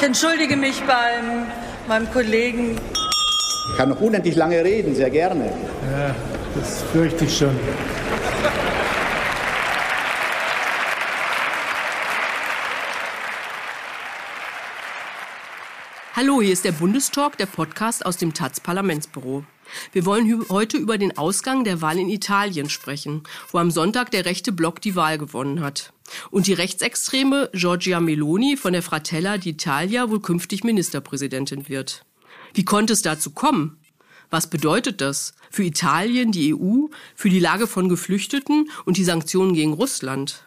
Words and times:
Ich 0.00 0.04
entschuldige 0.04 0.56
mich 0.56 0.80
beim 0.84 1.48
meinem 1.88 2.08
Kollegen. 2.12 2.78
Ich 3.68 3.76
kann 3.76 3.88
noch 3.88 4.00
unendlich 4.00 4.36
lange 4.36 4.62
reden, 4.62 4.94
sehr 4.94 5.10
gerne. 5.10 5.46
Ja, 5.90 6.14
das 6.54 6.84
fürchte 6.92 7.24
ich 7.24 7.36
schon. 7.36 7.58
Hallo, 16.14 16.42
hier 16.42 16.52
ist 16.52 16.64
der 16.64 16.72
Bundestalk, 16.72 17.36
der 17.36 17.46
Podcast 17.46 18.06
aus 18.06 18.16
dem 18.18 18.32
taz 18.32 18.60
Parlamentsbüro. 18.60 19.42
Wir 19.92 20.06
wollen 20.06 20.48
heute 20.48 20.76
über 20.76 20.98
den 20.98 21.16
Ausgang 21.16 21.64
der 21.64 21.80
Wahl 21.80 21.98
in 21.98 22.08
Italien 22.08 22.70
sprechen, 22.70 23.22
wo 23.50 23.58
am 23.58 23.70
Sonntag 23.70 24.10
der 24.10 24.24
rechte 24.24 24.52
Block 24.52 24.80
die 24.80 24.96
Wahl 24.96 25.18
gewonnen 25.18 25.60
hat. 25.60 25.92
Und 26.30 26.46
die 26.46 26.54
rechtsextreme 26.54 27.50
Giorgia 27.52 28.00
Meloni 28.00 28.56
von 28.56 28.72
der 28.72 28.82
Fratella 28.82 29.34
d'Italia 29.34 30.10
wohl 30.10 30.20
künftig 30.20 30.64
Ministerpräsidentin 30.64 31.68
wird. 31.68 32.04
Wie 32.54 32.64
konnte 32.64 32.92
es 32.92 33.02
dazu 33.02 33.30
kommen? 33.30 33.76
Was 34.30 34.50
bedeutet 34.50 35.00
das 35.00 35.34
für 35.50 35.64
Italien, 35.64 36.32
die 36.32 36.54
EU, 36.54 36.88
für 37.14 37.30
die 37.30 37.40
Lage 37.40 37.66
von 37.66 37.88
Geflüchteten 37.88 38.70
und 38.84 38.96
die 38.96 39.04
Sanktionen 39.04 39.54
gegen 39.54 39.72
Russland? 39.72 40.44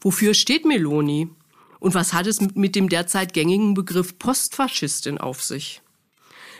Wofür 0.00 0.34
steht 0.34 0.64
Meloni? 0.64 1.28
Und 1.78 1.94
was 1.94 2.12
hat 2.12 2.26
es 2.26 2.40
mit 2.40 2.76
dem 2.76 2.88
derzeit 2.88 3.34
gängigen 3.34 3.74
Begriff 3.74 4.18
Postfaschistin 4.18 5.18
auf 5.18 5.42
sich? 5.42 5.82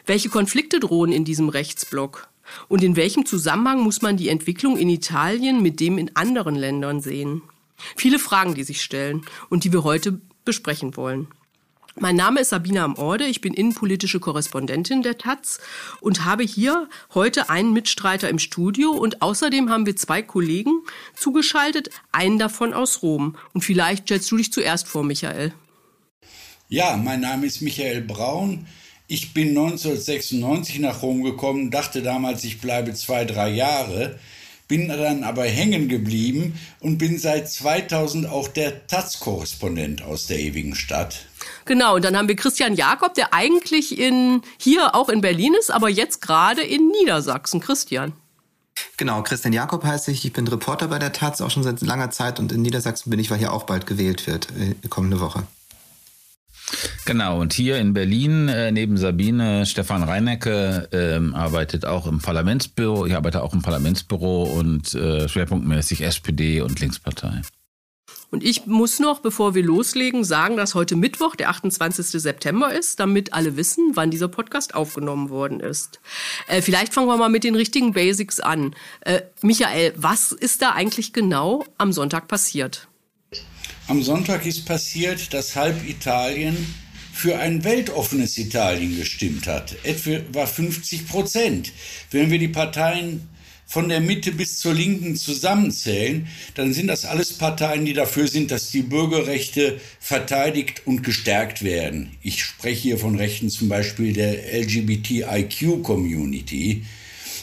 Welche 0.07 0.29
Konflikte 0.29 0.81
drohen 0.81 1.13
in 1.13 1.25
diesem 1.25 1.49
Rechtsblock? 1.49 2.29
Und 2.69 2.83
in 2.83 2.95
welchem 2.95 3.25
Zusammenhang 3.25 3.81
muss 3.81 4.03
man 4.03 4.19
die 4.19 4.29
Entwicklung 4.29 4.77
in 4.77 4.91
Italien 4.91 5.63
mit 5.63 5.81
dem 5.81 5.97
in 5.97 6.15
anderen 6.15 6.57
Ländern 6.57 7.01
sehen? 7.01 7.41
Viele 7.97 8.19
Fragen, 8.19 8.55
die 8.55 8.65
sich 8.65 8.83
stellen 8.83 9.25
und 9.49 9.65
die 9.65 9.73
wir 9.73 9.83
heute 9.83 10.21
besprechen 10.45 10.97
wollen. 10.97 11.29
Mein 11.97 12.17
Name 12.17 12.41
ist 12.41 12.51
Sabina 12.51 12.85
Amorde, 12.85 13.25
ich 13.25 13.41
bin 13.41 13.55
innenpolitische 13.55 14.19
Korrespondentin 14.21 15.03
der 15.03 15.17
Taz 15.17 15.61
und 16.01 16.25
habe 16.25 16.43
hier 16.43 16.89
heute 17.15 17.49
einen 17.49 17.73
Mitstreiter 17.73 18.29
im 18.29 18.41
Studio 18.41 18.91
und 18.91 19.23
außerdem 19.23 19.71
haben 19.71 19.87
wir 19.87 19.95
zwei 19.97 20.21
Kollegen 20.21 20.83
zugeschaltet, 21.15 21.91
einen 22.11 22.39
davon 22.39 22.75
aus 22.75 23.03
Rom. 23.03 23.37
Und 23.53 23.63
vielleicht 23.63 24.05
stellst 24.05 24.31
du 24.31 24.37
dich 24.37 24.53
zuerst 24.53 24.89
vor, 24.89 25.05
Michael. 25.05 25.55
Ja, 26.69 26.97
mein 26.97 27.21
Name 27.21 27.47
ist 27.47 27.63
Michael 27.63 28.03
Braun. 28.03 28.67
Ich 29.07 29.35
bin 29.35 29.49
1996 29.49 30.79
nach 30.81 31.03
Rom 31.03 31.23
gekommen, 31.23 31.71
dachte 31.71 32.03
damals, 32.03 32.45
ich 32.45 32.61
bleibe 32.61 32.95
zwei, 32.95 33.25
drei 33.25 33.51
Jahre 33.51 34.19
bin 34.69 34.89
dann 34.89 35.25
aber 35.25 35.45
hängen 35.45 35.89
geblieben 35.89 36.59
und 36.81 36.99
bin 36.99 37.19
seit 37.19 37.51
2000 37.51 38.27
auch 38.27 38.49
der 38.49 38.87
Taz-Korrespondent 38.87 40.03
aus 40.03 40.27
der 40.27 40.39
ewigen 40.39 40.75
Stadt. 40.75 41.27
Genau, 41.67 41.97
und 41.97 42.05
dann 42.05 42.17
haben 42.17 42.29
wir 42.29 42.37
Christian 42.37 42.75
Jakob, 42.75 43.15
der 43.15 43.35
eigentlich 43.35 43.99
in, 43.99 44.43
hier 44.59 44.95
auch 44.95 45.09
in 45.09 45.21
Berlin 45.21 45.55
ist, 45.59 45.71
aber 45.71 45.89
jetzt 45.89 46.21
gerade 46.21 46.63
in 46.63 46.89
Niedersachsen. 46.89 47.61
Christian. 47.61 48.13
Genau, 48.97 49.23
Christian 49.23 49.53
Jakob 49.53 49.85
heiße 49.85 50.11
ich. 50.11 50.25
Ich 50.25 50.33
bin 50.33 50.49
Reporter 50.49 50.89
bei 50.89 50.99
der 50.99 51.13
Taz, 51.13 51.41
auch 51.41 51.51
schon 51.51 51.63
seit 51.63 51.81
langer 51.81 52.11
Zeit 52.11 52.41
und 52.41 52.51
in 52.51 52.63
Niedersachsen 52.63 53.11
bin 53.11 53.21
ich, 53.21 53.31
weil 53.31 53.39
hier 53.39 53.53
auch 53.53 53.65
bald 53.65 53.87
gewählt 53.87 54.27
wird, 54.27 54.49
äh, 54.59 54.89
kommende 54.89 55.21
Woche. 55.21 55.47
Genau, 57.07 57.39
und 57.39 57.53
hier 57.53 57.79
in 57.79 57.93
Berlin 57.93 58.49
äh, 58.49 58.73
neben 58.73 58.97
Sabine 58.97 59.67
Stefan 59.67 60.03
Reinecke 60.03 60.89
ähm, 60.91 61.35
arbeitet 61.35 61.85
auch 61.85 62.07
im 62.07 62.21
Parlamentsbüro. 62.21 63.05
Ich 63.05 63.15
arbeite 63.15 63.43
auch 63.43 63.53
im 63.53 63.61
Parlamentsbüro 63.61 64.45
und 64.45 64.95
äh, 64.95 65.29
schwerpunktmäßig 65.29 66.01
SPD 66.01 66.63
und 66.63 66.81
Linkspartei. 66.81 67.43
Und 68.31 68.43
ich 68.43 68.67
muss 68.67 68.99
noch, 69.01 69.21
bevor 69.21 69.55
wir 69.55 69.63
loslegen, 69.63 70.25
sagen, 70.25 70.57
dass 70.57 70.75
heute 70.75 70.97
Mittwoch, 70.97 71.37
der 71.37 71.51
28. 71.51 72.07
September 72.21 72.73
ist, 72.73 72.99
damit 72.99 73.33
alle 73.33 73.57
wissen, 73.57 73.93
wann 73.95 74.11
dieser 74.11 74.29
Podcast 74.29 74.75
aufgenommen 74.75 75.29
worden 75.29 75.61
ist. 75.61 76.01
Äh, 76.49 76.63
vielleicht 76.63 76.95
fangen 76.95 77.07
wir 77.07 77.19
mal 77.19 77.29
mit 77.29 77.45
den 77.45 77.55
richtigen 77.55 77.93
Basics 77.93 78.41
an. 78.41 78.75
Äh, 79.03 79.21
Michael, 79.43 79.93
was 79.97 80.33
ist 80.33 80.63
da 80.63 80.71
eigentlich 80.71 81.13
genau 81.13 81.65
am 81.77 81.93
Sonntag 81.93 82.29
passiert? 82.29 82.89
Am 83.89 84.03
Sonntag 84.03 84.47
ist 84.47 84.65
passiert, 84.65 85.35
dass 85.35 85.55
halb 85.55 85.87
Italien 85.87 86.57
für 87.15 87.39
ein 87.39 87.63
weltoffenes 87.63 88.37
Italien 88.39 88.97
gestimmt 88.97 89.47
hat. 89.47 89.77
Etwa 89.85 90.47
50 90.47 91.07
Prozent. 91.07 91.71
Wenn 92.11 92.33
wir 92.33 92.41
die 92.41 92.49
Parteien 92.49 93.29
von 93.67 93.89
der 93.89 94.01
Mitte 94.01 94.33
bis 94.33 94.59
zur 94.59 94.75
Linken 94.75 95.15
zusammenzählen, 95.17 96.27
dann 96.55 96.75
sind 96.75 96.89
das 96.89 97.05
alles 97.05 97.35
Parteien, 97.35 97.85
die 97.85 97.93
dafür 97.93 98.27
sind, 98.27 98.51
dass 98.51 98.73
die 98.73 98.83
Bürgerrechte 98.83 99.81
verteidigt 100.01 100.83
und 100.87 101.05
gestärkt 101.05 101.63
werden. 101.63 102.11
Ich 102.21 102.43
spreche 102.43 102.83
hier 102.83 102.99
von 102.99 103.15
Rechten 103.15 103.49
zum 103.49 103.69
Beispiel 103.69 104.13
der 104.13 104.53
LGBTIQ-Community. 104.61 106.83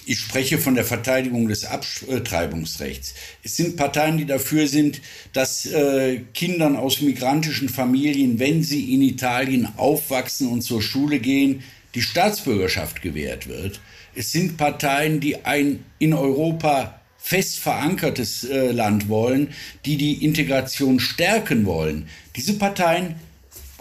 Ich 0.06 0.20
spreche 0.20 0.58
von 0.58 0.76
der 0.76 0.86
Verteidigung 0.86 1.48
des 1.48 1.66
Abtreibungsrechts. 1.66 3.14
Es 3.44 3.56
sind 3.56 3.78
Parteien, 3.78 4.18
die 4.18 4.26
dafür 4.26 4.68
sind, 4.68 5.02
dass 5.34 5.66
äh, 5.68 6.22
Kindern 6.34 6.76
aus 6.76 7.02
migrantischen 7.02 7.70
Familien, 7.70 8.40
wenn 8.40 8.64
sie 8.64 8.94
in 8.94 9.02
Italien 9.02 9.68
aufwachsen 9.78 10.48
und 10.48 10.62
zur 10.62 10.82
Schule 10.82 11.20
gehen, 11.20 11.64
die 11.94 12.02
Staatsbürgerschaft 12.02 13.02
gewährt 13.02 13.48
wird. 13.48 13.80
Es 14.16 14.32
sind 14.32 14.58
Parteien, 14.58 15.20
die 15.20 15.46
ein 15.46 15.84
in 16.00 16.14
Europa 16.14 17.00
fest 17.18 17.60
verankertes 17.60 18.44
äh, 18.44 18.72
Land 18.72 19.08
wollen, 19.08 19.50
die 19.86 19.98
die 19.98 20.26
Integration 20.26 21.00
stärken 21.00 21.66
wollen. 21.66 22.08
Diese 22.36 22.54
Parteien 22.54 23.16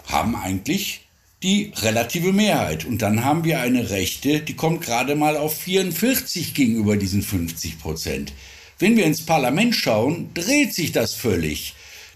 haben 0.05 0.35
eigentlich 0.35 1.00
die 1.43 1.71
relative 1.77 2.33
Mehrheit. 2.33 2.85
Und 2.85 3.01
dann 3.01 3.23
haben 3.23 3.43
wir 3.43 3.59
eine 3.61 3.89
Rechte, 3.89 4.41
die 4.41 4.55
kommt 4.55 4.81
gerade 4.81 5.15
mal 5.15 5.37
auf 5.37 5.57
44 5.57 6.53
gegenüber 6.53 6.97
diesen 6.97 7.21
50 7.21 7.79
Prozent. 7.79 8.33
Wenn 8.77 8.97
wir 8.97 9.05
ins 9.05 9.25
Parlament 9.25 9.75
schauen, 9.75 10.29
dreht 10.33 10.73
sich 10.73 10.91
das 10.91 11.13
völlig. 11.13 11.75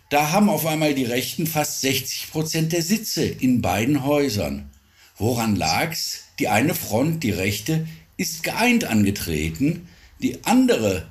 Da 0.09 0.31
haben 0.31 0.49
auf 0.49 0.65
einmal 0.65 0.93
die 0.93 1.03
Rechten 1.03 1.47
fast 1.47 1.81
60 1.81 2.31
Prozent 2.31 2.71
der 2.71 2.83
Sitze 2.83 3.25
in 3.25 3.61
beiden 3.61 4.03
Häusern. 4.03 4.69
Woran 5.17 5.55
lag's? 5.55 6.25
Die 6.39 6.47
eine 6.47 6.75
Front, 6.75 7.23
die 7.23 7.31
Rechte, 7.31 7.87
ist 8.17 8.43
geeint 8.43 8.85
angetreten, 8.85 9.87
die 10.21 10.43
andere 10.43 11.07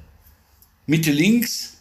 Mitte-Links 0.87 1.74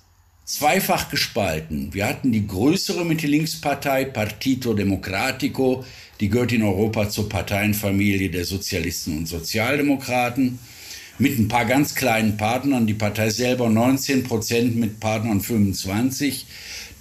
zweifach 0.53 1.09
gespalten. 1.09 1.93
Wir 1.93 2.07
hatten 2.07 2.31
die 2.31 2.45
größere 2.45 3.03
Mitte-Links-Partei 3.05 4.05
Partito 4.05 4.73
Democratico, 4.73 5.83
die 6.19 6.29
gehört 6.29 6.51
in 6.51 6.61
Europa 6.61 7.09
zur 7.09 7.27
Parteienfamilie 7.27 8.29
der 8.29 8.45
Sozialisten 8.45 9.17
und 9.17 9.27
Sozialdemokraten, 9.27 10.59
mit 11.17 11.39
ein 11.39 11.47
paar 11.47 11.65
ganz 11.65 11.95
kleinen 11.95 12.37
Partnern, 12.37 12.85
die 12.85 12.93
Partei 12.93 13.29
selber 13.31 13.69
19 13.69 14.23
Prozent, 14.23 14.75
mit 14.75 14.99
Partnern 14.99 15.41
25. 15.41 16.45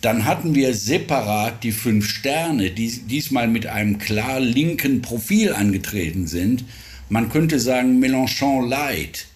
Dann 0.01 0.25
hatten 0.25 0.55
wir 0.55 0.75
separat 0.75 1.63
die 1.63 1.73
fünf 1.73 2.09
Sterne, 2.09 2.71
die 2.71 2.89
diesmal 3.03 3.49
mit 3.49 3.67
einem 3.67 3.99
klar 3.99 4.41
linken 4.41 5.03
Profil 5.03 5.53
angetreten 5.53 6.27
sind. 6.27 6.65
Man 7.09 7.29
könnte 7.29 7.61
sagen 7.61 8.03
Mélenchon 8.03 8.67
Light 8.67 9.27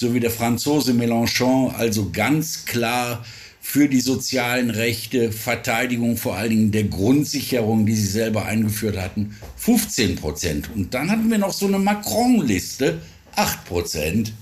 so 0.00 0.14
wie 0.14 0.20
der 0.20 0.30
Franzose 0.30 0.94
Mélenchon, 0.94 1.74
also 1.74 2.08
ganz 2.10 2.64
klar 2.64 3.22
für 3.60 3.86
die 3.86 4.00
sozialen 4.00 4.70
Rechte, 4.70 5.30
Verteidigung 5.30 6.16
vor 6.16 6.36
allen 6.36 6.48
Dingen 6.48 6.72
der 6.72 6.84
Grundsicherung, 6.84 7.84
die 7.84 7.94
sie 7.94 8.06
selber 8.06 8.46
eingeführt 8.46 8.96
hatten, 8.96 9.36
15 9.56 10.16
Prozent. 10.16 10.70
Und 10.74 10.94
dann 10.94 11.10
hatten 11.10 11.30
wir 11.30 11.36
noch 11.36 11.52
so 11.52 11.66
eine 11.66 11.78
Macron-Liste, 11.78 13.02
8 13.36 13.66
Prozent. 13.66 14.32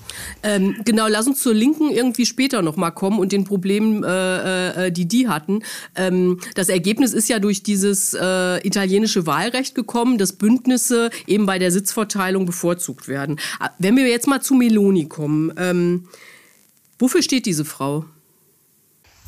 Ähm, 0.43 0.77
genau, 0.85 1.07
lass 1.09 1.27
uns 1.27 1.41
zur 1.41 1.55
Linken 1.55 1.91
irgendwie 1.91 2.27
später 2.27 2.63
nochmal 2.63 2.93
kommen 2.93 3.19
und 3.19 3.33
den 3.33 3.45
Problemen, 3.45 4.05
äh, 4.05 4.87
äh, 4.87 4.93
die 4.93 5.07
die 5.07 5.29
hatten. 5.29 5.63
Ähm, 5.95 6.41
das 6.55 6.69
Ergebnis 6.69 7.13
ist 7.13 7.29
ja 7.29 7.39
durch 7.39 7.63
dieses 7.63 8.15
äh, 8.15 8.67
italienische 8.67 9.27
Wahlrecht 9.27 9.75
gekommen, 9.75 10.19
dass 10.19 10.33
Bündnisse 10.33 11.11
eben 11.27 11.47
bei 11.47 11.59
der 11.59 11.71
Sitzverteilung 11.71 12.47
bevorzugt 12.47 13.09
werden. 13.09 13.39
Äh, 13.61 13.69
wenn 13.79 13.97
wir 13.97 14.09
jetzt 14.09 14.27
mal 14.27 14.41
zu 14.41 14.55
Meloni 14.55 15.07
kommen, 15.07 15.53
ähm, 15.57 16.09
wofür 16.99 17.23
steht 17.23 17.47
diese 17.47 17.65
Frau? 17.65 18.05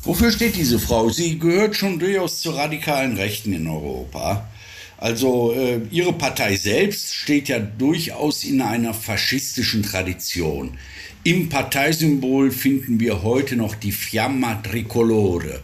Wofür 0.03 0.31
steht 0.31 0.55
diese 0.55 0.79
Frau? 0.79 1.09
Sie 1.09 1.37
gehört 1.37 1.75
schon 1.75 1.99
durchaus 1.99 2.41
zu 2.41 2.51
radikalen 2.51 3.17
Rechten 3.17 3.53
in 3.53 3.67
Europa. 3.67 4.47
Also 5.01 5.51
äh, 5.53 5.81
ihre 5.89 6.13
Partei 6.13 6.55
selbst 6.55 7.15
steht 7.15 7.49
ja 7.49 7.57
durchaus 7.57 8.43
in 8.43 8.61
einer 8.61 8.93
faschistischen 8.93 9.81
Tradition. 9.81 10.77
Im 11.23 11.49
Parteisymbol 11.49 12.51
finden 12.51 12.99
wir 12.99 13.23
heute 13.23 13.55
noch 13.55 13.73
die 13.73 13.93
Fiamma 13.93 14.61
Tricolore, 14.61 15.59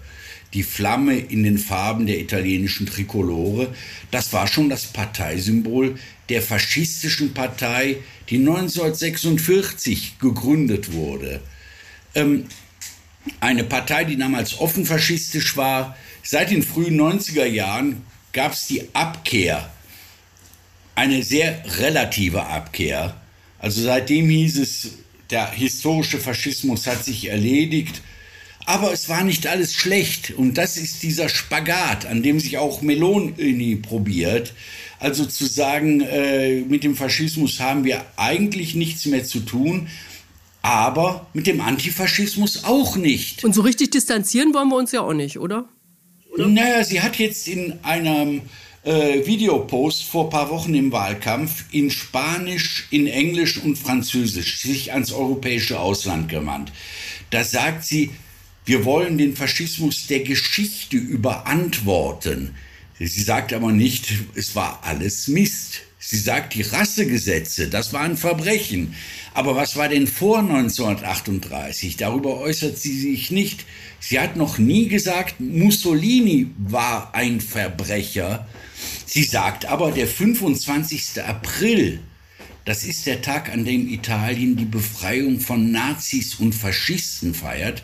die 0.55 0.63
Flamme 0.63 1.19
in 1.19 1.43
den 1.43 1.59
Farben 1.59 2.07
der 2.07 2.19
italienischen 2.19 2.87
Tricolore. 2.87 3.75
Das 4.09 4.33
war 4.33 4.47
schon 4.47 4.69
das 4.69 4.87
Parteisymbol 4.87 5.99
der 6.29 6.41
faschistischen 6.41 7.35
Partei, 7.35 7.97
die 8.31 8.37
1946 8.37 10.17
gegründet 10.17 10.93
wurde. 10.93 11.41
Ähm, 12.15 12.45
eine 13.39 13.63
Partei, 13.63 14.03
die 14.03 14.17
damals 14.17 14.59
offen 14.59 14.83
faschistisch 14.83 15.55
war. 15.57 15.95
Seit 16.23 16.49
den 16.49 16.63
frühen 16.63 16.99
90er 16.99 17.45
Jahren 17.45 18.01
gab 18.37 18.53
es 18.53 18.67
die 18.67 18.83
Abkehr, 18.93 19.67
eine 20.93 21.23
sehr 21.23 21.59
relative 21.79 22.45
Abkehr. 22.45 23.19
Also 23.57 23.81
seitdem 23.81 24.29
hieß 24.29 24.59
es, 24.59 24.89
der 25.31 25.49
historische 25.49 26.19
Faschismus 26.19 26.85
hat 26.85 27.03
sich 27.03 27.29
erledigt, 27.29 28.03
aber 28.67 28.93
es 28.93 29.09
war 29.09 29.23
nicht 29.23 29.47
alles 29.47 29.73
schlecht. 29.73 30.29
Und 30.29 30.59
das 30.59 30.77
ist 30.77 31.01
dieser 31.01 31.29
Spagat, 31.29 32.05
an 32.05 32.21
dem 32.21 32.39
sich 32.39 32.59
auch 32.59 32.83
Meloni 32.83 33.75
probiert. 33.77 34.53
Also 34.99 35.25
zu 35.25 35.47
sagen, 35.47 36.01
äh, 36.01 36.61
mit 36.61 36.83
dem 36.83 36.95
Faschismus 36.95 37.59
haben 37.59 37.85
wir 37.85 38.05
eigentlich 38.17 38.75
nichts 38.75 39.07
mehr 39.07 39.23
zu 39.23 39.39
tun, 39.39 39.87
aber 40.61 41.25
mit 41.33 41.47
dem 41.47 41.59
Antifaschismus 41.59 42.65
auch 42.65 42.97
nicht. 42.97 43.43
Und 43.43 43.55
so 43.55 43.61
richtig 43.61 43.89
distanzieren 43.89 44.53
wollen 44.53 44.69
wir 44.69 44.77
uns 44.77 44.91
ja 44.91 45.01
auch 45.01 45.13
nicht, 45.13 45.39
oder? 45.39 45.67
Oder? 46.37 46.47
Naja, 46.47 46.83
sie 46.83 47.01
hat 47.01 47.17
jetzt 47.17 47.47
in 47.47 47.73
einem 47.83 48.41
äh, 48.83 49.25
Videopost 49.25 50.03
vor 50.03 50.25
ein 50.25 50.29
paar 50.29 50.49
Wochen 50.49 50.73
im 50.73 50.91
Wahlkampf 50.91 51.65
in 51.71 51.91
Spanisch, 51.91 52.87
in 52.89 53.07
Englisch 53.07 53.57
und 53.57 53.77
Französisch 53.77 54.61
sich 54.61 54.93
ans 54.93 55.11
europäische 55.11 55.79
Ausland 55.79 56.29
gewandt. 56.29 56.71
Da 57.29 57.43
sagt 57.43 57.83
sie, 57.83 58.11
wir 58.65 58.85
wollen 58.85 59.17
den 59.17 59.35
Faschismus 59.35 60.07
der 60.07 60.21
Geschichte 60.21 60.97
überantworten. 60.97 62.55
Sie 62.99 63.21
sagt 63.21 63.53
aber 63.53 63.71
nicht, 63.71 64.13
es 64.35 64.55
war 64.55 64.81
alles 64.83 65.27
Mist. 65.27 65.81
Sie 65.99 66.17
sagt, 66.17 66.53
die 66.53 66.61
Rassegesetze, 66.61 67.67
das 67.67 67.91
war 67.91 68.01
ein 68.01 68.17
Verbrechen. 68.17 68.95
Aber 69.33 69.55
was 69.55 69.75
war 69.75 69.89
denn 69.89 70.07
vor 70.07 70.39
1938? 70.39 71.97
Darüber 71.97 72.39
äußert 72.39 72.77
sie 72.77 72.97
sich 72.97 73.29
nicht. 73.29 73.65
Sie 73.99 74.19
hat 74.19 74.35
noch 74.35 74.57
nie 74.57 74.87
gesagt, 74.87 75.39
Mussolini 75.39 76.51
war 76.57 77.13
ein 77.13 77.41
Verbrecher. 77.41 78.47
Sie 79.05 79.23
sagt 79.23 79.65
aber, 79.65 79.91
der 79.91 80.07
25. 80.07 81.23
April, 81.23 81.99
das 82.65 82.83
ist 82.83 83.05
der 83.05 83.21
Tag, 83.21 83.51
an 83.51 83.65
dem 83.65 83.87
Italien 83.87 84.55
die 84.55 84.65
Befreiung 84.65 85.39
von 85.39 85.71
Nazis 85.71 86.35
und 86.35 86.53
Faschisten 86.53 87.33
feiert. 87.33 87.81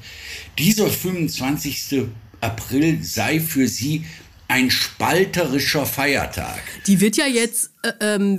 Dieser 0.57 0.89
25. 0.89 2.03
April 2.41 3.03
sei 3.03 3.39
für 3.39 3.67
sie 3.67 4.03
ein 4.47 4.69
spalterischer 4.69 5.85
Feiertag. 5.85 6.61
Die 6.85 6.99
wird 6.99 7.17
ja 7.17 7.25
jetzt 7.25 7.71
äh, 7.81 8.15
ähm, 8.15 8.37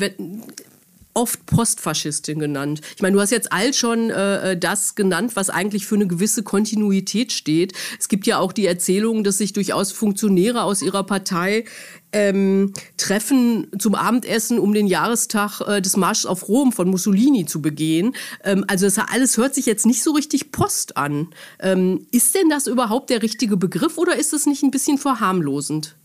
oft 1.15 1.47
Postfaschistin 1.47 2.39
genannt. 2.39 2.81
Ich 2.97 3.03
meine, 3.03 3.15
du 3.15 3.21
hast 3.21 3.31
jetzt 3.31 3.53
all 3.53 3.73
schon 3.73 4.11
äh, 4.11 4.53
äh, 4.53 4.57
das 4.59 4.95
genannt, 4.95 5.37
was 5.37 5.49
eigentlich 5.49 5.87
für 5.87 5.95
eine 5.95 6.07
gewisse 6.07 6.43
Kontinuität 6.43 7.33
steht. 7.33 7.73
Es 7.99 8.09
gibt 8.09 8.27
ja 8.27 8.39
auch 8.39 8.53
die 8.53 8.67
Erzählung, 8.67 9.25
dass 9.25 9.39
sich 9.39 9.53
durchaus 9.53 9.93
Funktionäre 9.93 10.65
aus 10.65 10.83
ihrer 10.83 11.05
Partei 11.05 11.65
ähm, 12.13 12.73
treffen 12.97 13.69
zum 13.79 13.95
Abendessen, 13.95 14.59
um 14.59 14.75
den 14.75 14.87
Jahrestag 14.87 15.61
äh, 15.61 15.81
des 15.81 15.97
Marsches 15.97 16.27
auf 16.27 16.49
Rom 16.49 16.73
von 16.73 16.89
Mussolini 16.89 17.47
zu 17.47 17.63
begehen. 17.63 18.15
Ähm, 18.43 18.65
also 18.69 18.87
das 18.87 18.99
alles 18.99 19.37
hört 19.37 19.55
sich 19.55 19.67
jetzt 19.67 19.87
nicht 19.87 20.03
so 20.03 20.13
richtig 20.13 20.53
Post 20.53 20.97
an. 20.97 21.29
Ähm, 21.61 22.07
ist 22.13 22.35
denn 22.35 22.49
das 22.49 22.67
überhaupt 22.67 23.11
der 23.11 23.23
richtige 23.23 23.57
Begriff 23.57 23.99
oder 23.99 24.17
ist 24.17 24.33
es 24.33 24.47
nicht 24.47 24.63
ein 24.63 24.71
bisschen 24.71 24.99
verharmlosend? 24.99 25.97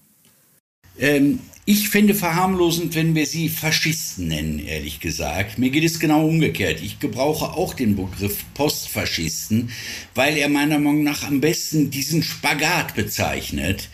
Ich 1.72 1.90
finde 1.90 2.16
verharmlosend, 2.16 2.96
wenn 2.96 3.14
wir 3.14 3.28
sie 3.28 3.48
Faschisten 3.48 4.28
nennen, 4.28 4.58
ehrlich 4.58 5.00
gesagt. 5.00 5.60
Mir 5.60 5.70
geht 5.70 5.84
es 5.84 6.00
genau 6.00 6.28
umgekehrt. 6.28 6.82
Ich 6.82 6.98
gebrauche 6.98 7.54
auch 7.54 7.76
den 7.76 7.96
Begriff 7.96 8.44
Postfaschisten, 8.56 9.70
weil 10.16 10.36
er 10.38 10.50
meiner 10.50 10.80
Meinung 10.80 11.04
nach 11.04 11.28
am 11.28 11.42
besten 11.42 11.92
diesen 11.92 12.24
Spagat 12.24 12.96
bezeichnet. 12.96 13.90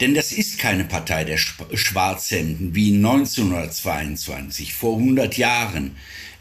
Denn 0.00 0.14
das 0.14 0.32
ist 0.32 0.58
keine 0.58 0.82
Partei 0.82 1.22
der 1.22 1.38
Schwarzhemden 1.38 2.74
wie 2.74 2.96
1922, 2.96 4.74
vor 4.74 4.98
100 4.98 5.36
Jahren. 5.36 5.92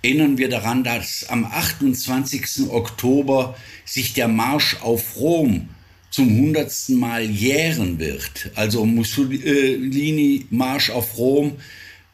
Erinnern 0.01 0.39
wir 0.39 0.50
daran, 0.50 0.83
dass 0.83 1.30
am 1.30 1.45
28. 1.45 2.68
Oktober 2.71 3.56
sich 3.86 4.13
der 4.13 4.27
Marsch 4.27 4.77
auf 4.81 5.18
Rom 5.18 5.69
zum 6.09 6.38
hundertsten 6.38 6.95
Mal 6.97 7.23
jähren 7.29 8.00
wird. 8.00 8.51
Also 8.56 8.85
Mussolini 8.85 10.45
Marsch 10.50 10.89
auf 10.89 11.17
Rom 11.17 11.57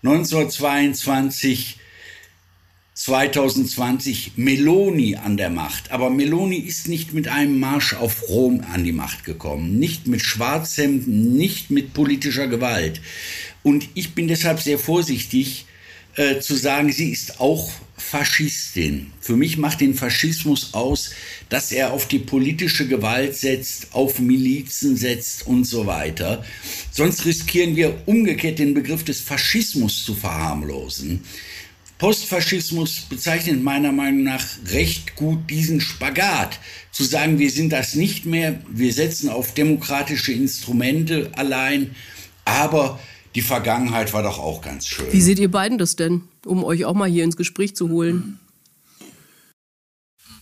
1922, 0.04 1.78
2020 2.94 4.34
Meloni 4.36 5.16
an 5.16 5.38
der 5.38 5.50
Macht. 5.50 5.92
Aber 5.92 6.10
Meloni 6.10 6.58
ist 6.58 6.88
nicht 6.88 7.14
mit 7.14 7.28
einem 7.28 7.60
Marsch 7.60 7.94
auf 7.94 8.30
Rom 8.30 8.64
an 8.72 8.84
die 8.84 8.92
Macht 8.92 9.24
gekommen. 9.24 9.80
Nicht 9.80 10.08
mit 10.08 10.22
Schwarzhemden, 10.22 11.36
nicht 11.36 11.72
mit 11.72 11.94
politischer 11.94 12.48
Gewalt. 12.48 13.02
Und 13.64 13.90
ich 13.96 14.14
bin 14.14 14.28
deshalb 14.28 14.62
sehr 14.62 14.78
vorsichtig 14.78 15.66
äh, 16.16 16.40
zu 16.40 16.56
sagen, 16.56 16.92
sie 16.92 17.12
ist 17.12 17.40
auch 17.40 17.72
Faschistin. 17.98 19.12
Für 19.20 19.36
mich 19.36 19.58
macht 19.58 19.82
den 19.82 19.94
Faschismus 19.94 20.74
aus, 20.74 21.12
dass 21.50 21.72
er 21.72 21.92
auf 21.92 22.08
die 22.08 22.20
politische 22.20 22.88
Gewalt 22.88 23.36
setzt, 23.36 23.94
auf 23.94 24.20
Milizen 24.20 24.96
setzt 24.98 25.48
und 25.48 25.66
so 25.66 25.86
weiter. 25.86 26.44
Sonst 26.92 27.26
riskieren 27.26 27.76
wir 27.76 28.02
umgekehrt 28.06 28.60
den 28.60 28.74
Begriff 28.74 29.04
des 29.04 29.22
Faschismus 29.22 30.04
zu 30.04 30.14
verharmlosen. 30.14 31.24
Postfaschismus 31.98 33.08
bezeichnet 33.10 33.64
meiner 33.64 33.94
Meinung 33.94 34.24
nach 34.24 34.46
recht 34.68 35.16
gut 35.16 35.50
diesen 35.50 35.80
Spagat, 35.80 36.60
zu 36.92 37.06
sagen, 37.06 37.40
wir 37.40 37.50
sind 37.50 37.72
das 37.72 37.96
nicht 37.96 38.26
mehr, 38.26 38.62
wir 38.70 38.92
setzen 38.92 39.30
auf 39.30 39.54
demokratische 39.54 40.34
Instrumente 40.34 41.32
allein, 41.36 41.96
aber 42.44 43.00
die 43.36 43.42
Vergangenheit 43.42 44.14
war 44.14 44.24
doch 44.24 44.40
auch 44.40 44.62
ganz 44.62 44.88
schön. 44.88 45.12
Wie 45.12 45.22
seht 45.22 45.40
ihr 45.40 45.52
beiden 45.52 45.78
das 45.78 45.96
denn, 45.96 46.24
um 46.46 46.64
euch 46.64 46.86
auch 46.86 46.94
mal 46.94 47.10
hier 47.10 47.26
ins 47.26 47.38
Gespräch 47.38 47.76
zu 47.76 47.90
holen? 47.90 48.40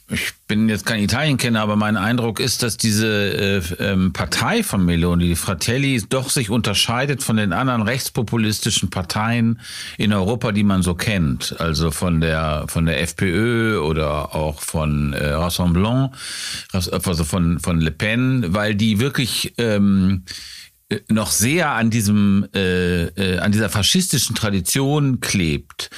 Ich 0.10 0.34
bin 0.48 0.70
jetzt 0.70 0.86
kein 0.86 1.02
Italienkenner, 1.02 1.62
aber 1.62 1.76
mein 1.76 1.98
Eindruck 1.98 2.40
ist, 2.40 2.62
dass 2.62 2.78
diese 2.78 3.08
äh, 3.08 3.62
ähm, 3.80 4.14
Partei 4.14 4.62
von 4.62 4.86
Meloni, 4.86 5.30
die 5.30 5.36
Fratelli, 5.36 6.04
doch 6.08 6.30
sich 6.30 6.50
unterscheidet 6.50 7.24
von 7.24 7.38
den 7.38 7.52
anderen 7.54 7.82
rechtspopulistischen 7.82 8.90
Parteien 8.90 9.60
in 9.98 10.14
Europa, 10.14 10.52
die 10.52 10.64
man 10.64 10.84
so 10.84 10.94
kennt. 10.94 11.56
Also 11.60 11.90
von 11.90 12.22
der 12.22 12.66
von 12.68 12.86
der 12.86 13.02
FPÖ 13.02 13.80
oder 13.80 14.36
auch 14.36 14.62
von 14.62 15.14
äh, 15.14 15.30
Rassemblement, 15.30 16.12
also 16.74 17.24
von 17.24 17.60
von 17.60 17.80
Le 17.82 17.92
Pen, 17.92 18.54
weil 18.54 18.76
die 18.76 19.00
wirklich 19.00 19.54
ähm, 19.58 20.24
äh, 20.28 20.32
noch 21.10 21.32
sehr 21.32 21.72
an 21.72 21.90
diesem 21.90 22.48
äh, 22.54 23.06
äh, 23.06 23.40
an 23.40 23.52
dieser 23.52 23.70
faschistischen 23.70 24.36
Tradition 24.36 25.20
klebt. 25.20 25.90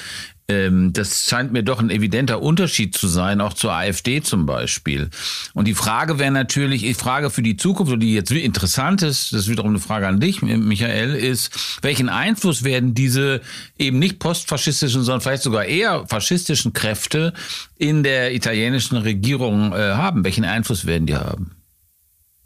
Ähm, 0.48 0.94
das 0.94 1.28
scheint 1.28 1.54
mir 1.54 1.64
doch 1.64 1.80
ein 1.80 1.90
evidenter 1.90 2.42
Unterschied 2.42 2.96
zu 2.96 3.08
sein, 3.08 3.42
auch 3.42 3.54
zur 3.54 3.74
AfD 3.74 4.22
zum 4.22 4.46
Beispiel. 4.46 5.10
Und 5.54 5.68
die 5.68 5.74
Frage 5.74 6.20
wäre 6.20 6.32
natürlich, 6.32 6.84
die 6.84 6.94
Frage 6.94 7.32
für 7.32 7.42
die 7.42 7.58
Zukunft, 7.58 8.00
die 8.02 8.14
jetzt 8.14 8.32
interessant 8.32 9.02
ist, 9.02 9.34
das 9.34 9.42
ist 9.42 9.50
wiederum 9.50 9.72
eine 9.72 9.80
Frage 9.80 10.08
an 10.08 10.20
dich, 10.20 10.44
Michael, 10.44 11.16
ist, 11.16 11.80
welchen 11.82 12.10
Einfluss 12.10 12.64
werden 12.64 12.94
diese 12.94 13.42
eben 13.80 13.98
nicht 13.98 14.20
postfaschistischen, 14.20 15.04
sondern 15.04 15.22
vielleicht 15.22 15.44
sogar 15.44 15.66
eher 15.66 16.06
faschistischen 16.08 16.74
Kräfte 16.74 17.34
in 17.78 18.04
der 18.04 18.36
italienischen 18.36 18.98
Regierung 18.98 19.74
äh, 19.74 19.94
haben? 19.94 20.24
Welchen 20.24 20.46
Einfluss 20.46 20.86
werden 20.86 21.08
die 21.08 21.16
haben? 21.16 21.55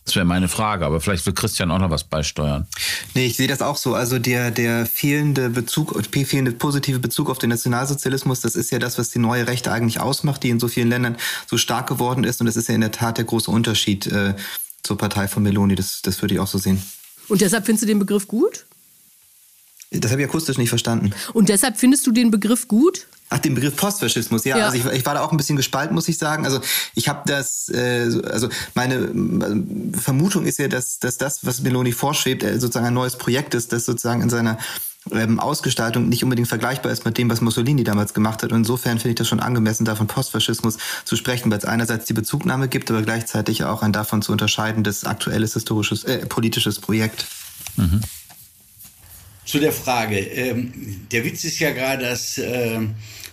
Das 0.10 0.16
wäre 0.16 0.26
meine 0.26 0.48
Frage, 0.48 0.88
aber 0.88 1.02
vielleicht 1.02 1.24
will 1.28 1.34
Christian 1.34 1.70
auch 1.70 1.78
noch 1.78 1.92
was 1.92 2.04
beisteuern. 2.04 2.66
Nee, 3.14 3.28
ich 3.28 3.36
sehe 3.36 3.48
das 3.48 3.62
auch 3.62 3.78
so. 3.78 3.94
Also 3.94 4.18
der, 4.18 4.50
der 4.50 4.88
fehlende 4.88 5.52
Bezug, 5.52 6.04
fehlende 6.12 6.52
positive 6.52 6.98
Bezug 6.98 7.30
auf 7.30 7.38
den 7.38 7.52
Nationalsozialismus, 7.52 8.42
das 8.42 8.56
ist 8.56 8.72
ja 8.72 8.80
das, 8.80 8.98
was 8.98 9.12
die 9.12 9.20
neue 9.20 9.46
Rechte 9.46 9.72
eigentlich 9.72 10.00
ausmacht, 10.00 10.42
die 10.42 10.50
in 10.50 10.60
so 10.60 10.68
vielen 10.68 10.90
Ländern 10.90 11.16
so 11.46 11.58
stark 11.58 11.86
geworden 11.86 12.24
ist. 12.24 12.42
Und 12.42 12.48
das 12.48 12.58
ist 12.58 12.68
ja 12.70 12.74
in 12.74 12.82
der 12.82 12.92
Tat 12.92 13.20
der 13.20 13.26
große 13.26 13.52
Unterschied 13.52 14.08
äh, 14.08 14.34
zur 14.82 14.98
Partei 14.98 15.28
von 15.28 15.44
Meloni. 15.44 15.76
Das, 15.76 16.02
das 16.02 16.24
würde 16.24 16.34
ich 16.34 16.40
auch 16.40 16.48
so 16.48 16.58
sehen. 16.58 16.82
Und 17.28 17.42
deshalb 17.42 17.68
findest 17.68 17.84
du 17.84 17.88
den 17.88 18.00
Begriff 18.00 18.28
gut? 18.28 18.66
Das 19.92 20.12
habe 20.12 20.24
ich 20.24 20.28
akustisch 20.28 20.58
nicht 20.58 20.70
verstanden. 20.70 21.12
Und 21.34 21.50
deshalb 21.50 21.78
findest 21.78 22.08
du 22.08 22.12
den 22.12 22.32
Begriff 22.32 22.68
gut? 22.68 23.06
Ach, 23.32 23.38
den 23.38 23.54
Begriff 23.54 23.76
Postfaschismus, 23.76 24.44
ja. 24.44 24.58
ja. 24.58 24.66
Also 24.66 24.78
ich, 24.78 24.86
ich, 24.86 25.06
war 25.06 25.14
da 25.14 25.22
auch 25.22 25.32
ein 25.32 25.38
bisschen 25.38 25.56
gespalten, 25.56 25.94
muss 25.94 26.08
ich 26.08 26.18
sagen. 26.18 26.46
Also 26.46 26.62
ich 26.96 27.08
habe 27.08 27.22
das, 27.26 27.70
äh, 27.70 28.10
also 28.30 28.50
meine 28.74 28.96
äh, 28.96 29.98
Vermutung 29.98 30.46
ist 30.46 30.58
ja, 30.58 30.68
dass, 30.68 30.98
dass 31.00 31.18
das, 31.18 31.46
was 31.46 31.62
Meloni 31.62 31.92
vorschwebt, 31.92 32.44
äh, 32.44 32.60
sozusagen 32.60 32.88
ein 32.88 32.94
neues 32.94 33.18
Projekt 33.18 33.54
ist, 33.54 33.72
das 33.72 33.86
sozusagen 33.86 34.22
in 34.22 34.30
seiner 34.30 34.58
ähm, 35.12 35.40
Ausgestaltung 35.40 36.10
nicht 36.10 36.24
unbedingt 36.24 36.48
vergleichbar 36.48 36.92
ist 36.92 37.06
mit 37.06 37.18
dem, 37.18 37.30
was 37.30 37.42
Mussolini 37.42 37.84
damals 37.84 38.14
gemacht 38.14 38.42
hat. 38.42 38.52
Und 38.52 38.60
insofern 38.60 38.98
finde 38.98 39.10
ich 39.10 39.16
das 39.16 39.28
schon 39.28 39.40
angemessen, 39.40 39.86
davon 39.86 40.08
Postfaschismus 40.08 40.78
zu 41.06 41.16
sprechen, 41.16 41.52
weil 41.52 41.60
es 41.60 41.66
einerseits 41.66 42.06
die 42.06 42.14
Bezugnahme 42.14 42.68
gibt, 42.68 42.90
aber 42.90 43.04
gleichzeitig 43.04 43.64
auch 43.64 43.84
ein 43.84 43.94
davon 43.94 44.22
zu 44.22 44.32
unterscheidendes 44.32 45.06
aktuelles 45.06 45.54
historisches, 45.54 46.04
äh, 46.04 46.26
politisches 46.26 46.80
Projekt. 46.80 47.28
Mhm. 47.76 48.02
Zu 49.50 49.60
der 49.60 49.72
Frage. 49.74 50.20
Ähm, 50.20 50.72
der 51.12 51.26
Witz 51.26 51.44
ist 51.44 51.60
ja 51.60 51.72
gerade, 51.72 52.06
dass 52.06 52.38
äh, 52.38 52.82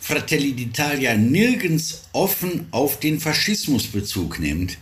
Fratelli 0.00 0.52
d'Italia 0.52 1.14
nirgends 1.14 2.04
offen 2.12 2.68
auf 2.70 2.98
den 3.00 3.20
Faschismus 3.20 3.86
Bezug 3.86 4.40
nimmt. 4.40 4.78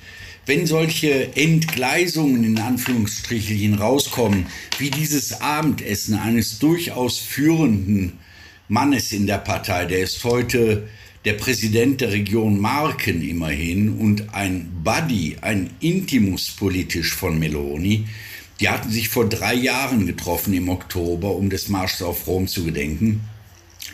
Wenn 0.47 0.67
solche 0.67 1.35
Entgleisungen 1.35 2.45
in 2.45 2.59
Anführungsstrichen 2.59 3.75
rauskommen, 3.75 4.47
wie 4.79 4.91
dieses 4.91 5.41
Abendessen 5.41 6.15
eines 6.17 6.61
durchaus 6.61 7.19
führenden 7.19 8.13
Mannes 8.69 9.11
in 9.11 9.27
der 9.27 9.39
Partei, 9.39 9.87
der 9.87 10.01
ist 10.01 10.23
heute 10.23 10.89
der 11.25 11.33
Präsident 11.33 12.01
der 12.01 12.13
Region 12.13 12.61
Marken 12.61 13.29
immerhin 13.29 13.99
und 13.99 14.35
ein 14.35 14.71
Buddy, 14.85 15.39
ein 15.41 15.71
Intimus 15.81 16.51
politisch 16.51 17.13
von 17.13 17.39
Meloni, 17.41 18.05
die 18.61 18.69
hatten 18.69 18.91
sich 18.91 19.09
vor 19.09 19.29
drei 19.29 19.55
Jahren 19.55 20.07
getroffen 20.07 20.55
im 20.55 20.69
Oktober, 20.69 21.35
um 21.35 21.51
des 21.51 21.69
Marsches 21.69 22.03
auf 22.03 22.27
Rom 22.27 22.47
zu 22.47 22.65
gedenken. 22.65 23.21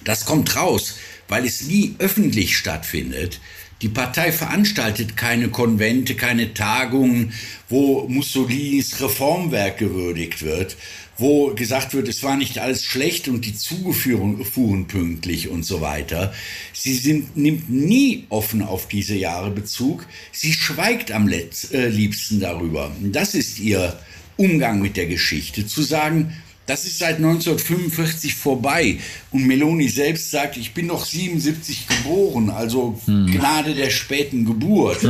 Das 0.04 0.24
kommt 0.24 0.54
raus, 0.56 0.96
weil 1.28 1.46
es 1.46 1.62
nie 1.62 1.94
öffentlich 1.98 2.56
stattfindet. 2.56 3.40
Die 3.82 3.88
Partei 3.88 4.30
veranstaltet 4.30 5.16
keine 5.16 5.48
Konvente, 5.48 6.14
keine 6.14 6.52
Tagungen, 6.52 7.32
wo 7.68 8.06
Mussolinis 8.08 9.00
Reformwerk 9.00 9.78
gewürdigt 9.78 10.42
wird, 10.42 10.76
wo 11.16 11.54
gesagt 11.54 11.94
wird, 11.94 12.06
es 12.08 12.22
war 12.22 12.36
nicht 12.36 12.58
alles 12.58 12.84
schlecht 12.84 13.28
und 13.28 13.46
die 13.46 13.54
Züge 13.54 13.94
fuhren 13.94 14.86
pünktlich 14.86 15.48
und 15.48 15.64
so 15.64 15.80
weiter. 15.80 16.34
Sie 16.74 16.94
sind, 16.94 17.38
nimmt 17.38 17.70
nie 17.70 18.26
offen 18.28 18.60
auf 18.62 18.86
diese 18.86 19.14
Jahre 19.14 19.50
Bezug. 19.50 20.06
Sie 20.30 20.52
schweigt 20.52 21.10
am 21.10 21.26
letz, 21.26 21.72
äh, 21.72 21.88
liebsten 21.88 22.40
darüber. 22.40 22.90
Das 23.00 23.34
ist 23.34 23.58
ihr 23.58 23.98
Umgang 24.40 24.80
mit 24.80 24.96
der 24.96 25.06
Geschichte. 25.06 25.66
Zu 25.66 25.82
sagen, 25.82 26.34
das 26.66 26.86
ist 26.86 26.98
seit 26.98 27.16
1945 27.16 28.34
vorbei. 28.34 28.98
Und 29.32 29.46
Meloni 29.46 29.88
selbst 29.88 30.30
sagt, 30.30 30.56
ich 30.56 30.72
bin 30.72 30.86
noch 30.86 31.04
77 31.04 31.86
geboren, 31.86 32.48
also 32.48 32.98
hm. 33.04 33.26
Gnade 33.26 33.74
der 33.74 33.90
späten 33.90 34.44
Geburt. 34.46 35.00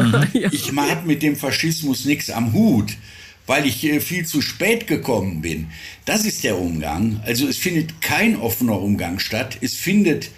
Ich 0.52 0.72
habe 0.74 1.06
mit 1.06 1.22
dem 1.22 1.36
Faschismus 1.36 2.06
nichts 2.06 2.30
am 2.30 2.52
Hut, 2.54 2.96
weil 3.46 3.66
ich 3.66 3.84
äh, 3.84 4.00
viel 4.00 4.26
zu 4.26 4.42
spät 4.42 4.88
gekommen 4.88 5.42
bin. 5.42 5.68
Das 6.06 6.24
ist 6.24 6.42
der 6.42 6.58
Umgang. 6.58 7.20
Also 7.24 7.46
es 7.46 7.56
findet 7.56 8.00
kein 8.00 8.36
offener 8.36 8.80
Umgang 8.80 9.20
statt. 9.20 9.58
Es 9.60 9.76
findet 9.76 10.30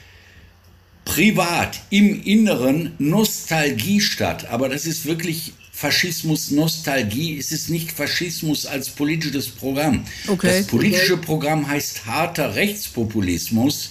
privat 1.05 1.81
im 1.89 2.23
Inneren 2.25 2.93
Nostalgie 2.99 4.01
statt. 4.01 4.49
Aber 4.51 4.69
das 4.69 4.87
ist 4.87 5.07
wirklich 5.07 5.55
Faschismus 5.83 6.53
Nostalgie, 6.53 7.33
ist 7.33 7.51
es 7.51 7.69
nicht 7.69 7.91
Faschismus 7.91 8.67
als 8.67 8.89
politisches 8.89 9.49
Programm. 9.49 10.05
Okay. 10.29 10.59
Das 10.59 10.69
politische 10.69 11.15
okay. 11.15 11.27
Programm 11.27 11.67
heißt 11.67 12.07
harter 12.07 12.55
Rechtspopulismus, 12.55 13.91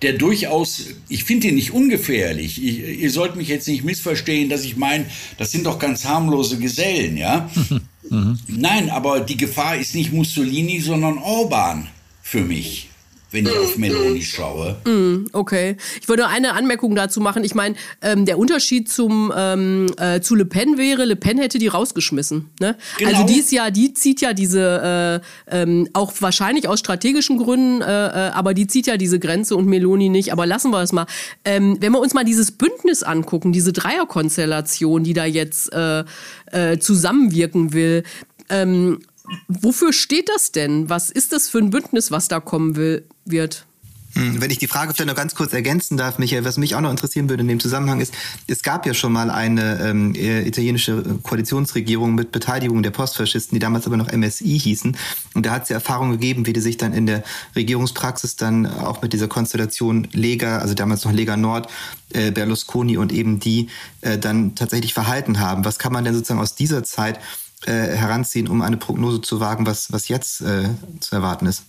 der 0.00 0.12
durchaus, 0.12 0.84
ich 1.08 1.24
finde 1.24 1.48
ihn 1.48 1.56
nicht 1.56 1.72
ungefährlich. 1.72 2.62
Ich, 2.62 2.78
ihr 3.02 3.10
sollt 3.10 3.34
mich 3.34 3.48
jetzt 3.48 3.66
nicht 3.66 3.82
missverstehen, 3.82 4.48
dass 4.48 4.64
ich 4.64 4.76
meine, 4.76 5.06
das 5.36 5.50
sind 5.50 5.66
doch 5.66 5.80
ganz 5.80 6.04
harmlose 6.04 6.58
Gesellen, 6.58 7.16
ja. 7.16 7.50
Mhm. 8.10 8.38
Nein, 8.48 8.90
aber 8.90 9.20
die 9.20 9.38
Gefahr 9.38 9.78
ist 9.78 9.94
nicht 9.94 10.12
Mussolini, 10.12 10.78
sondern 10.78 11.16
Orban 11.16 11.88
für 12.20 12.42
mich 12.42 12.90
wenn 13.34 13.46
ich 13.46 13.58
auf 13.58 13.76
Meloni 13.76 14.22
schaue. 14.22 14.76
Mm, 14.86 15.26
okay. 15.32 15.76
Ich 16.00 16.08
würde 16.08 16.28
eine 16.28 16.52
Anmerkung 16.52 16.94
dazu 16.94 17.20
machen. 17.20 17.42
Ich 17.42 17.54
meine, 17.54 17.74
ähm, 18.00 18.26
der 18.26 18.38
Unterschied 18.38 18.88
zum, 18.88 19.32
ähm, 19.36 19.86
äh, 19.98 20.20
zu 20.20 20.36
Le 20.36 20.44
Pen 20.44 20.78
wäre, 20.78 21.04
Le 21.04 21.16
Pen 21.16 21.38
hätte 21.38 21.58
die 21.58 21.66
rausgeschmissen. 21.66 22.50
Ne? 22.60 22.76
Genau. 22.96 23.10
Also 23.10 23.26
die 23.26 23.40
ist 23.40 23.50
ja, 23.50 23.70
die 23.72 23.92
zieht 23.92 24.20
ja 24.20 24.32
diese, 24.32 25.20
äh, 25.50 25.62
ähm, 25.62 25.88
auch 25.94 26.12
wahrscheinlich 26.20 26.68
aus 26.68 26.78
strategischen 26.78 27.36
Gründen, 27.36 27.82
äh, 27.82 27.86
äh, 27.86 28.30
aber 28.30 28.54
die 28.54 28.68
zieht 28.68 28.86
ja 28.86 28.96
diese 28.96 29.18
Grenze 29.18 29.56
und 29.56 29.66
Meloni 29.66 30.08
nicht. 30.08 30.32
Aber 30.32 30.46
lassen 30.46 30.70
wir 30.70 30.80
es 30.80 30.92
mal. 30.92 31.06
Ähm, 31.44 31.76
wenn 31.80 31.92
wir 31.92 31.98
uns 31.98 32.14
mal 32.14 32.24
dieses 32.24 32.52
Bündnis 32.52 33.02
angucken, 33.02 33.52
diese 33.52 33.72
Dreierkonstellation, 33.72 35.02
die 35.02 35.12
da 35.12 35.24
jetzt 35.24 35.72
äh, 35.72 36.04
äh, 36.52 36.78
zusammenwirken 36.78 37.72
will, 37.72 38.04
ähm, 38.48 39.00
Wofür 39.48 39.94
steht 39.94 40.28
das 40.28 40.52
denn? 40.52 40.90
Was 40.90 41.10
ist 41.10 41.32
das 41.32 41.48
für 41.48 41.56
ein 41.56 41.70
Bündnis, 41.70 42.10
was 42.10 42.28
da 42.28 42.40
kommen 42.40 42.76
will, 42.76 43.06
wird? 43.24 43.66
Hm, 44.14 44.40
wenn 44.40 44.50
ich 44.50 44.58
die 44.58 44.68
Frage 44.68 44.94
vielleicht 44.94 45.08
noch 45.08 45.16
ganz 45.16 45.34
kurz 45.34 45.52
ergänzen 45.52 45.96
darf, 45.96 46.18
Michael, 46.18 46.44
was 46.44 46.56
mich 46.56 46.76
auch 46.76 46.80
noch 46.80 46.90
interessieren 46.90 47.28
würde 47.28 47.40
in 47.40 47.48
dem 47.48 47.58
Zusammenhang 47.58 48.00
ist, 48.00 48.14
es 48.46 48.62
gab 48.62 48.86
ja 48.86 48.94
schon 48.94 49.12
mal 49.12 49.28
eine 49.28 49.80
ähm, 49.80 50.14
äh, 50.14 50.46
italienische 50.46 51.02
Koalitionsregierung 51.22 52.14
mit 52.14 52.30
Beteiligung 52.30 52.82
der 52.84 52.92
Postfaschisten, 52.92 53.56
die 53.56 53.58
damals 53.58 53.86
aber 53.86 53.96
noch 53.96 54.12
MSI 54.12 54.58
hießen. 54.58 54.96
Und 55.34 55.46
da 55.46 55.50
hat 55.50 55.64
es 55.64 55.68
ja 55.70 55.74
Erfahrungen 55.74 56.12
gegeben, 56.12 56.46
wie 56.46 56.52
die 56.52 56.60
sich 56.60 56.76
dann 56.76 56.92
in 56.92 57.06
der 57.06 57.24
Regierungspraxis 57.56 58.36
dann 58.36 58.66
auch 58.66 59.02
mit 59.02 59.12
dieser 59.12 59.26
Konstellation 59.26 60.06
Lega, 60.12 60.58
also 60.58 60.74
damals 60.74 61.04
noch 61.04 61.12
Lega 61.12 61.36
Nord, 61.36 61.68
äh, 62.10 62.30
Berlusconi 62.30 62.96
und 62.96 63.12
eben 63.12 63.40
die 63.40 63.68
äh, 64.00 64.16
dann 64.16 64.54
tatsächlich 64.54 64.94
verhalten 64.94 65.40
haben. 65.40 65.64
Was 65.64 65.80
kann 65.80 65.92
man 65.92 66.04
denn 66.04 66.14
sozusagen 66.14 66.40
aus 66.40 66.54
dieser 66.54 66.84
Zeit 66.84 67.18
äh, 67.66 67.72
heranziehen, 67.72 68.46
um 68.46 68.62
eine 68.62 68.76
Prognose 68.76 69.22
zu 69.22 69.40
wagen, 69.40 69.66
was, 69.66 69.92
was 69.92 70.06
jetzt 70.06 70.40
äh, 70.40 70.68
zu 71.00 71.16
erwarten 71.16 71.46
ist? 71.46 71.64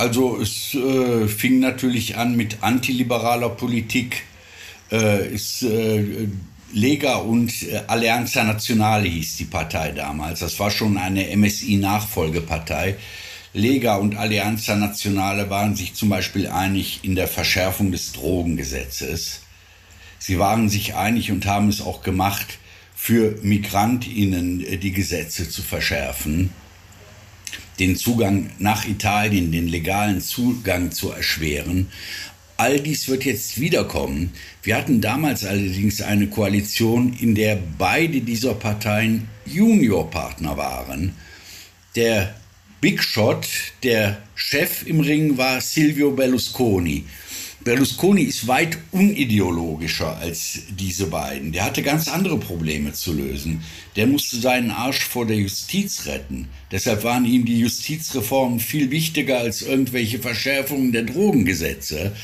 Also 0.00 0.40
es 0.40 0.74
äh, 0.74 1.28
fing 1.28 1.60
natürlich 1.60 2.16
an 2.16 2.34
mit 2.34 2.62
antiliberaler 2.62 3.50
Politik. 3.50 4.22
Äh, 4.90 5.26
es, 5.34 5.60
äh, 5.60 6.26
Lega 6.72 7.16
und 7.16 7.52
äh, 7.64 7.82
Alleanza 7.86 8.42
Nazionale 8.42 9.10
hieß 9.10 9.36
die 9.36 9.44
Partei 9.44 9.92
damals. 9.92 10.40
Das 10.40 10.58
war 10.58 10.70
schon 10.70 10.96
eine 10.96 11.36
MSI-Nachfolgepartei. 11.36 12.96
Lega 13.52 13.96
und 13.96 14.16
Alleanza 14.16 14.74
Nazionale 14.74 15.50
waren 15.50 15.76
sich 15.76 15.92
zum 15.92 16.08
Beispiel 16.08 16.46
einig 16.46 17.00
in 17.02 17.14
der 17.14 17.28
Verschärfung 17.28 17.92
des 17.92 18.12
Drogengesetzes. 18.12 19.42
Sie 20.18 20.38
waren 20.38 20.70
sich 20.70 20.94
einig 20.94 21.30
und 21.30 21.44
haben 21.44 21.68
es 21.68 21.82
auch 21.82 22.02
gemacht, 22.02 22.58
für 22.96 23.38
Migrantinnen 23.42 24.64
äh, 24.64 24.78
die 24.78 24.92
Gesetze 24.92 25.50
zu 25.50 25.60
verschärfen 25.60 26.54
den 27.80 27.96
Zugang 27.96 28.50
nach 28.58 28.86
Italien, 28.86 29.50
den 29.50 29.66
legalen 29.66 30.20
Zugang 30.20 30.92
zu 30.92 31.10
erschweren. 31.10 31.88
All 32.58 32.78
dies 32.78 33.08
wird 33.08 33.24
jetzt 33.24 33.58
wiederkommen. 33.58 34.32
Wir 34.62 34.76
hatten 34.76 35.00
damals 35.00 35.46
allerdings 35.46 36.02
eine 36.02 36.26
Koalition, 36.28 37.16
in 37.18 37.34
der 37.34 37.58
beide 37.78 38.20
dieser 38.20 38.52
Parteien 38.52 39.28
Juniorpartner 39.46 40.58
waren. 40.58 41.14
Der 41.96 42.34
Big 42.82 43.02
Shot, 43.02 43.48
der 43.82 44.22
Chef 44.34 44.86
im 44.86 45.00
Ring 45.00 45.38
war 45.38 45.60
Silvio 45.62 46.10
Berlusconi. 46.10 47.04
Berlusconi 47.62 48.22
ist 48.22 48.46
weit 48.46 48.78
unideologischer 48.90 50.16
als 50.16 50.60
diese 50.70 51.08
beiden. 51.08 51.52
Der 51.52 51.66
hatte 51.66 51.82
ganz 51.82 52.08
andere 52.08 52.38
Probleme 52.38 52.94
zu 52.94 53.12
lösen. 53.12 53.62
Der 53.96 54.06
musste 54.06 54.40
seinen 54.40 54.70
Arsch 54.70 55.04
vor 55.04 55.26
der 55.26 55.36
Justiz 55.36 56.06
retten. 56.06 56.48
Deshalb 56.70 57.04
waren 57.04 57.26
ihm 57.26 57.44
die 57.44 57.60
Justizreformen 57.60 58.60
viel 58.60 58.90
wichtiger 58.90 59.38
als 59.38 59.60
irgendwelche 59.60 60.20
Verschärfungen 60.20 60.92
der 60.92 61.02
Drogengesetze. 61.02 62.16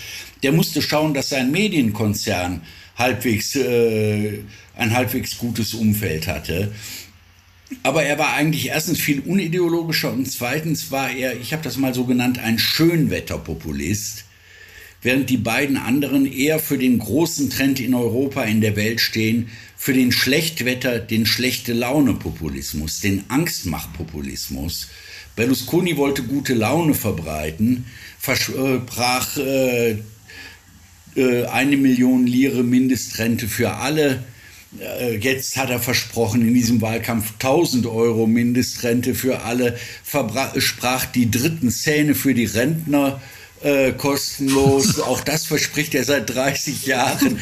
Der 0.43 0.53
musste 0.53 0.81
schauen, 0.81 1.13
dass 1.13 1.29
sein 1.29 1.51
Medienkonzern 1.51 2.63
halbwegs, 2.97 3.57
äh, 3.57 4.39
ein 4.75 4.95
halbwegs 4.95 5.37
gutes 5.37 5.75
Umfeld 5.75 6.29
hatte. 6.29 6.73
Aber 7.83 8.05
er 8.05 8.19
war 8.19 8.33
eigentlich 8.33 8.69
erstens 8.69 9.01
viel 9.01 9.21
unideologischer 9.21 10.13
und 10.13 10.31
zweitens 10.31 10.91
war 10.91 11.11
er, 11.11 11.39
ich 11.39 11.53
habe 11.53 11.63
das 11.63 11.77
mal 11.77 11.93
so 11.93 12.05
genannt, 12.05 12.39
ein 12.39 12.59
Schönwetterpopulist 12.59 14.26
während 15.03 15.31
die 15.31 15.37
beiden 15.37 15.77
anderen 15.77 16.27
eher 16.27 16.59
für 16.59 16.79
den 16.79 16.99
großen 16.99 17.51
Trend 17.51 17.81
in 17.81 17.95
Europa, 17.95 18.43
in 18.45 18.61
der 18.61 18.77
Welt 18.77 19.01
stehen, 19.01 19.49
für 19.77 19.93
den 19.93 20.13
Schlechtwetter, 20.13 20.99
den 20.99 21.27
schlechte 21.27 21.73
Laune-Populismus, 21.73 23.01
den 23.01 23.25
Angstmach-Populismus. 23.29 24.89
Berlusconi 25.37 25.97
wollte 25.97 26.23
gute 26.23 26.55
Laune 26.55 26.95
verbreiten, 26.95 27.85
versprach 28.19 29.37
äh, 29.37 29.99
äh, 31.15 31.45
eine 31.47 31.77
Million 31.77 32.27
Lire 32.27 32.63
Mindestrente 32.63 33.49
für 33.49 33.73
alle. 33.75 34.25
Äh, 34.81 35.17
jetzt 35.17 35.57
hat 35.57 35.71
er 35.71 35.79
versprochen, 35.79 36.41
in 36.41 36.55
diesem 36.55 36.81
Wahlkampf 36.81 37.33
1000 37.35 37.87
Euro 37.87 38.27
Mindestrente 38.27 39.15
für 39.15 39.43
alle, 39.43 39.79
versprach 40.03 41.07
die 41.07 41.31
dritten 41.31 41.71
Zähne 41.71 42.15
für 42.15 42.35
die 42.35 42.47
Rentner 42.47 43.21
äh, 43.67 43.93
kostenlos. 43.93 45.01
Auch 45.01 45.21
das 45.21 45.45
verspricht 45.45 45.95
er 45.95 46.05
seit 46.05 46.33
30 46.33 46.87
Jahren. 46.87 47.39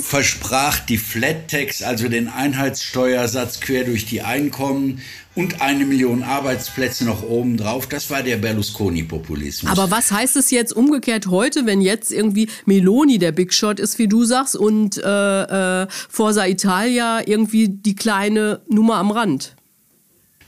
Versprach 0.00 0.80
die 0.80 0.98
Flat 0.98 1.48
Tax, 1.48 1.82
also 1.82 2.08
den 2.08 2.28
Einheitssteuersatz 2.28 3.60
quer 3.60 3.84
durch 3.84 4.04
die 4.04 4.20
Einkommen 4.20 5.00
und 5.34 5.62
eine 5.62 5.86
Million 5.86 6.22
Arbeitsplätze 6.22 7.06
noch 7.06 7.22
oben 7.22 7.56
drauf. 7.56 7.86
Das 7.86 8.10
war 8.10 8.22
der 8.22 8.36
Berlusconi-Populismus. 8.36 9.70
Aber 9.70 9.90
was 9.90 10.12
heißt 10.12 10.36
es 10.36 10.50
jetzt 10.50 10.74
umgekehrt 10.74 11.28
heute, 11.28 11.64
wenn 11.64 11.80
jetzt 11.80 12.12
irgendwie 12.12 12.48
Meloni 12.66 13.18
der 13.18 13.32
Big 13.32 13.54
Shot 13.54 13.80
ist, 13.80 13.98
wie 13.98 14.08
du 14.08 14.24
sagst, 14.24 14.56
und 14.56 14.98
äh, 14.98 15.82
äh, 15.82 15.86
Forza 15.88 16.46
Italia 16.46 17.26
irgendwie 17.26 17.68
die 17.68 17.94
kleine 17.94 18.60
Nummer 18.68 18.96
am 18.96 19.10
Rand? 19.10 19.56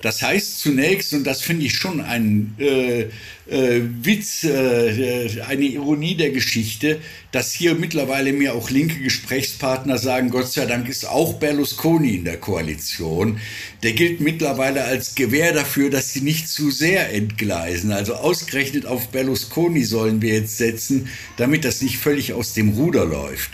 Das 0.00 0.22
heißt 0.22 0.60
zunächst, 0.60 1.12
und 1.12 1.24
das 1.24 1.42
finde 1.42 1.66
ich 1.66 1.74
schon 1.74 2.00
ein 2.00 2.54
äh, 2.58 3.06
äh, 3.50 3.80
Witz, 4.02 4.44
äh, 4.44 5.40
eine 5.48 5.64
Ironie 5.64 6.14
der 6.14 6.30
Geschichte, 6.30 7.00
dass 7.32 7.52
hier 7.52 7.74
mittlerweile 7.74 8.32
mir 8.32 8.54
auch 8.54 8.70
linke 8.70 9.00
Gesprächspartner 9.00 9.98
sagen, 9.98 10.30
Gott 10.30 10.52
sei 10.52 10.66
Dank 10.66 10.88
ist 10.88 11.08
auch 11.08 11.34
Berlusconi 11.34 12.14
in 12.16 12.24
der 12.24 12.36
Koalition. 12.36 13.40
Der 13.82 13.92
gilt 13.92 14.20
mittlerweile 14.20 14.84
als 14.84 15.16
Gewähr 15.16 15.52
dafür, 15.52 15.90
dass 15.90 16.12
sie 16.12 16.20
nicht 16.20 16.48
zu 16.48 16.70
sehr 16.70 17.12
entgleisen. 17.12 17.90
Also 17.90 18.14
ausgerechnet 18.14 18.86
auf 18.86 19.08
Berlusconi 19.08 19.82
sollen 19.82 20.22
wir 20.22 20.34
jetzt 20.34 20.58
setzen, 20.58 21.08
damit 21.36 21.64
das 21.64 21.82
nicht 21.82 21.98
völlig 21.98 22.34
aus 22.34 22.52
dem 22.52 22.70
Ruder 22.70 23.04
läuft. 23.04 23.50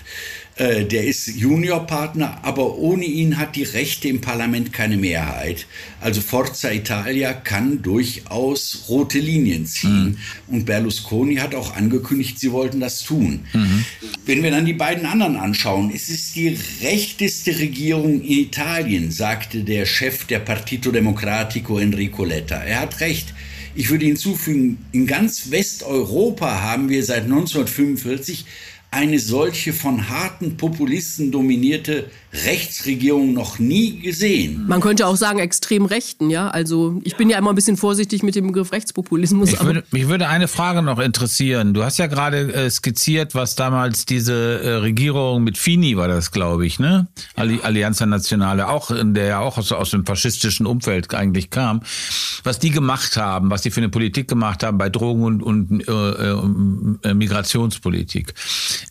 Äh, 0.56 0.84
der 0.84 1.04
ist 1.04 1.26
Juniorpartner, 1.26 2.38
aber 2.42 2.78
ohne 2.78 3.04
ihn 3.04 3.38
hat 3.38 3.56
die 3.56 3.64
Rechte 3.64 4.06
im 4.06 4.20
Parlament 4.20 4.72
keine 4.72 4.96
Mehrheit. 4.96 5.66
Also 6.00 6.20
Forza 6.20 6.70
Italia 6.70 7.32
kann 7.32 7.82
durchaus 7.82 8.84
rote 8.88 9.18
Linien 9.18 9.66
ziehen. 9.66 10.16
Mhm. 10.46 10.54
Und 10.54 10.64
Berlusconi 10.64 11.36
hat 11.36 11.56
auch 11.56 11.74
angekündigt, 11.74 12.38
sie 12.38 12.52
wollten 12.52 12.78
das 12.78 13.02
tun. 13.02 13.40
Mhm. 13.52 13.84
Wenn 14.26 14.44
wir 14.44 14.52
dann 14.52 14.64
die 14.64 14.74
beiden 14.74 15.06
anderen 15.06 15.36
anschauen, 15.36 15.90
es 15.92 16.08
ist 16.08 16.36
die 16.36 16.56
rechteste 16.82 17.58
Regierung 17.58 18.20
in 18.20 18.44
Italien, 18.44 19.10
sagte 19.10 19.64
der 19.64 19.86
Chef 19.86 20.24
der 20.26 20.38
Partito 20.38 20.92
Democratico 20.92 21.78
Enrico 21.78 22.24
Letta. 22.24 22.62
Er 22.62 22.80
hat 22.80 23.00
recht. 23.00 23.34
Ich 23.76 23.90
würde 23.90 24.06
hinzufügen, 24.06 24.78
in 24.92 25.08
ganz 25.08 25.50
Westeuropa 25.50 26.60
haben 26.60 26.88
wir 26.88 27.02
seit 27.02 27.24
1945 27.24 28.44
eine 28.94 29.18
solche 29.18 29.72
von 29.72 30.08
harten 30.08 30.56
Populisten 30.56 31.32
dominierte 31.32 32.12
Rechtsregierung 32.34 33.32
noch 33.32 33.60
nie 33.60 34.00
gesehen. 34.00 34.64
Man 34.66 34.80
könnte 34.80 35.06
auch 35.06 35.16
sagen 35.16 35.38
extrem 35.38 35.84
Rechten, 35.84 36.30
ja. 36.30 36.48
Also 36.48 37.00
ich 37.04 37.16
bin 37.16 37.30
ja 37.30 37.38
immer 37.38 37.50
ein 37.50 37.54
bisschen 37.54 37.76
vorsichtig 37.76 38.24
mit 38.24 38.34
dem 38.34 38.48
Begriff 38.48 38.72
Rechtspopulismus. 38.72 39.52
Ich 39.52 39.64
würde, 39.64 39.84
mich 39.92 40.08
würde 40.08 40.28
eine 40.28 40.48
Frage 40.48 40.82
noch 40.82 40.98
interessieren. 40.98 41.74
Du 41.74 41.84
hast 41.84 41.98
ja 41.98 42.08
gerade 42.08 42.52
äh, 42.52 42.70
skizziert, 42.70 43.36
was 43.36 43.54
damals 43.54 44.04
diese 44.04 44.60
äh, 44.62 44.68
Regierung 44.74 45.44
mit 45.44 45.58
Fini 45.58 45.96
war 45.96 46.08
das, 46.08 46.32
glaube 46.32 46.66
ich, 46.66 46.80
ne? 46.80 47.06
Alli 47.36 47.60
Allianza 47.62 48.04
Nazionale, 48.04 48.68
auch 48.68 48.90
in 48.90 49.14
der 49.14 49.26
ja 49.26 49.38
auch 49.38 49.56
aus, 49.56 49.70
aus 49.70 49.90
dem 49.90 50.04
faschistischen 50.04 50.66
Umfeld 50.66 51.14
eigentlich 51.14 51.50
kam, 51.50 51.82
was 52.42 52.58
die 52.58 52.70
gemacht 52.70 53.16
haben, 53.16 53.50
was 53.50 53.62
die 53.62 53.70
für 53.70 53.80
eine 53.80 53.90
Politik 53.90 54.26
gemacht 54.26 54.64
haben 54.64 54.76
bei 54.76 54.90
Drogen 54.90 55.22
und, 55.22 55.42
und 55.42 55.88
äh, 55.88 57.08
äh, 57.08 57.14
Migrationspolitik. 57.14 58.34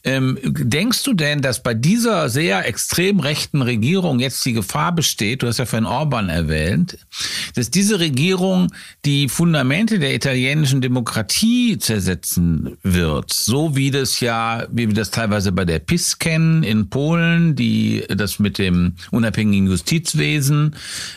Ähm, 0.06 0.40
denkst 0.44 1.04
du 1.04 1.14
denn, 1.14 1.42
dass 1.42 1.62
bei 1.62 1.74
dieser 1.74 2.30
sehr 2.30 2.66
extrem 2.66 3.20
rechten 3.20 3.33
Regierung 3.62 4.20
jetzt 4.20 4.46
die 4.46 4.54
Gefahr 4.54 4.94
besteht, 4.94 5.42
du 5.42 5.48
hast 5.48 5.58
ja 5.58 5.66
vorhin 5.66 5.86
Orban 5.86 6.30
erwähnt, 6.30 6.98
dass 7.56 7.72
diese 7.72 8.00
Regierung 8.00 8.72
die 9.06 9.28
Fundamente 9.28 10.00
der 10.00 10.14
italienischen 10.14 10.82
Demokratie 10.82 11.78
zersetzen 11.78 12.78
wird, 12.84 13.34
so 13.34 13.76
wie 13.76 13.92
das 13.92 14.20
ja, 14.20 14.68
wie 14.72 14.88
wir 14.88 14.96
das 14.96 15.12
teilweise 15.12 15.52
bei 15.52 15.66
der 15.66 15.80
PIS 15.80 16.20
kennen 16.20 16.64
in 16.64 16.90
Polen, 16.90 17.56
die 17.56 18.04
das 18.08 18.40
mit 18.40 18.58
dem 18.58 18.96
unabhängigen 19.12 19.68
Justizwesen 19.68 20.76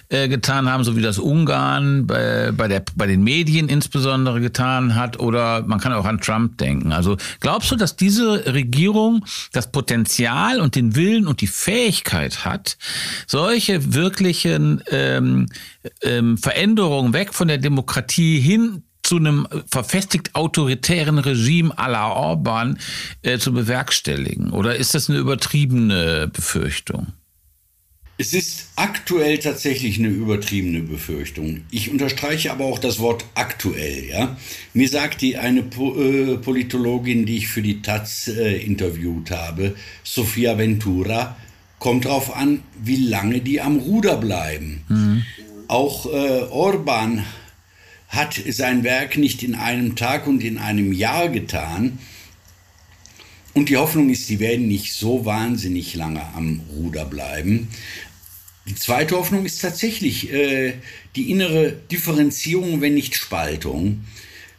äh, 0.08 0.28
getan 0.28 0.70
haben, 0.70 0.84
so 0.84 0.96
wie 0.96 1.02
das 1.02 1.18
Ungarn 1.18 2.06
bei, 2.06 2.52
bei, 2.52 2.68
der, 2.68 2.82
bei 2.96 3.06
den 3.06 3.22
Medien 3.22 3.68
insbesondere 3.68 4.40
getan 4.40 4.94
hat, 4.94 5.20
oder 5.20 5.62
man 5.66 5.80
kann 5.80 5.92
auch 5.92 6.06
an 6.06 6.20
Trump 6.20 6.58
denken. 6.58 6.92
Also 6.92 7.16
glaubst 7.40 7.70
du, 7.70 7.76
dass 7.76 7.96
diese 7.96 8.46
Regierung 8.52 9.24
das 9.52 9.70
Potenzial 9.70 10.60
und 10.60 10.74
den 10.74 10.96
Willen 10.96 11.26
und 11.26 11.40
die 11.40 11.46
Fähigkeit 11.46 12.05
hat, 12.12 12.76
solche 13.26 13.94
wirklichen 13.94 14.82
ähm, 14.90 15.46
ähm, 16.02 16.38
Veränderungen 16.38 17.12
weg 17.12 17.34
von 17.34 17.48
der 17.48 17.58
Demokratie 17.58 18.40
hin 18.40 18.82
zu 19.02 19.16
einem 19.16 19.46
verfestigt 19.70 20.34
autoritären 20.34 21.18
Regime 21.18 21.72
à 21.78 21.88
la 21.88 22.10
Orban 22.10 22.78
äh, 23.22 23.38
zu 23.38 23.52
bewerkstelligen? 23.52 24.50
Oder 24.50 24.76
ist 24.76 24.94
das 24.94 25.08
eine 25.08 25.18
übertriebene 25.18 26.28
Befürchtung? 26.32 27.12
Es 28.18 28.32
ist 28.32 28.70
aktuell 28.76 29.38
tatsächlich 29.38 29.98
eine 29.98 30.08
übertriebene 30.08 30.80
Befürchtung. 30.80 31.64
Ich 31.70 31.90
unterstreiche 31.90 32.50
aber 32.50 32.64
auch 32.64 32.78
das 32.78 32.98
Wort 32.98 33.26
aktuell. 33.34 34.06
Ja? 34.08 34.36
Mir 34.72 34.88
sagt 34.88 35.20
die 35.20 35.36
eine 35.36 35.62
po 35.62 35.94
äh, 36.00 36.38
Politologin, 36.38 37.26
die 37.26 37.36
ich 37.36 37.48
für 37.48 37.60
die 37.60 37.82
Taz 37.82 38.28
äh, 38.28 38.56
interviewt 38.56 39.30
habe, 39.30 39.76
Sofia 40.02 40.56
Ventura, 40.56 41.36
kommt 41.86 42.06
darauf 42.06 42.34
an, 42.34 42.64
wie 42.82 42.96
lange 42.96 43.40
die 43.40 43.60
am 43.60 43.76
Ruder 43.76 44.16
bleiben. 44.16 44.82
Mhm. 44.88 45.22
Auch 45.68 46.06
äh, 46.06 46.42
Orban 46.50 47.24
hat 48.08 48.42
sein 48.48 48.82
Werk 48.82 49.16
nicht 49.16 49.44
in 49.44 49.54
einem 49.54 49.94
Tag 49.94 50.26
und 50.26 50.42
in 50.42 50.58
einem 50.58 50.92
Jahr 50.92 51.28
getan. 51.28 52.00
Und 53.54 53.68
die 53.68 53.76
Hoffnung 53.76 54.10
ist, 54.10 54.28
die 54.28 54.40
werden 54.40 54.66
nicht 54.66 54.94
so 54.94 55.24
wahnsinnig 55.26 55.94
lange 55.94 56.22
am 56.34 56.60
Ruder 56.74 57.04
bleiben. 57.04 57.68
Die 58.68 58.74
zweite 58.74 59.14
Hoffnung 59.14 59.46
ist 59.46 59.60
tatsächlich 59.60 60.32
äh, 60.32 60.72
die 61.14 61.30
innere 61.30 61.70
Differenzierung, 61.70 62.80
wenn 62.80 62.94
nicht 62.94 63.14
Spaltung. 63.14 64.02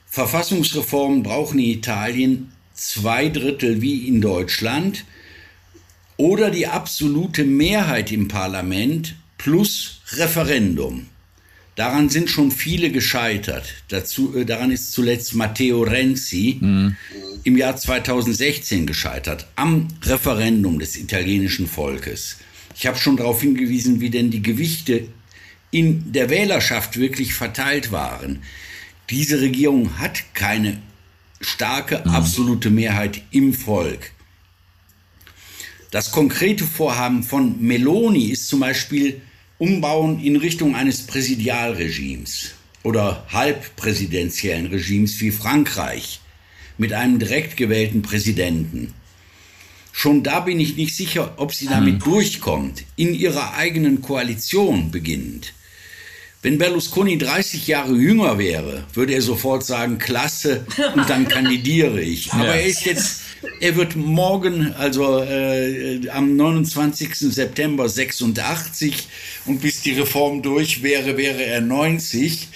Verfassungsreformen 0.05 1.23
brauchen 1.23 1.59
in 1.59 1.71
Italien 1.71 2.53
zwei 2.73 3.27
Drittel 3.27 3.81
wie 3.81 4.07
in 4.07 4.21
Deutschland 4.21 5.03
oder 6.17 6.49
die 6.49 6.67
absolute 6.67 7.45
Mehrheit 7.45 8.11
im 8.11 8.27
Parlament 8.27 9.15
plus 9.37 10.01
Referendum. 10.13 11.07
Daran 11.75 12.09
sind 12.09 12.31
schon 12.31 12.49
viele 12.51 12.91
gescheitert. 12.91 13.75
Dazu, 13.89 14.35
äh, 14.35 14.45
daran 14.45 14.71
ist 14.71 14.93
zuletzt 14.93 15.35
Matteo 15.35 15.83
Renzi 15.83 16.57
mhm. 16.59 16.95
im 17.43 17.55
Jahr 17.55 17.77
2016 17.77 18.87
gescheitert, 18.87 19.47
am 19.55 19.87
Referendum 20.01 20.79
des 20.79 20.97
italienischen 20.97 21.67
Volkes. 21.67 22.37
Ich 22.75 22.87
habe 22.87 22.97
schon 22.97 23.17
darauf 23.17 23.41
hingewiesen, 23.41 24.01
wie 24.01 24.09
denn 24.09 24.31
die 24.31 24.41
Gewichte 24.41 25.07
in 25.69 26.11
der 26.11 26.31
Wählerschaft 26.31 26.97
wirklich 26.97 27.35
verteilt 27.35 27.91
waren. 27.91 28.41
Diese 29.11 29.39
Regierung 29.39 29.99
hat 29.99 30.33
keine 30.33 30.79
starke 31.41 32.01
mhm. 32.03 32.11
absolute 32.11 32.71
Mehrheit 32.71 33.21
im 33.29 33.53
Volk. 33.53 34.11
Das 35.91 36.11
konkrete 36.11 36.65
Vorhaben 36.65 37.23
von 37.23 37.61
Meloni 37.61 38.25
ist 38.25 38.47
zum 38.49 38.59
Beispiel 38.59 39.21
Umbauen 39.57 40.21
in 40.21 40.35
Richtung 40.35 40.75
eines 40.75 41.07
Präsidialregimes 41.07 42.51
oder 42.83 43.25
halbpräsidentiellen 43.29 44.67
Regimes 44.67 45.19
wie 45.21 45.31
Frankreich 45.31 46.19
mit 46.77 46.93
einem 46.93 47.19
direkt 47.19 47.57
gewählten 47.57 48.01
Präsidenten. 48.01 48.93
Schon 49.91 50.21
da 50.21 50.41
bin 50.41 50.59
ich 50.59 50.75
nicht 50.75 50.95
sicher, 50.95 51.33
ob 51.37 51.53
sie 51.53 51.65
damit 51.65 52.03
hm. 52.03 52.11
durchkommt, 52.11 52.83
in 52.97 53.15
ihrer 53.15 53.55
eigenen 53.55 54.01
Koalition 54.01 54.91
beginnend. 54.91 55.53
Wenn 56.43 56.59
Berlusconi 56.59 57.17
30 57.17 57.65
Jahre 57.65 57.95
jünger 57.95 58.37
wäre, 58.37 58.83
würde 58.93 59.13
er 59.13 59.23
sofort 59.23 59.65
sagen, 59.65 59.97
klasse, 59.97 60.67
und 60.95 61.09
dann 61.09 61.27
kandidiere 61.29 61.99
ich. 61.99 62.31
Aber 62.31 62.45
er 62.45 62.65
ist 62.65 62.85
jetzt, 62.85 63.21
er 63.59 63.75
wird 63.75 63.95
morgen, 63.95 64.73
also 64.73 65.21
äh, 65.23 66.07
am 66.09 66.35
29. 66.35 67.15
September 67.15 67.87
86 67.87 69.07
und 69.45 69.61
bis 69.61 69.81
die 69.81 69.93
Reform 69.93 70.41
durch 70.41 70.83
wäre, 70.83 71.17
wäre 71.17 71.43
er 71.43 71.61
90. 71.61 72.47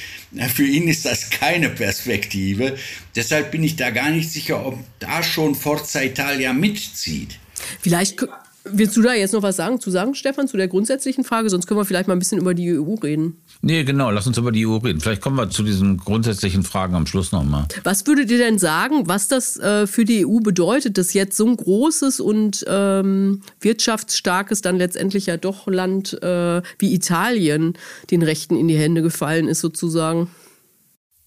Für 0.56 0.66
ihn 0.66 0.88
ist 0.88 1.06
das 1.06 1.30
keine 1.30 1.70
Perspektive. 1.70 2.78
Deshalb 3.16 3.52
bin 3.52 3.64
ich 3.64 3.76
da 3.76 3.90
gar 3.90 4.10
nicht 4.10 4.32
sicher, 4.32 4.66
ob 4.66 4.80
da 5.00 5.22
schon 5.24 5.56
Forza 5.56 6.02
Italia 6.02 6.54
mitzieht. 6.54 7.38
Vielleicht 7.82 8.16
willst 8.64 8.96
du 8.96 9.02
da 9.02 9.14
jetzt 9.14 9.34
noch 9.34 9.44
was 9.44 9.56
sagen, 9.56 9.80
zu 9.80 9.92
sagen, 9.92 10.16
Stefan, 10.16 10.48
zu 10.48 10.58
der 10.58 10.68
grundsätzlichen 10.68 11.24
Frage? 11.24 11.50
Sonst 11.50 11.68
können 11.68 11.80
wir 11.80 11.86
vielleicht 11.86 12.08
mal 12.08 12.16
ein 12.16 12.20
bisschen 12.20 12.40
über 12.40 12.54
die 12.54 12.80
EU 12.80 12.94
reden. 12.96 13.42
Nee, 13.64 13.84
genau, 13.84 14.10
lass 14.10 14.26
uns 14.26 14.38
über 14.40 14.52
die 14.52 14.66
EU 14.66 14.78
reden. 14.78 15.00
Vielleicht 15.00 15.22
kommen 15.22 15.38
wir 15.38 15.50
zu 15.50 15.62
diesen 15.62 15.98
grundsätzlichen 15.98 16.64
Fragen 16.64 16.96
am 16.96 17.06
Schluss 17.06 17.32
nochmal. 17.32 17.68
Was 17.84 18.08
würdet 18.08 18.32
ihr 18.32 18.40
denn 18.40 18.58
sagen, 18.58 19.08
was 19.08 19.28
das 19.28 19.58
äh, 19.58 19.86
für 19.86 20.04
die 20.04 20.26
EU 20.26 20.40
bedeutet, 20.40 20.98
dass 20.98 21.14
jetzt 21.14 21.38
so 21.38 21.46
ein 21.46 21.58
großes 21.58 22.20
und 22.20 22.66
ähm, 22.68 23.42
wirtschaftsstarkes, 23.60 24.62
dann 24.62 24.78
letztendlich 24.78 25.28
ja 25.28 25.38
doch 25.38 25.68
Land 25.68 26.22
äh, 26.24 26.62
wie 26.80 26.94
Italien 26.94 27.74
den 28.10 28.24
Rechten 28.24 28.56
in 28.56 28.68
die 28.68 28.78
Hände 28.78 29.04
gefallen 29.04 29.48
ist, 29.48 29.62
sozusagen? 29.62 30.28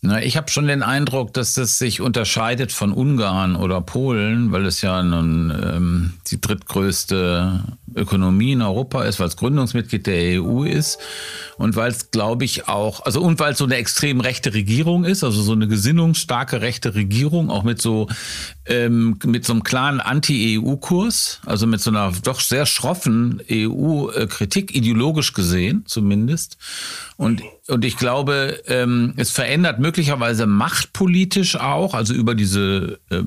Na, 0.07 0.23
ich 0.23 0.37
habe 0.37 0.51
schon 0.51 0.67
den 0.67 0.83
Eindruck, 0.83 1.33
dass 1.33 1.55
das 1.55 1.79
sich 1.79 2.03
unterscheidet 2.03 2.73
von 2.73 2.93
Ungarn 2.93 3.57
oder 3.57 3.81
Polen, 3.81 4.53
weil 4.53 4.67
es 4.67 4.83
ja 4.83 5.03
nun 5.03 5.51
ähm, 5.51 6.13
die 6.27 6.39
drittgrößte 6.39 7.63
Ökonomie 7.97 8.53
in 8.53 8.61
Europa 8.61 9.05
ist, 9.05 9.19
weil 9.19 9.29
es 9.29 9.39
Gründungsmitglied 9.39 10.07
der 10.07 10.43
EU 10.43 10.65
ist 10.65 10.99
und 11.57 11.75
weil 11.75 11.91
es, 11.91 12.11
glaube 12.11 12.45
ich, 12.45 12.69
auch, 12.69 13.07
also 13.07 13.23
und 13.23 13.39
weil 13.39 13.53
es 13.53 13.59
so 13.59 13.65
eine 13.65 13.77
extrem 13.77 14.21
rechte 14.21 14.53
Regierung 14.53 15.05
ist, 15.05 15.25
also 15.25 15.41
so 15.41 15.53
eine 15.53 15.69
gesinnungsstarke 15.69 16.61
rechte 16.61 16.95
Regierung, 16.95 17.49
auch 17.49 17.63
mit 17.63 17.81
so 17.81 18.09
ähm, 18.67 19.19
mit 19.25 19.47
so 19.47 19.55
einem 19.55 19.63
klaren 19.63 20.01
Anti-EU-Kurs, 20.01 21.41
also 21.47 21.67
mit 21.67 21.81
so 21.81 21.89
einer 21.89 22.13
doch 22.23 22.41
sehr 22.41 22.67
schroffen 22.67 23.41
EU-Kritik, 23.51 24.75
ideologisch 24.75 25.33
gesehen 25.33 25.85
zumindest. 25.87 26.59
Und 27.17 27.43
und 27.67 27.83
ich 27.87 27.97
glaube, 27.97 28.63
ähm, 28.67 29.15
es 29.17 29.31
verändert 29.31 29.79
möglicherweise 29.79 30.45
machtpolitisch 30.45 31.57
auch, 31.57 31.95
also 31.95 32.13
über 32.13 32.35
diese, 32.35 32.99
äh, 33.09 33.23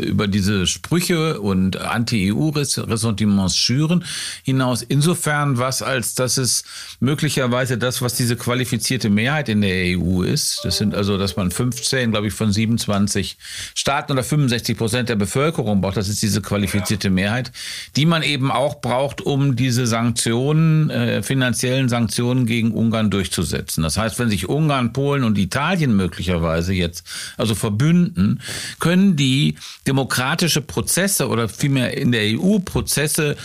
über 0.00 0.26
diese 0.26 0.66
Sprüche 0.66 1.38
und 1.38 1.76
Anti-EU-Ressentiments 1.76 3.58
schüren 3.58 4.02
hinaus. 4.42 4.82
Insofern 4.82 5.58
was, 5.58 5.82
als 5.82 6.14
dass 6.14 6.38
es 6.38 6.64
möglicherweise 7.00 7.76
das, 7.76 8.00
was 8.00 8.14
diese 8.14 8.36
qualifizierte 8.36 9.10
Mehrheit 9.10 9.50
in 9.50 9.60
der 9.60 9.98
EU 9.98 10.22
ist, 10.22 10.60
das 10.64 10.78
sind 10.78 10.94
also, 10.94 11.18
dass 11.18 11.36
man 11.36 11.50
15, 11.50 12.10
glaube 12.10 12.28
ich, 12.28 12.32
von 12.32 12.50
27 12.50 13.36
Staaten 13.74 14.12
oder 14.12 14.24
65 14.24 14.78
Prozent 14.78 15.10
der 15.10 15.16
Bevölkerung 15.16 15.82
braucht, 15.82 15.98
das 15.98 16.08
ist 16.08 16.22
diese 16.22 16.40
qualifizierte 16.40 17.10
Mehrheit, 17.10 17.52
die 17.96 18.06
man 18.06 18.22
eben 18.22 18.50
auch 18.50 18.80
braucht, 18.80 19.20
um 19.20 19.56
diese 19.56 19.86
Sanktionen, 19.86 20.88
äh, 20.88 21.22
finanziellen 21.22 21.90
Sanktionen 21.90 22.46
gegen 22.46 22.72
Ungarn 22.72 23.10
durchzusetzen. 23.10 23.73
Das 23.82 23.96
heißt, 23.96 24.18
wenn 24.18 24.30
sich 24.30 24.48
Ungarn, 24.48 24.92
Polen 24.92 25.24
und 25.24 25.38
Italien 25.38 25.96
möglicherweise 25.96 26.72
jetzt 26.72 27.06
also 27.36 27.54
verbünden, 27.54 28.40
können 28.78 29.16
die 29.16 29.56
demokratische 29.86 30.60
Prozesse 30.60 31.28
oder 31.28 31.48
vielmehr 31.48 31.96
in 31.96 32.12
der 32.12 32.38
EU 32.38 32.58
Prozesse 32.58 33.36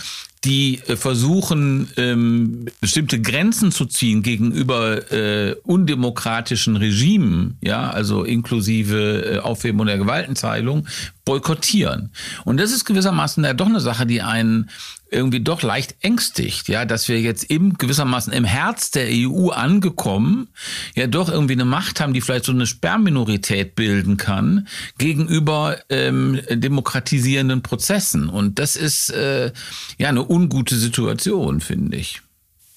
die 0.44 0.80
äh, 0.86 0.96
versuchen, 0.96 1.88
ähm, 1.96 2.66
bestimmte 2.80 3.20
Grenzen 3.20 3.72
zu 3.72 3.84
ziehen 3.84 4.22
gegenüber 4.22 5.12
äh, 5.12 5.54
undemokratischen 5.64 6.76
Regimen, 6.76 7.58
ja, 7.60 7.90
also 7.90 8.24
inklusive 8.24 9.34
äh, 9.34 9.38
Aufhebung 9.38 9.86
der 9.86 9.98
Gewaltenteilung, 9.98 10.86
boykottieren. 11.24 12.12
Und 12.44 12.58
das 12.58 12.72
ist 12.72 12.84
gewissermaßen 12.84 13.44
ja 13.44 13.54
doch 13.54 13.66
eine 13.66 13.80
Sache, 13.80 14.06
die 14.06 14.22
einen 14.22 14.70
irgendwie 15.10 15.40
doch 15.40 15.62
leicht 15.62 15.96
ängstigt, 16.02 16.68
ja, 16.68 16.84
dass 16.84 17.08
wir 17.08 17.20
jetzt 17.20 17.44
im 17.44 17.74
gewissermaßen 17.74 18.32
im 18.32 18.44
Herz 18.44 18.90
der 18.90 19.08
EU 19.10 19.48
angekommen, 19.48 20.48
ja 20.94 21.06
doch 21.06 21.28
irgendwie 21.28 21.54
eine 21.54 21.64
Macht 21.64 22.00
haben, 22.00 22.14
die 22.14 22.20
vielleicht 22.20 22.44
so 22.44 22.52
eine 22.52 22.66
Sperrminorität 22.66 23.74
bilden 23.74 24.16
kann 24.16 24.68
gegenüber 24.98 25.78
ähm, 25.88 26.40
demokratisierenden 26.48 27.62
Prozessen. 27.62 28.28
Und 28.28 28.58
das 28.58 28.76
ist 28.76 29.10
äh, 29.10 29.52
ja 29.98 30.08
eine 30.08 30.28
ungute 30.28 30.76
Situation, 30.76 31.60
finde 31.60 31.96
ich. 31.96 32.22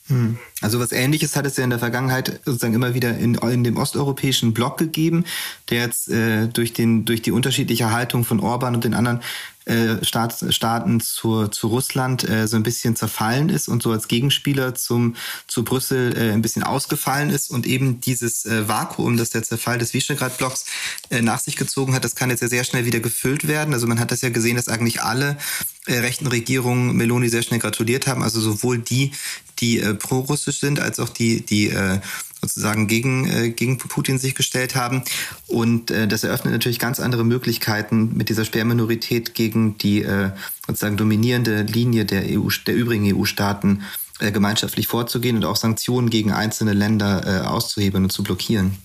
Hm. 0.08 0.38
Also 0.64 0.80
was 0.80 0.92
Ähnliches 0.92 1.36
hat 1.36 1.46
es 1.46 1.58
ja 1.58 1.64
in 1.64 1.70
der 1.70 1.80
Vergangenheit 1.80 2.40
sozusagen 2.46 2.74
immer 2.74 2.94
wieder 2.94 3.18
in, 3.18 3.36
in 3.36 3.64
dem 3.64 3.78
osteuropäischen 3.78 4.54
Block 4.54 4.78
gegeben, 4.78 5.26
der 5.70 5.82
jetzt 5.82 6.10
äh, 6.10 6.48
durch, 6.48 6.74
den, 6.74 7.06
durch 7.06 7.22
die 7.22 7.32
unterschiedliche 7.32 7.92
Haltung 7.92 8.24
von 8.24 8.40
Orban 8.40 8.74
und 8.74 8.84
den 8.84 8.94
anderen 8.94 9.22
äh, 9.66 10.04
Staat, 10.04 10.44
Staaten 10.50 11.00
zu, 11.00 11.48
zu 11.48 11.68
Russland 11.68 12.28
äh, 12.28 12.48
so 12.48 12.58
ein 12.58 12.64
bisschen 12.64 12.96
zerfallen 12.96 13.50
ist 13.50 13.70
und 13.70 13.82
so 13.82 13.92
als 13.92 14.08
Gegenspieler 14.08 14.76
zum, 14.76 15.16
zu 15.48 15.64
Brüssel 15.64 16.18
äh, 16.18 16.32
ein 16.32 16.42
bisschen 16.42 16.64
ausgefallen 16.64 17.30
ist 17.30 17.50
und 17.50 17.66
eben 17.66 18.02
dieses 18.02 18.46
äh, 18.46 18.68
Vakuum, 18.68 19.16
das 19.16 19.30
der 19.30 19.44
Zerfall 19.44 19.78
des 19.78 19.94
Visegrad-Blocks 19.94 20.66
äh, 21.10 21.22
nach 21.22 21.40
sich 21.40 21.56
gezogen 21.56 21.94
hat, 21.94 22.04
das 22.04 22.16
kann 22.16 22.30
jetzt 22.30 22.42
ja 22.42 22.50
sehr 22.50 22.66
schnell 22.66 22.86
wieder 22.86 23.00
gefüllt 23.00 23.48
werden. 23.48 23.74
Also 23.74 23.88
man 23.88 24.00
hat 24.00 24.12
das 24.12 24.22
ja 24.22 24.30
gesehen, 24.30 24.58
dass 24.58 24.68
eigentlich 24.68 25.02
alle 25.02 25.38
äh, 25.86 26.00
rechten 26.00 26.28
Regierungen 26.28 26.96
Meloni 26.98 27.30
sehr 27.30 27.44
schnell 27.44 27.60
gratuliert 27.60 28.08
haben, 28.08 28.22
also 28.22 28.42
sowohl 28.42 28.80
die, 28.80 29.12
die 29.60 29.80
äh, 29.80 29.94
pro-russisch 29.94 30.53
sind, 30.60 30.80
als 30.80 31.00
auch 31.00 31.10
die, 31.10 31.42
die 31.42 31.70
äh, 31.70 32.00
sozusagen 32.42 32.88
gegen, 32.88 33.30
äh, 33.30 33.50
gegen 33.50 33.78
Putin 33.78 34.18
sich 34.18 34.36
gestellt 34.36 34.76
haben. 34.76 35.04
Und 35.48 35.92
äh, 35.92 36.08
das 36.08 36.24
eröffnet 36.24 36.54
natürlich 36.54 36.80
ganz 36.80 37.00
andere 37.00 37.24
Möglichkeiten 37.24 38.12
mit 38.16 38.30
dieser 38.30 38.46
Sperrminorität 38.46 39.34
gegen 39.34 39.78
die 39.78 40.04
äh, 40.04 40.32
sozusagen 40.68 40.98
dominierende 40.98 41.64
Linie 41.64 42.06
der 42.06 42.24
EU, 42.28 42.50
der 42.66 42.76
übrigen 42.76 43.16
EU-Staaten 43.16 43.84
gemeinschaftlich 44.20 44.88
vorzugehen 44.88 45.36
und 45.36 45.44
auch 45.44 45.56
Sanktionen 45.56 46.10
gegen 46.10 46.32
einzelne 46.32 46.74
Länder 46.74 47.24
äh, 47.26 47.46
auszuhebeln 47.46 48.06
und 48.06 48.12
zu 48.12 48.24
blockieren. 48.24 48.78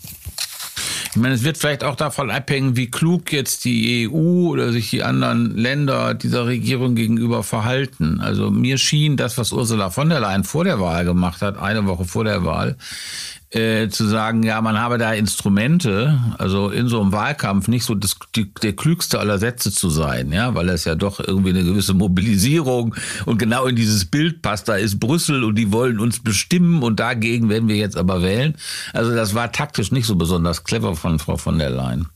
Ich 1.10 1.16
meine, 1.16 1.34
es 1.34 1.42
wird 1.42 1.56
vielleicht 1.56 1.84
auch 1.84 1.96
davon 1.96 2.30
abhängen, 2.30 2.76
wie 2.76 2.90
klug 2.90 3.32
jetzt 3.32 3.64
die 3.64 4.08
EU 4.08 4.50
oder 4.50 4.72
sich 4.72 4.90
die 4.90 5.02
anderen 5.02 5.56
Länder 5.56 6.14
dieser 6.14 6.46
Regierung 6.46 6.94
gegenüber 6.94 7.42
verhalten. 7.42 8.20
Also 8.20 8.50
mir 8.50 8.76
schien 8.78 9.16
das, 9.16 9.38
was 9.38 9.52
Ursula 9.52 9.90
von 9.90 10.10
der 10.10 10.20
Leyen 10.20 10.44
vor 10.44 10.64
der 10.64 10.80
Wahl 10.80 11.04
gemacht 11.04 11.40
hat, 11.40 11.58
eine 11.58 11.86
Woche 11.86 12.04
vor 12.04 12.24
der 12.24 12.44
Wahl, 12.44 12.76
äh, 13.50 13.88
zu 13.88 14.06
sagen, 14.06 14.42
ja, 14.42 14.60
man 14.60 14.78
habe 14.78 14.98
da 14.98 15.14
Instrumente, 15.14 16.18
also 16.36 16.68
in 16.68 16.88
so 16.88 17.00
einem 17.00 17.12
Wahlkampf 17.12 17.68
nicht 17.68 17.84
so 17.84 17.94
das, 17.94 18.16
die, 18.36 18.52
der 18.62 18.74
klügste 18.74 19.18
aller 19.18 19.38
Sätze 19.38 19.72
zu 19.72 19.88
sein, 19.88 20.32
ja, 20.32 20.54
weil 20.54 20.68
es 20.68 20.84
ja 20.84 20.94
doch 20.94 21.18
irgendwie 21.18 21.50
eine 21.50 21.64
gewisse 21.64 21.94
Mobilisierung 21.94 22.94
und 23.24 23.38
genau 23.38 23.66
in 23.66 23.76
dieses 23.76 24.04
Bild 24.04 24.42
passt, 24.42 24.68
da 24.68 24.74
ist 24.74 25.00
Brüssel 25.00 25.44
und 25.44 25.54
die 25.54 25.72
wollen 25.72 25.98
uns 25.98 26.22
bestimmen 26.22 26.82
und 26.82 27.00
dagegen 27.00 27.48
werden 27.48 27.68
wir 27.68 27.76
jetzt 27.76 27.96
aber 27.96 28.22
wählen. 28.22 28.54
Also 28.92 29.14
das 29.14 29.34
war 29.34 29.50
taktisch 29.50 29.92
nicht 29.92 30.06
so 30.06 30.16
besonders 30.16 30.64
clever 30.64 30.94
von 30.94 31.18
Frau 31.18 31.36
von 31.36 31.58
der 31.58 31.70
Leyen. 31.70 32.06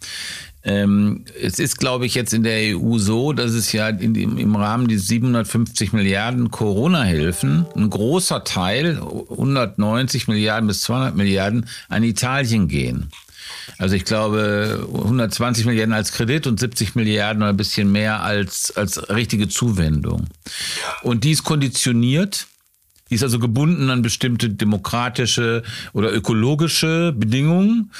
Ähm, 0.65 1.25
es 1.41 1.59
ist, 1.59 1.79
glaube 1.79 2.07
ich, 2.07 2.15
jetzt 2.15 2.33
in 2.33 2.45
der 2.45 2.77
EU 2.77 2.99
so, 2.99 3.33
dass 3.33 3.53
es 3.53 3.73
ja 3.73 3.89
in, 3.89 4.15
im, 4.15 4.55
Rahmen 4.55 4.87
dieser 4.87 5.05
750 5.07 5.93
Milliarden 5.93 6.51
Corona-Hilfen 6.51 7.67
ein 7.75 7.91
großer 7.91 8.45
Teil, 8.45 9.03
190 9.31 10.29
Milliarden 10.29 10.69
bis 10.69 10.83
200 10.83 11.17
Milliarden, 11.17 11.69
an 11.89 12.05
Italien 12.05 12.69
gehen. 12.69 13.11
Also 13.79 13.97
ich 13.97 14.05
glaube 14.05 14.89
120 14.93 15.67
Milliarden 15.67 15.95
als 15.95 16.13
Kredit 16.13 16.47
und 16.47 16.61
70 16.61 16.95
Milliarden 16.95 17.43
oder 17.43 17.51
ein 17.51 17.57
bisschen 17.57 17.91
mehr 17.91 18.23
als, 18.23 18.77
als 18.77 19.09
richtige 19.11 19.49
Zuwendung. 19.49 20.27
Und 21.03 21.25
die 21.25 21.33
ist 21.33 21.43
konditioniert 21.43 22.47
die 23.13 23.17
ist 23.17 23.23
also 23.23 23.39
gebunden 23.39 23.91
an 23.91 24.01
bestimmte 24.01 24.49
demokratische 24.49 25.63
oder 25.93 26.11
ökologische 26.15 27.13
Bedingungen. 27.15 27.91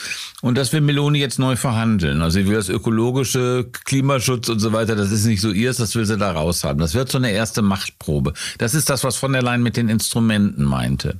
Und 0.41 0.57
das 0.57 0.73
will 0.73 0.81
Meloni 0.81 1.19
jetzt 1.19 1.39
neu 1.39 1.55
verhandeln. 1.55 2.23
Also 2.23 2.39
sie 2.39 2.47
will 2.47 2.55
das 2.55 2.71
ökologische 2.71 3.69
Klimaschutz 3.85 4.49
und 4.49 4.59
so 4.59 4.73
weiter, 4.73 4.97
das 4.97 5.13
ist 5.13 5.27
nicht 5.27 5.43
so 5.43 5.51
ihrs, 5.51 5.77
das 5.77 5.95
will 5.97 6.07
sie 6.07 6.17
da 6.17 6.33
raus 6.33 6.65
haben. 6.65 6.81
Das 6.81 6.95
wird 6.95 7.11
so 7.11 7.19
eine 7.19 7.31
erste 7.31 7.61
Machtprobe. 7.61 8.33
Das 8.57 8.75
ist 8.75 8.89
das, 8.89 9.05
was 9.05 9.17
von 9.17 9.35
der 9.35 9.43
Leyen 9.43 9.63
mit 9.63 9.77
den 9.77 9.91
Instrumenten 9.91 10.65
meinte. 10.65 11.19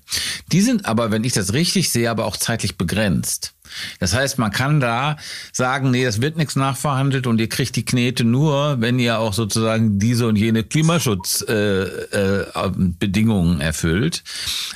Die 0.53 0.63
sind 0.63 0.87
aber, 0.87 1.11
wenn 1.11 1.25
ich 1.25 1.35
das 1.35 1.53
richtig 1.53 1.91
sehe, 1.91 2.11
aber 2.11 2.25
auch 2.25 2.39
zeitlich 2.39 2.79
begrenzt. 2.79 3.53
Das 3.99 4.15
heißt, 4.15 4.39
man 4.39 4.51
kann 4.51 4.81
da 4.81 5.17
sagen, 5.53 5.91
nee, 5.91 6.05
das 6.05 6.21
wird 6.21 6.37
nichts 6.37 6.57
nachverhandelt 6.57 7.27
und 7.27 7.41
ihr 7.41 7.49
kriegt 7.49 7.77
die 7.77 7.85
Knete 7.85 8.25
nur, 8.25 8.81
wenn 8.81 8.99
ihr 8.99 9.19
auch 9.19 9.33
sozusagen 9.33 9.99
diese 9.99 10.27
und 10.27 10.37
jene 10.37 10.65
Klimaschutzbedingungen 10.65 13.61
äh, 13.61 13.63
äh, 13.63 13.67
erfüllt. 13.67 14.25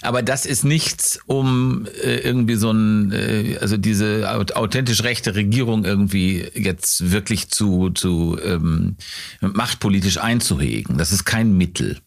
Aber 0.02 0.22
das 0.22 0.46
ist 0.46 0.64
nichts, 0.64 1.18
um 1.26 1.86
äh, 2.02 2.18
irgendwie 2.18 2.56
so 2.56 2.70
ein, 2.70 3.12
äh, 3.12 3.58
also 3.60 3.76
diese 3.76 4.28
authentisch 4.54 5.02
rechte 5.02 5.34
Regierung 5.34 5.84
irgendwie 5.84 6.46
jetzt 6.54 7.10
wirklich 7.10 7.48
zu, 7.48 7.90
zu 7.90 8.38
ähm, 8.42 8.96
machtpolitisch 9.40 10.18
einzuhegen. 10.18 10.98
Das 10.98 11.12
ist 11.12 11.24
kein 11.24 11.56
Mittel. 11.56 11.98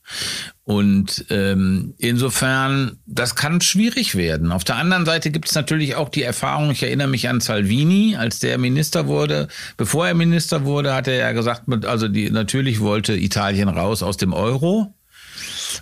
Und 0.64 1.26
ähm, 1.30 1.96
insofern, 1.98 3.00
das 3.08 3.36
kann 3.36 3.60
schwierig 3.60 4.16
werden. 4.16 4.52
Auf 4.52 4.64
der 4.64 4.76
anderen 4.76 5.06
Seite 5.06 5.32
gibt 5.32 5.48
es 5.48 5.56
natürlich 5.56 5.96
auch 5.96 6.10
die 6.10 6.22
Erfahrung, 6.22 6.70
ich 6.70 6.84
erinnere 6.84 7.08
mich 7.08 7.28
an 7.28 7.42
Salvini, 7.42 8.16
als 8.16 8.40
der 8.40 8.58
Minister 8.60 9.08
wurde. 9.08 9.48
Bevor 9.78 10.08
er 10.08 10.14
Minister 10.14 10.66
wurde, 10.66 10.94
hat 10.94 11.08
er 11.08 11.16
ja 11.16 11.32
gesagt, 11.32 11.64
also 11.86 12.08
die, 12.08 12.30
natürlich 12.30 12.82
wollte 12.82 13.16
Italien 13.16 13.70
raus 13.70 14.04
aus 14.04 14.18
dem 14.18 14.34
Euro. 14.34 14.94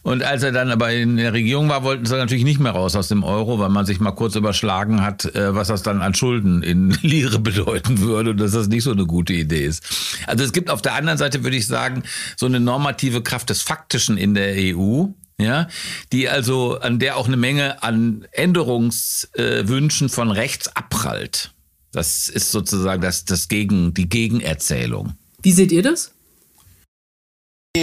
Und 0.04 0.24
als 0.24 0.44
er 0.44 0.52
dann 0.52 0.70
aber 0.72 0.92
in 0.92 1.18
der 1.18 1.34
Regierung 1.34 1.70
war, 1.70 1.84
wollten 1.84 2.06
sie 2.06 2.16
natürlich 2.16 2.44
nicht 2.44 2.60
mehr 2.60 2.72
raus 2.72 2.96
aus 2.96 3.08
dem 3.08 3.24
Euro, 3.24 3.60
weil 3.60 3.70
man 3.70 3.86
sich 3.86 4.00
mal 4.00 4.12
kurz 4.12 4.36
überschlagen 4.36 5.02
hat, 5.02 5.26
äh, 5.36 5.54
was 5.56 5.68
das 5.68 5.84
dann 5.84 6.02
an 6.02 6.14
Schulden 6.14 6.64
in 6.64 6.92
Lire 7.02 7.40
bedeuten 7.40 8.00
würde 8.00 8.32
und 8.32 8.38
dass 8.38 8.52
das 8.52 8.68
nicht 8.68 8.84
so 8.84 8.92
eine 8.92 9.06
gute 9.06 9.34
Idee 9.34 9.66
ist. 9.66 9.84
Also 10.28 10.44
es 10.44 10.54
gibt 10.54 10.70
auf 10.70 10.82
der 10.82 10.94
anderen 10.94 11.18
Seite, 11.18 11.44
würde 11.44 11.58
ich 11.58 11.68
sagen, 11.68 12.04
so 12.36 12.46
eine 12.46 12.60
normative 12.60 13.22
Kraft 13.22 13.50
des 13.50 13.62
Faktischen 13.62 14.18
in 14.18 14.34
der 14.34 14.56
EU, 14.58 15.06
ja, 15.40 15.68
die 16.12 16.30
also 16.30 16.80
an 16.80 17.00
der 17.00 17.18
auch 17.18 17.28
eine 17.28 17.38
Menge 17.38 17.84
an 17.84 18.28
Änderungswünschen 18.32 20.10
von 20.10 20.32
rechts 20.32 20.68
abprallt. 20.76 21.52
Das 21.92 22.30
ist 22.30 22.52
sozusagen 22.52 23.02
das, 23.02 23.26
das 23.26 23.48
Gegen, 23.48 23.94
die 23.94 24.10
Gegenerzählung. 24.10 25.14
Wie 25.42 25.52
seht 25.52 25.72
ihr 25.72 25.84
das? 25.84 26.12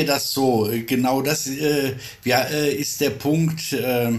Das 0.02 0.32
so. 0.32 0.68
Genau 0.86 1.22
das 1.22 1.46
äh, 1.46 1.94
ja, 2.24 2.40
äh, 2.40 2.74
ist 2.74 3.00
der 3.00 3.10
Punkt. 3.10 3.72
Äh, 3.72 4.10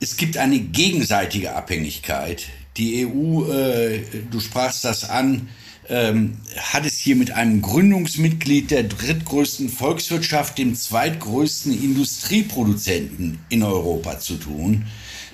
es 0.00 0.16
gibt 0.16 0.38
eine 0.38 0.58
gegenseitige 0.58 1.54
Abhängigkeit. 1.54 2.46
Die 2.78 3.06
EU, 3.06 3.50
äh, 3.52 4.00
du 4.30 4.40
sprachst 4.40 4.84
das 4.86 5.08
an, 5.08 5.48
ähm, 5.88 6.38
hat 6.56 6.86
es 6.86 6.98
hier 6.98 7.16
mit 7.16 7.32
einem 7.32 7.62
Gründungsmitglied 7.62 8.70
der 8.70 8.84
drittgrößten 8.84 9.68
Volkswirtschaft, 9.68 10.58
dem 10.58 10.74
zweitgrößten 10.74 11.72
Industrieproduzenten 11.72 13.38
in 13.50 13.62
Europa 13.62 14.18
zu 14.18 14.36
tun. 14.36 14.86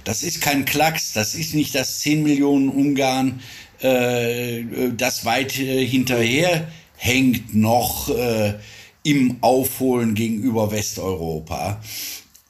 Das 0.04 0.22
ist 0.22 0.40
kein 0.40 0.64
Klacks, 0.64 1.12
das 1.12 1.34
ist 1.34 1.54
nicht 1.54 1.74
das 1.74 2.00
10 2.00 2.22
Millionen 2.22 2.68
Ungarn, 2.68 3.40
äh, 3.80 4.64
das 4.96 5.24
weit 5.24 5.58
äh, 5.58 5.86
hinterher 5.86 6.68
hängt 6.96 7.54
noch 7.54 8.08
äh, 8.10 8.54
im 9.02 9.38
Aufholen 9.40 10.14
gegenüber 10.14 10.70
Westeuropa. 10.70 11.82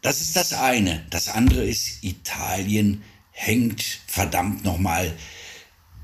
Das 0.02 0.20
ist 0.20 0.36
das 0.36 0.52
eine. 0.52 1.04
Das 1.10 1.28
andere 1.28 1.64
ist, 1.64 2.02
Italien 2.02 3.02
hängt 3.30 3.82
verdammt 4.06 4.64
nochmal 4.64 5.12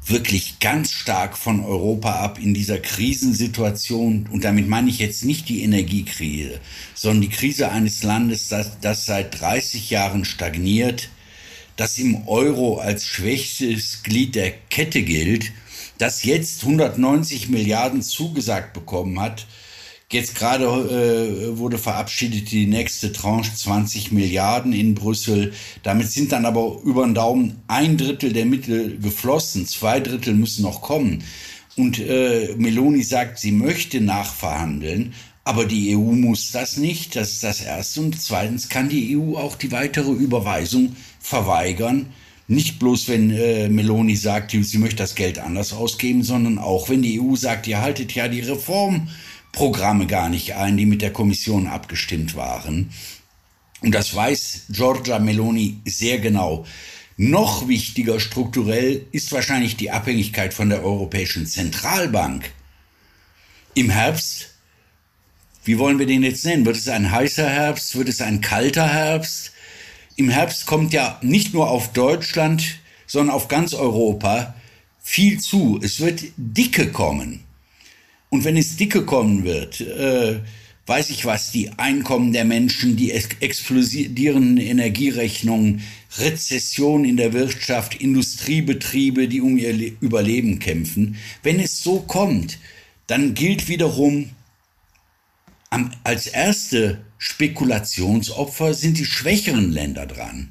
wirklich 0.07 0.59
ganz 0.59 0.93
stark 0.93 1.37
von 1.37 1.65
Europa 1.65 2.13
ab 2.21 2.39
in 2.39 2.55
dieser 2.55 2.79
Krisensituation. 2.79 4.29
Und 4.31 4.45
damit 4.45 4.69
meine 4.69 4.89
ich 4.89 4.99
jetzt 4.99 5.25
nicht 5.25 5.49
die 5.49 5.63
Energiekrise, 5.63 6.61
sondern 6.95 7.23
die 7.23 7.29
Krise 7.29 7.71
eines 7.71 8.03
Landes, 8.03 8.49
das, 8.49 8.81
das 8.81 9.07
seit 9.07 9.41
30 9.41 9.91
Jahren 9.91 10.25
stagniert, 10.25 11.11
das 11.77 11.99
im 11.99 12.27
Euro 12.27 12.79
als 12.79 13.07
schwächstes 13.07 14.03
Glied 14.03 14.35
der 14.35 14.51
Kette 14.51 15.03
gilt, 15.03 15.53
das 15.99 16.25
jetzt 16.25 16.63
190 16.63 17.49
Milliarden 17.49 18.03
zugesagt 18.03 18.73
bekommen 18.73 19.21
hat, 19.21 19.47
Jetzt 20.11 20.37
gerade 20.37 20.65
äh, 20.65 21.59
wurde 21.59 21.77
verabschiedet 21.77 22.51
die 22.51 22.67
nächste 22.67 23.13
Tranche 23.13 23.55
20 23.55 24.11
Milliarden 24.11 24.73
in 24.73 24.95
Brüssel. 24.95 25.53
Damit 25.83 26.11
sind 26.11 26.33
dann 26.33 26.47
aber 26.47 26.81
über 26.83 27.05
den 27.05 27.15
Daumen 27.15 27.61
ein 27.67 27.99
Drittel 27.99 28.33
der 28.33 28.47
Mittel 28.47 28.99
geflossen. 28.99 29.67
Zwei 29.67 30.01
Drittel 30.01 30.33
müssen 30.33 30.63
noch 30.63 30.81
kommen. 30.81 31.25
Und 31.77 31.99
äh, 31.99 32.55
Meloni 32.57 33.03
sagt, 33.03 33.39
sie 33.39 33.53
möchte 33.53 34.01
nachverhandeln. 34.01 35.13
Aber 35.45 35.67
die 35.67 35.95
EU 35.95 36.01
muss 36.01 36.53
das 36.53 36.79
nicht. 36.79 37.15
Das 37.15 37.33
ist 37.33 37.45
das 37.45 37.61
Erste. 37.61 38.01
Und 38.01 38.19
zweitens 38.19 38.71
kann 38.71 38.89
die 38.89 39.15
EU 39.15 39.37
auch 39.37 39.57
die 39.57 39.73
weitere 39.73 40.11
Überweisung 40.11 40.97
verweigern. 41.21 42.07
Nicht 42.47 42.79
bloß, 42.79 43.09
wenn 43.09 43.31
äh, 43.31 43.69
Meloni 43.69 44.17
sagt, 44.17 44.53
sie 44.53 44.79
möchte 44.79 44.97
das 44.97 45.15
Geld 45.17 45.39
anders 45.39 45.75
ausgeben, 45.75 46.23
sondern 46.23 46.59
auch, 46.59 46.89
wenn 46.89 47.03
die 47.03 47.21
EU 47.21 47.37
sagt, 47.37 47.67
ihr 47.67 47.83
haltet 47.83 48.15
ja 48.15 48.27
die 48.27 48.41
Reform 48.41 49.09
Programme 49.59 50.07
gar 50.07 50.29
nicht 50.29 50.55
ein, 50.55 50.77
die 50.77 50.87
mit 50.87 51.03
der 51.03 51.13
Kommission 51.13 51.67
abgestimmt 51.67 52.37
waren. 52.37 52.91
Und 53.81 53.93
das 53.93 54.15
weiß 54.15 54.67
Giorgia 54.69 55.19
Meloni 55.19 55.81
sehr 55.85 56.21
genau. 56.21 56.65
Noch 57.17 57.67
wichtiger 57.67 58.21
strukturell 58.21 59.05
ist 59.11 59.33
wahrscheinlich 59.33 59.77
die 59.77 59.91
Abhängigkeit 59.91 60.55
von 60.55 60.69
der 60.69 60.85
Europäischen 60.85 61.45
Zentralbank. 61.45 62.53
Im 63.75 63.91
Herbst, 63.91 64.51
wie 65.65 65.81
wollen 65.81 65.99
wir 65.99 66.07
den 66.07 66.23
jetzt 66.23 66.45
nennen? 66.45 66.65
Wird 66.65 66.77
es 66.77 66.87
ein 66.87 67.11
heißer 67.11 67.51
Herbst? 67.51 67.97
Wird 67.97 68.09
es 68.09 68.21
ein 68.21 68.41
kalter 68.41 68.87
Herbst? 68.87 69.51
Im 70.15 70.29
Herbst 70.29 70.67
kommt 70.67 70.93
ja 70.93 71.19
nicht 71.21 71.53
nur 71.53 71.69
auf 71.69 71.93
Deutschland, 71.93 72.79
sondern 73.09 73.35
auf 73.35 73.49
ganz 73.49 73.75
Europa 73.75 74.55
viel 75.03 75.41
zu. 75.41 75.81
Es 75.83 75.99
wird 75.99 76.23
dicke 76.37 76.93
kommen. 76.93 77.48
Und 78.31 78.45
wenn 78.45 78.57
es 78.57 78.77
dicke 78.77 79.05
kommen 79.05 79.45
wird, 79.45 79.81
äh, 79.81 80.41
weiß 80.87 81.11
ich 81.11 81.25
was, 81.27 81.51
die 81.51 81.71
Einkommen 81.79 82.33
der 82.33 82.45
Menschen, 82.45 82.97
die 82.97 83.13
explodierenden 83.13 84.57
Energierechnungen, 84.57 85.83
Rezession 86.17 87.05
in 87.05 87.19
der 87.19 87.35
Wirtschaft, 87.35 88.01
Industriebetriebe, 88.01 89.29
die 89.29 89.43
um 89.43 89.59
ihr 89.59 89.93
Überleben 90.01 90.59
kämpfen. 90.59 91.17
Wenn 91.43 91.61
es 91.61 91.83
so 91.83 92.01
kommt, 92.01 92.59
dann 93.07 93.35
gilt 93.35 93.69
wiederum, 93.69 94.31
am, 95.71 95.91
als 96.05 96.27
erste 96.27 97.05
Spekulationsopfer 97.19 98.73
sind 98.73 98.97
die 98.99 99.05
schwächeren 99.05 99.71
Länder 99.71 100.07
dran. 100.07 100.49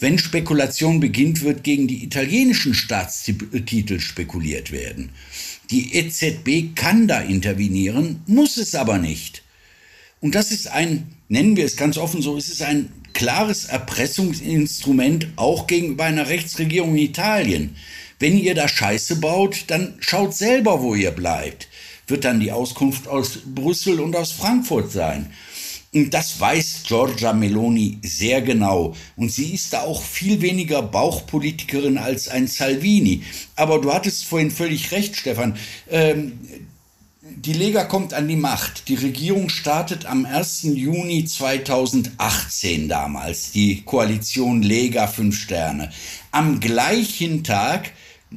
Wenn 0.00 0.18
Spekulation 0.18 1.00
beginnt, 1.00 1.42
wird 1.42 1.62
gegen 1.62 1.88
die 1.88 2.04
italienischen 2.04 2.74
Staatstitel 2.74 4.00
spekuliert 4.00 4.72
werden. 4.72 5.10
Die 5.70 5.94
EZB 5.94 6.74
kann 6.74 7.08
da 7.08 7.20
intervenieren, 7.20 8.22
muss 8.26 8.56
es 8.56 8.74
aber 8.74 8.98
nicht. 8.98 9.42
Und 10.20 10.34
das 10.34 10.52
ist 10.52 10.68
ein, 10.68 11.14
nennen 11.28 11.56
wir 11.56 11.64
es 11.64 11.76
ganz 11.76 11.98
offen 11.98 12.22
so, 12.22 12.36
es 12.36 12.48
ist 12.48 12.62
ein 12.62 12.90
klares 13.12 13.66
Erpressungsinstrument 13.66 15.28
auch 15.36 15.66
gegenüber 15.66 16.04
einer 16.04 16.28
Rechtsregierung 16.28 16.90
in 16.90 17.04
Italien. 17.04 17.76
Wenn 18.18 18.38
ihr 18.38 18.54
da 18.54 18.68
Scheiße 18.68 19.16
baut, 19.16 19.64
dann 19.68 19.94
schaut 20.00 20.34
selber, 20.34 20.82
wo 20.82 20.94
ihr 20.94 21.10
bleibt. 21.10 21.68
Wird 22.06 22.24
dann 22.24 22.40
die 22.40 22.52
Auskunft 22.52 23.08
aus 23.08 23.40
Brüssel 23.46 24.00
und 24.00 24.14
aus 24.16 24.32
Frankfurt 24.32 24.92
sein. 24.92 25.32
Und 25.94 26.12
das 26.12 26.40
weiß 26.40 26.82
Giorgia 26.88 27.32
Meloni 27.32 27.98
sehr 28.02 28.42
genau. 28.42 28.96
Und 29.14 29.30
sie 29.30 29.54
ist 29.54 29.72
da 29.72 29.82
auch 29.82 30.02
viel 30.02 30.40
weniger 30.40 30.82
Bauchpolitikerin 30.82 31.98
als 31.98 32.28
ein 32.28 32.48
Salvini. 32.48 33.22
Aber 33.54 33.80
du 33.80 33.92
hattest 33.92 34.24
vorhin 34.24 34.50
völlig 34.50 34.90
recht, 34.90 35.14
Stefan. 35.14 35.56
Ähm, 35.88 36.40
die 37.36 37.52
Lega 37.52 37.84
kommt 37.84 38.12
an 38.12 38.26
die 38.26 38.36
Macht. 38.36 38.88
Die 38.88 38.96
Regierung 38.96 39.48
startet 39.48 40.04
am 40.06 40.26
1. 40.26 40.62
Juni 40.74 41.26
2018 41.26 42.88
damals, 42.88 43.52
die 43.52 43.82
Koalition 43.82 44.62
Lega 44.62 45.06
Fünf 45.06 45.38
Sterne. 45.38 45.92
Am 46.32 46.58
gleichen 46.58 47.44
Tag 47.44 47.92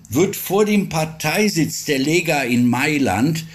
wird 0.10 0.36
vor 0.36 0.63
dem 0.63 0.89
Parteisitz 0.89 1.86
der 1.86 1.98
Lega 1.98 2.43
in 2.43 2.70
Mailand 2.70 3.46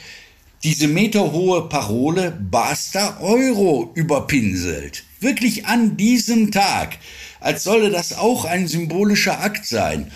diese 0.64 0.87
meterhohe 0.87 1.68
Parole 1.68 2.31
Basta 2.31 3.18
Euro 3.20 3.90
überpinselt. 3.94 5.05
Wirklich 5.18 5.66
an 5.66 5.96
diesem 5.96 6.53
Tag. 6.53 6.98
Als 7.40 7.64
solle 7.64 7.90
das 7.90 8.16
auch 8.16 8.44
ein 8.44 8.68
symbolischer 8.68 9.40
Akt 9.40 9.66
sein. 9.66 10.12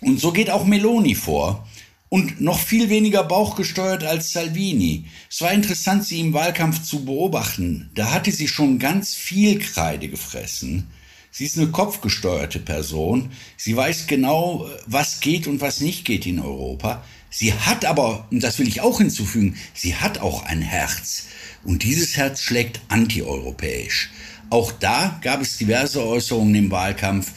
Und 0.00 0.18
so 0.18 0.32
geht 0.32 0.48
auch 0.48 0.64
Meloni 0.64 1.14
vor. 1.14 1.68
Und 2.08 2.40
noch 2.40 2.58
viel 2.58 2.88
weniger 2.88 3.22
bauchgesteuert 3.22 4.02
als 4.02 4.32
Salvini. 4.32 5.04
Es 5.30 5.42
war 5.42 5.52
interessant, 5.52 6.04
sie 6.04 6.20
im 6.20 6.32
Wahlkampf 6.32 6.82
zu 6.82 7.04
beobachten. 7.04 7.90
Da 7.94 8.12
hatte 8.12 8.32
sie 8.32 8.48
schon 8.48 8.78
ganz 8.78 9.14
viel 9.14 9.58
Kreide 9.58 10.08
gefressen. 10.08 10.88
Sie 11.30 11.44
ist 11.44 11.56
eine 11.58 11.68
kopfgesteuerte 11.68 12.58
Person. 12.58 13.30
Sie 13.56 13.76
weiß 13.76 14.08
genau, 14.08 14.68
was 14.86 15.20
geht 15.20 15.46
und 15.46 15.60
was 15.60 15.80
nicht 15.80 16.04
geht 16.04 16.26
in 16.26 16.40
Europa. 16.40 17.04
Sie 17.30 17.54
hat 17.54 17.84
aber, 17.84 18.26
und 18.30 18.42
das 18.42 18.58
will 18.58 18.68
ich 18.68 18.80
auch 18.80 18.98
hinzufügen, 18.98 19.56
sie 19.72 19.94
hat 19.94 20.18
auch 20.18 20.44
ein 20.44 20.62
Herz. 20.62 21.26
Und 21.64 21.84
dieses 21.84 22.16
Herz 22.16 22.42
schlägt 22.42 22.80
antieuropäisch. 22.88 24.10
Auch 24.50 24.72
da 24.72 25.18
gab 25.22 25.40
es 25.40 25.58
diverse 25.58 26.04
Äußerungen 26.04 26.54
im 26.56 26.70
Wahlkampf. 26.70 27.30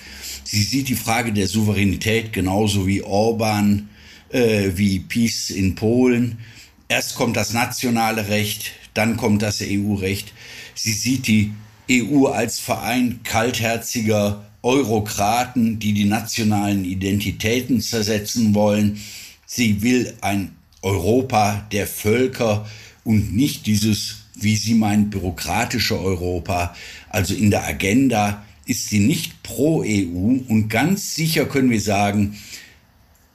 Sie 0.44 0.64
sieht 0.64 0.90
die 0.90 0.96
Frage 0.96 1.32
der 1.32 1.48
Souveränität 1.48 2.34
genauso 2.34 2.88
wie 2.88 3.04
Orban, 3.04 3.90
äh, 4.30 4.72
wie 4.76 5.00
Peace 5.00 5.52
in 5.52 5.76
Polen. 5.76 6.40
Erst 6.88 7.16
kommt 7.16 7.38
das 7.38 7.54
nationale 7.54 8.30
Recht, 8.30 8.72
dann 8.94 9.16
kommt 9.16 9.42
das 9.44 9.62
EU-Recht. 9.62 10.34
Sie 10.76 10.94
sieht 10.94 11.28
die 11.28 11.54
EU 11.90 12.28
als 12.28 12.60
Verein 12.60 13.20
kaltherziger 13.24 14.46
Eurokraten, 14.64 15.78
die 15.80 15.94
die 15.94 16.06
nationalen 16.06 16.86
Identitäten 16.86 17.82
zersetzen 17.82 18.56
wollen. 18.56 19.02
Sie 19.56 19.84
will 19.84 20.16
ein 20.22 20.56
Europa 20.82 21.68
der 21.72 21.86
Völker 21.86 22.68
und 23.04 23.36
nicht 23.36 23.68
dieses, 23.68 24.24
wie 24.34 24.56
sie 24.56 24.74
meint, 24.74 25.12
bürokratische 25.12 26.00
Europa. 26.00 26.76
Also 27.10 27.36
in 27.36 27.52
der 27.52 27.64
Agenda 27.64 28.44
ist 28.66 28.90
sie 28.90 28.98
nicht 28.98 29.44
pro 29.44 29.84
EU 29.84 30.40
und 30.48 30.70
ganz 30.70 31.14
sicher 31.14 31.46
können 31.46 31.70
wir 31.70 31.82
sagen, 31.82 32.36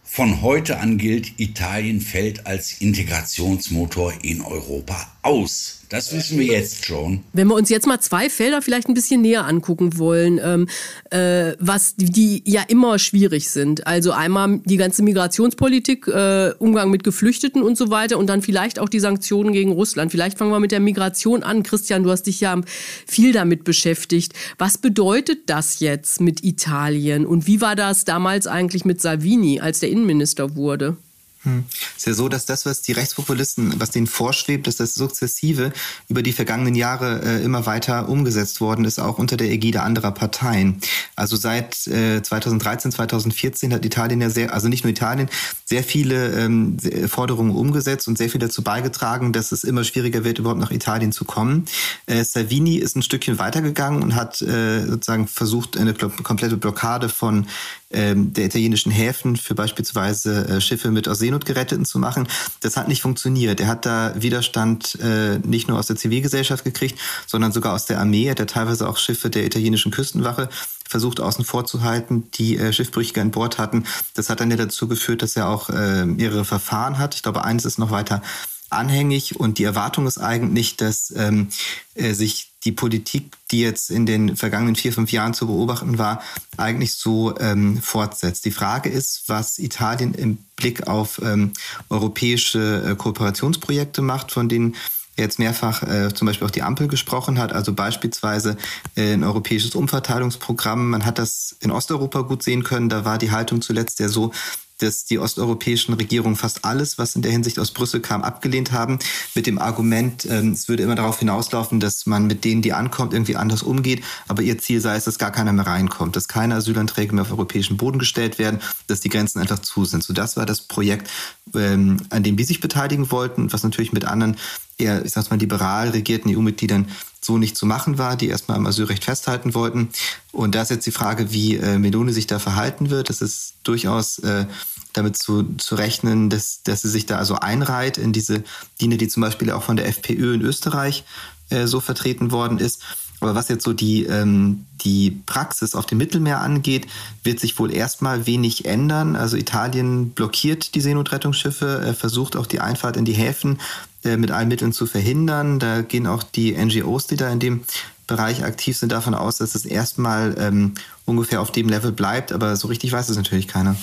von 0.02 0.42
heute 0.42 0.80
an 0.80 0.98
gilt, 0.98 1.38
Italien 1.38 2.00
fällt 2.00 2.48
als 2.48 2.80
Integrationsmotor 2.80 4.12
in 4.22 4.40
Europa 4.40 5.12
aus. 5.22 5.77
Das 5.88 6.12
wissen 6.12 6.38
wir 6.38 6.46
jetzt 6.46 6.84
schon. 6.84 7.20
Wenn 7.32 7.48
wir 7.48 7.54
uns 7.54 7.70
jetzt 7.70 7.86
mal 7.86 7.98
zwei 8.00 8.28
Felder 8.28 8.60
vielleicht 8.60 8.88
ein 8.88 8.94
bisschen 8.94 9.22
näher 9.22 9.46
angucken 9.46 9.96
wollen, 9.98 10.38
ähm, 10.42 10.68
äh, 11.10 11.54
was 11.58 11.94
die 11.96 12.42
ja 12.46 12.62
immer 12.68 12.98
schwierig 12.98 13.48
sind. 13.48 13.86
Also 13.86 14.12
einmal 14.12 14.60
die 14.64 14.76
ganze 14.76 15.02
Migrationspolitik, 15.02 16.06
äh, 16.08 16.52
Umgang 16.58 16.90
mit 16.90 17.04
Geflüchteten 17.04 17.62
und 17.62 17.78
so 17.78 17.90
weiter 17.90 18.18
und 18.18 18.26
dann 18.26 18.42
vielleicht 18.42 18.78
auch 18.78 18.88
die 18.88 19.00
Sanktionen 19.00 19.52
gegen 19.52 19.72
Russland. 19.72 20.10
Vielleicht 20.10 20.36
fangen 20.36 20.50
wir 20.50 20.60
mit 20.60 20.72
der 20.72 20.80
Migration 20.80 21.42
an. 21.42 21.62
Christian, 21.62 22.02
du 22.02 22.10
hast 22.10 22.24
dich 22.24 22.40
ja 22.40 22.60
viel 23.06 23.32
damit 23.32 23.64
beschäftigt. 23.64 24.34
Was 24.58 24.76
bedeutet 24.76 25.48
das 25.48 25.80
jetzt 25.80 26.20
mit 26.20 26.44
Italien 26.44 27.24
und 27.24 27.46
wie 27.46 27.62
war 27.62 27.76
das 27.76 28.04
damals 28.04 28.46
eigentlich 28.46 28.84
mit 28.84 29.00
Salvini, 29.00 29.60
als 29.60 29.80
der 29.80 29.90
Innenminister 29.90 30.54
wurde? 30.54 30.98
Hm. 31.44 31.64
Es 31.70 31.98
ist 31.98 32.06
ja 32.06 32.14
so, 32.14 32.28
dass 32.28 32.46
das, 32.46 32.66
was 32.66 32.82
die 32.82 32.92
Rechtspopulisten, 32.92 33.80
was 33.80 33.90
denen 33.90 34.08
vorschwebt, 34.08 34.66
dass 34.66 34.76
das 34.76 34.94
sukzessive 34.94 35.72
über 36.08 36.22
die 36.22 36.32
vergangenen 36.32 36.74
Jahre 36.74 37.22
äh, 37.22 37.44
immer 37.44 37.64
weiter 37.64 38.08
umgesetzt 38.08 38.60
worden 38.60 38.84
ist, 38.84 38.98
auch 38.98 39.18
unter 39.18 39.36
der 39.36 39.50
Ägide 39.50 39.82
anderer 39.82 40.10
Parteien. 40.10 40.80
Also 41.14 41.36
seit 41.36 41.86
äh, 41.86 42.22
2013, 42.22 42.90
2014 42.90 43.72
hat 43.72 43.84
Italien 43.84 44.20
ja 44.20 44.30
sehr, 44.30 44.52
also 44.52 44.68
nicht 44.68 44.82
nur 44.82 44.90
Italien, 44.90 45.28
sehr 45.64 45.84
viele 45.84 46.32
ähm, 46.32 46.76
Forderungen 47.06 47.54
umgesetzt 47.54 48.08
und 48.08 48.18
sehr 48.18 48.30
viel 48.30 48.40
dazu 48.40 48.62
beigetragen, 48.62 49.32
dass 49.32 49.52
es 49.52 49.62
immer 49.62 49.84
schwieriger 49.84 50.24
wird, 50.24 50.40
überhaupt 50.40 50.60
nach 50.60 50.72
Italien 50.72 51.12
zu 51.12 51.24
kommen. 51.24 51.66
Äh, 52.06 52.24
Salvini 52.24 52.76
ist 52.76 52.96
ein 52.96 53.02
Stückchen 53.02 53.38
weitergegangen 53.38 54.02
und 54.02 54.16
hat 54.16 54.42
äh, 54.42 54.84
sozusagen 54.86 55.28
versucht, 55.28 55.76
eine 55.76 55.94
komplette 55.94 56.56
Blockade 56.56 57.08
von 57.08 57.46
ähm, 57.90 58.32
der 58.34 58.46
italienischen 58.46 58.92
Häfen 58.92 59.36
für 59.36 59.54
beispielsweise 59.54 60.46
äh, 60.46 60.60
Schiffe 60.60 60.90
mit 60.90 61.08
aus 61.08 61.18
Seenot 61.18 61.46
geretteten 61.46 61.84
zu 61.84 61.98
machen. 61.98 62.28
Das 62.60 62.76
hat 62.76 62.88
nicht 62.88 63.00
funktioniert. 63.00 63.60
Er 63.60 63.66
hat 63.66 63.86
da 63.86 64.12
Widerstand 64.16 64.98
äh, 65.00 65.38
nicht 65.38 65.68
nur 65.68 65.78
aus 65.78 65.86
der 65.86 65.96
Zivilgesellschaft 65.96 66.64
gekriegt, 66.64 66.98
sondern 67.26 67.52
sogar 67.52 67.74
aus 67.74 67.86
der 67.86 67.98
Armee. 67.98 68.26
Er 68.26 68.32
hat 68.32 68.50
teilweise 68.50 68.88
auch 68.88 68.98
Schiffe 68.98 69.30
der 69.30 69.46
italienischen 69.46 69.90
Küstenwache 69.90 70.48
versucht 70.86 71.20
außen 71.20 71.44
vor 71.44 71.66
zu 71.66 71.82
halten, 71.82 72.30
die 72.34 72.58
äh, 72.58 72.72
Schiffbrüchiger 72.72 73.22
an 73.22 73.30
Bord 73.30 73.58
hatten. 73.58 73.84
Das 74.14 74.30
hat 74.30 74.40
dann 74.40 74.50
ja 74.50 74.56
dazu 74.56 74.88
geführt, 74.88 75.22
dass 75.22 75.36
er 75.36 75.48
auch 75.48 75.68
mehrere 75.68 76.44
Verfahren 76.44 76.98
hat. 76.98 77.14
Ich 77.14 77.22
glaube, 77.22 77.44
eines 77.44 77.64
ist 77.64 77.78
noch 77.78 77.90
weiter 77.90 78.22
anhängig 78.70 79.38
und 79.38 79.58
die 79.58 79.64
Erwartung 79.64 80.06
ist 80.06 80.18
eigentlich, 80.18 80.76
dass 80.76 81.12
ähm, 81.16 81.48
äh, 81.94 82.12
sich 82.12 82.47
die 82.64 82.72
Politik, 82.72 83.32
die 83.50 83.60
jetzt 83.60 83.90
in 83.90 84.04
den 84.04 84.36
vergangenen 84.36 84.76
vier, 84.76 84.92
fünf 84.92 85.12
Jahren 85.12 85.34
zu 85.34 85.46
beobachten 85.46 85.98
war, 85.98 86.22
eigentlich 86.56 86.94
so 86.94 87.38
ähm, 87.38 87.80
fortsetzt. 87.80 88.44
Die 88.44 88.50
Frage 88.50 88.88
ist, 88.88 89.24
was 89.28 89.58
Italien 89.58 90.14
im 90.14 90.38
Blick 90.56 90.86
auf 90.88 91.20
ähm, 91.22 91.52
europäische 91.88 92.84
äh, 92.84 92.94
Kooperationsprojekte 92.96 94.02
macht, 94.02 94.32
von 94.32 94.48
denen 94.48 94.74
jetzt 95.16 95.38
mehrfach 95.38 95.82
äh, 95.82 96.14
zum 96.14 96.26
Beispiel 96.26 96.46
auch 96.46 96.52
die 96.52 96.62
Ampel 96.62 96.88
gesprochen 96.88 97.38
hat, 97.38 97.52
also 97.52 97.72
beispielsweise 97.72 98.56
äh, 98.96 99.14
ein 99.14 99.24
europäisches 99.24 99.74
Umverteilungsprogramm. 99.74 100.90
Man 100.90 101.04
hat 101.04 101.18
das 101.18 101.56
in 101.60 101.70
Osteuropa 101.70 102.22
gut 102.22 102.42
sehen 102.42 102.62
können. 102.62 102.88
Da 102.88 103.04
war 103.04 103.18
die 103.18 103.32
Haltung 103.32 103.60
zuletzt 103.60 103.98
ja 104.00 104.08
so, 104.08 104.32
dass 104.78 105.04
die 105.04 105.18
osteuropäischen 105.18 105.94
Regierungen 105.94 106.36
fast 106.36 106.64
alles, 106.64 106.98
was 106.98 107.16
in 107.16 107.22
der 107.22 107.32
Hinsicht 107.32 107.58
aus 107.58 107.72
Brüssel 107.72 108.00
kam, 108.00 108.22
abgelehnt 108.22 108.72
haben, 108.72 108.98
mit 109.34 109.46
dem 109.46 109.58
Argument, 109.58 110.26
ähm, 110.30 110.52
es 110.52 110.68
würde 110.68 110.82
immer 110.82 110.94
darauf 110.94 111.18
hinauslaufen, 111.18 111.80
dass 111.80 112.06
man 112.06 112.26
mit 112.26 112.44
denen, 112.44 112.62
die 112.62 112.72
ankommt, 112.72 113.12
irgendwie 113.12 113.36
anders 113.36 113.62
umgeht, 113.62 114.02
aber 114.28 114.42
ihr 114.42 114.58
Ziel 114.58 114.80
sei 114.80 114.96
es, 114.96 115.04
dass 115.04 115.18
gar 115.18 115.32
keiner 115.32 115.52
mehr 115.52 115.66
reinkommt, 115.66 116.16
dass 116.16 116.28
keine 116.28 116.54
Asylanträge 116.54 117.14
mehr 117.14 117.22
auf 117.22 117.30
europäischen 117.30 117.76
Boden 117.76 117.98
gestellt 117.98 118.38
werden, 118.38 118.60
dass 118.86 119.00
die 119.00 119.08
Grenzen 119.08 119.40
einfach 119.40 119.58
zu 119.58 119.84
sind. 119.84 120.02
So 120.02 120.12
das 120.12 120.36
war 120.36 120.46
das 120.46 120.62
Projekt, 120.62 121.10
ähm, 121.54 121.98
an 122.10 122.22
dem 122.22 122.36
die 122.36 122.44
sich 122.44 122.60
beteiligen 122.60 123.10
wollten, 123.10 123.52
was 123.52 123.62
natürlich 123.62 123.92
mit 123.92 124.04
anderen 124.04 124.36
eher, 124.78 125.04
ich 125.04 125.12
sag's 125.12 125.30
mal, 125.30 125.38
liberal 125.38 125.90
regierten 125.90 126.34
EU-Mitgliedern 126.34 126.88
so 127.20 127.36
nicht 127.36 127.56
zu 127.56 127.66
machen 127.66 127.98
war, 127.98 128.16
die 128.16 128.28
erstmal 128.28 128.56
am 128.56 128.66
Asylrecht 128.66 129.04
festhalten 129.04 129.54
wollten. 129.54 129.90
Und 130.32 130.54
da 130.54 130.62
ist 130.62 130.70
jetzt 130.70 130.86
die 130.86 130.92
Frage, 130.92 131.32
wie 131.32 131.56
äh, 131.56 131.78
Meloni 131.78 132.12
sich 132.12 132.26
da 132.26 132.38
verhalten 132.38 132.90
wird. 132.90 133.10
Das 133.10 133.20
ist 133.20 133.54
durchaus 133.64 134.18
äh, 134.20 134.46
damit 134.92 135.16
zu, 135.16 135.54
zu 135.56 135.74
rechnen, 135.74 136.30
dass, 136.30 136.62
dass 136.62 136.82
sie 136.82 136.88
sich 136.88 137.06
da 137.06 137.18
also 137.18 137.34
einreiht 137.34 137.98
in 137.98 138.12
diese 138.12 138.44
Linie, 138.80 138.98
die 138.98 139.08
zum 139.08 139.20
Beispiel 139.20 139.50
auch 139.50 139.62
von 139.62 139.76
der 139.76 139.86
FPÖ 139.88 140.34
in 140.34 140.42
Österreich 140.42 141.04
äh, 141.50 141.66
so 141.66 141.80
vertreten 141.80 142.30
worden 142.30 142.58
ist. 142.58 142.82
Aber 143.20 143.34
was 143.34 143.48
jetzt 143.48 143.64
so 143.64 143.72
die, 143.72 144.04
ähm, 144.04 144.66
die 144.82 145.10
Praxis 145.26 145.74
auf 145.74 145.86
dem 145.86 145.98
Mittelmeer 145.98 146.40
angeht, 146.40 146.86
wird 147.24 147.40
sich 147.40 147.58
wohl 147.58 147.72
erstmal 147.72 148.26
wenig 148.26 148.64
ändern. 148.64 149.16
Also 149.16 149.36
Italien 149.36 150.10
blockiert 150.10 150.74
die 150.74 150.80
Seenotrettungsschiffe, 150.80 151.80
äh, 151.80 151.94
versucht 151.94 152.36
auch 152.36 152.46
die 152.46 152.60
Einfahrt 152.60 152.96
in 152.96 153.04
die 153.04 153.12
Häfen 153.12 153.58
äh, 154.04 154.16
mit 154.16 154.30
allen 154.30 154.48
Mitteln 154.48 154.72
zu 154.72 154.86
verhindern. 154.86 155.58
Da 155.58 155.82
gehen 155.82 156.06
auch 156.06 156.22
die 156.22 156.52
NGOs, 156.52 157.06
die 157.06 157.16
da 157.16 157.30
in 157.30 157.40
dem 157.40 157.64
Bereich 158.06 158.44
aktiv 158.44 158.76
sind, 158.76 158.92
davon 158.92 159.14
aus, 159.14 159.38
dass 159.38 159.54
es 159.54 159.66
erstmal 159.66 160.36
ähm, 160.38 160.74
ungefähr 161.04 161.40
auf 161.40 161.52
dem 161.52 161.68
Level 161.68 161.92
bleibt. 161.92 162.32
Aber 162.32 162.56
so 162.56 162.68
richtig 162.68 162.92
weiß 162.92 163.08
es 163.08 163.16
natürlich 163.16 163.48
keiner. 163.48 163.76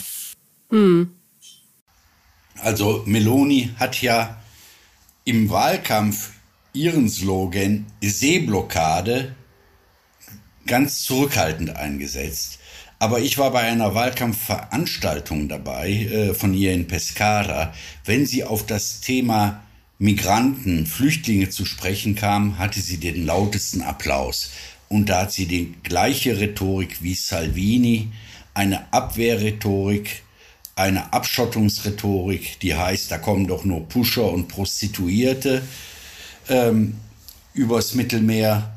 Hm. 0.70 1.10
Also 2.62 3.04
Meloni 3.06 3.72
hat 3.78 4.02
ja 4.02 4.38
im 5.26 5.50
Wahlkampf 5.50 6.32
ihren 6.76 7.10
Slogan 7.10 7.86
Seeblockade 8.02 9.34
ganz 10.68 11.04
zurückhaltend 11.04 11.76
eingesetzt. 11.76 12.60
Aber 13.00 13.20
ich 13.20 13.38
war 13.38 13.52
bei 13.52 13.62
einer 13.62 13.94
Wahlkampfveranstaltung 13.94 15.50
dabei 15.50 15.92
äh, 15.92 16.34
von 16.34 16.54
ihr 16.54 16.74
in 16.74 16.88
Pescara. 16.88 17.74
Wenn 18.04 18.26
sie 18.26 18.44
auf 18.44 18.66
das 18.66 19.02
Thema 19.02 19.64
Migranten, 19.98 20.86
Flüchtlinge 20.86 21.50
zu 21.50 21.66
sprechen 21.66 22.16
kam, 22.16 22.58
hatte 22.58 22.80
sie 22.80 22.98
den 22.98 23.26
lautesten 23.26 23.82
Applaus. 23.82 24.52
Und 24.90 25.10
da 25.10 25.22
hat 25.22 25.32
sie 25.32 25.46
die 25.46 25.74
gleiche 25.84 26.40
Rhetorik 26.40 27.02
wie 27.02 27.16
Salvini, 27.16 28.12
eine 28.54 28.92
Abwehrrhetorik, 28.94 30.24
eine 30.76 31.14
Abschottungsrhetorik, 31.14 32.60
die 32.60 32.76
heißt, 32.76 33.10
da 33.12 33.18
kommen 33.18 33.48
doch 33.48 33.66
nur 33.66 33.88
Pusher 33.88 34.32
und 34.32 34.48
Prostituierte 34.48 35.64
ähm, 36.50 36.96
übers 37.54 37.96
Mittelmeer, 37.96 38.72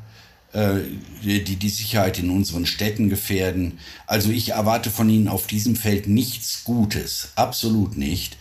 äh, 0.53 0.79
die 1.23 1.55
die 1.55 1.69
Sicherheit 1.69 2.19
in 2.19 2.29
unseren 2.29 2.65
Städten 2.65 3.09
gefährden. 3.09 3.79
Also 4.07 4.31
ich 4.31 4.49
erwarte 4.49 4.89
von 4.89 5.09
ihnen 5.09 5.27
auf 5.27 5.47
diesem 5.47 5.75
Feld 5.75 6.07
nichts 6.07 6.63
Gutes, 6.63 7.29
absolut 7.35 7.97
nicht. 7.97 8.37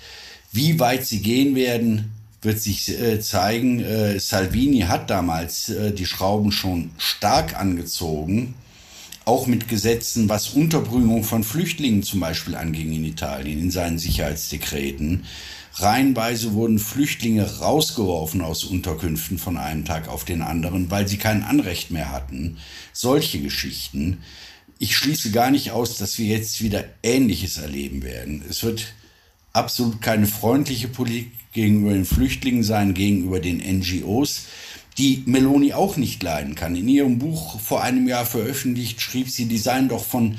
Wie 0.53 0.81
weit 0.81 1.07
sie 1.07 1.21
gehen 1.21 1.55
werden, 1.55 2.13
wird 2.43 2.61
sich 2.61 2.89
äh, 2.89 3.21
zeigen. 3.21 3.81
Äh, 3.81 4.19
Salvini 4.21 4.81
hat 4.81 5.11
damals 5.11 5.69
äh, 5.69 5.93
die 5.93 6.07
Schrauben 6.07 6.53
schon 6.53 6.91
stark 6.97 7.59
angezogen, 7.59 8.55
auch 9.25 9.47
mit 9.47 9.69
Gesetzen, 9.69 10.29
was 10.29 10.51
Unterbringung 10.51 11.25
von 11.25 11.45
Flüchtlingen 11.45 12.03
zum 12.03 12.21
Beispiel 12.21 12.55
anging 12.55 12.93
in 12.93 13.05
Italien, 13.05 13.59
in 13.59 13.71
seinen 13.71 13.99
Sicherheitsdekreten. 13.99 15.25
Reihenweise 15.75 16.55
wurden 16.55 16.79
Flüchtlinge 16.79 17.59
rausgeworfen 17.59 18.41
aus 18.41 18.65
Unterkünften 18.65 19.39
von 19.39 19.57
einem 19.57 19.85
Tag 19.85 20.09
auf 20.09 20.25
den 20.25 20.43
anderen, 20.43 20.91
weil 20.91 21.07
sie 21.07 21.19
kein 21.19 21.43
Anrecht 21.43 21.91
mehr 21.91 22.11
hatten. 22.11 22.59
Solche 22.93 23.41
Geschichten. 23.41 24.19
Ich 24.79 24.97
schließe 24.97 25.31
gar 25.31 25.51
nicht 25.51 25.71
aus, 25.71 25.97
dass 25.97 26.19
wir 26.19 26.27
jetzt 26.27 26.63
wieder 26.63 26.85
Ähnliches 27.03 27.59
erleben 27.59 28.03
werden. 28.03 28.45
Es 28.49 28.63
wird 28.63 28.93
absolut 29.53 30.01
keine 30.01 30.27
freundliche 30.27 30.89
Politik 30.89 31.33
gegenüber 31.53 31.93
den 31.93 32.05
Flüchtlingen 32.05 32.63
sein, 32.63 32.95
gegenüber 32.95 33.41
den 33.41 33.59
NGOs, 33.59 34.47
die 34.99 35.23
Meloni 35.27 35.73
auch 35.73 35.97
nicht 35.97 36.23
leiden 36.23 36.55
kann. 36.55 36.77
In 36.77 36.89
ihrem 36.89 37.19
Buch 37.19 37.61
vor 37.61 37.83
einem 37.83 38.09
Jahr 38.09 38.27
veröffentlicht 38.27 39.01
schrieb 39.01 39.31
sie, 39.31 39.47
die 39.47 39.59
seien 39.59 39.89
doch 39.89 40.05
von 40.05 40.37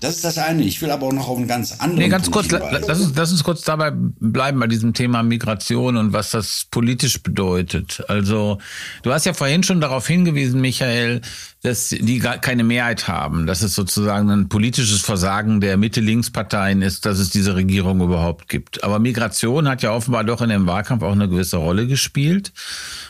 Das 0.01 0.15
ist 0.15 0.25
das 0.25 0.37
eine. 0.37 0.63
Ich 0.63 0.81
will 0.81 0.91
aber 0.91 1.07
auch 1.07 1.13
noch 1.13 1.27
auf 1.27 1.37
einen 1.37 1.47
ganz 1.47 1.73
anderen. 1.79 1.99
Nee, 1.99 2.09
ganz 2.09 2.29
Punkt 2.29 2.49
kurz, 2.49 2.63
lass 2.87 2.99
uns, 2.99 3.13
lass 3.15 3.31
uns 3.31 3.43
kurz 3.43 3.61
dabei 3.61 3.91
bleiben 3.93 4.59
bei 4.59 4.67
diesem 4.67 4.93
Thema 4.93 5.23
Migration 5.23 5.97
und 5.97 6.13
was 6.13 6.31
das 6.31 6.67
politisch 6.69 7.21
bedeutet. 7.21 8.03
Also, 8.07 8.59
du 9.03 9.11
hast 9.11 9.25
ja 9.25 9.33
vorhin 9.33 9.63
schon 9.63 9.81
darauf 9.81 10.07
hingewiesen, 10.07 10.61
Michael, 10.61 11.21
dass 11.65 11.89
die 11.89 12.19
gar 12.19 12.37
keine 12.37 12.63
Mehrheit 12.63 13.07
haben, 13.07 13.47
dass 13.47 13.63
es 13.63 13.73
sozusagen 13.73 14.29
ein 14.29 14.49
politisches 14.49 15.01
Versagen 15.01 15.61
der 15.61 15.77
Mitte-Links-Parteien 15.77 16.83
ist, 16.83 17.05
dass 17.05 17.17
es 17.17 17.31
diese 17.31 17.55
Regierung 17.55 18.01
überhaupt 18.01 18.49
gibt. 18.49 18.83
Aber 18.83 18.99
Migration 18.99 19.67
hat 19.67 19.81
ja 19.81 19.91
offenbar 19.91 20.23
doch 20.23 20.41
in 20.41 20.49
dem 20.49 20.67
Wahlkampf 20.67 21.01
auch 21.01 21.13
eine 21.13 21.27
gewisse 21.27 21.57
Rolle 21.57 21.87
gespielt. 21.87 22.53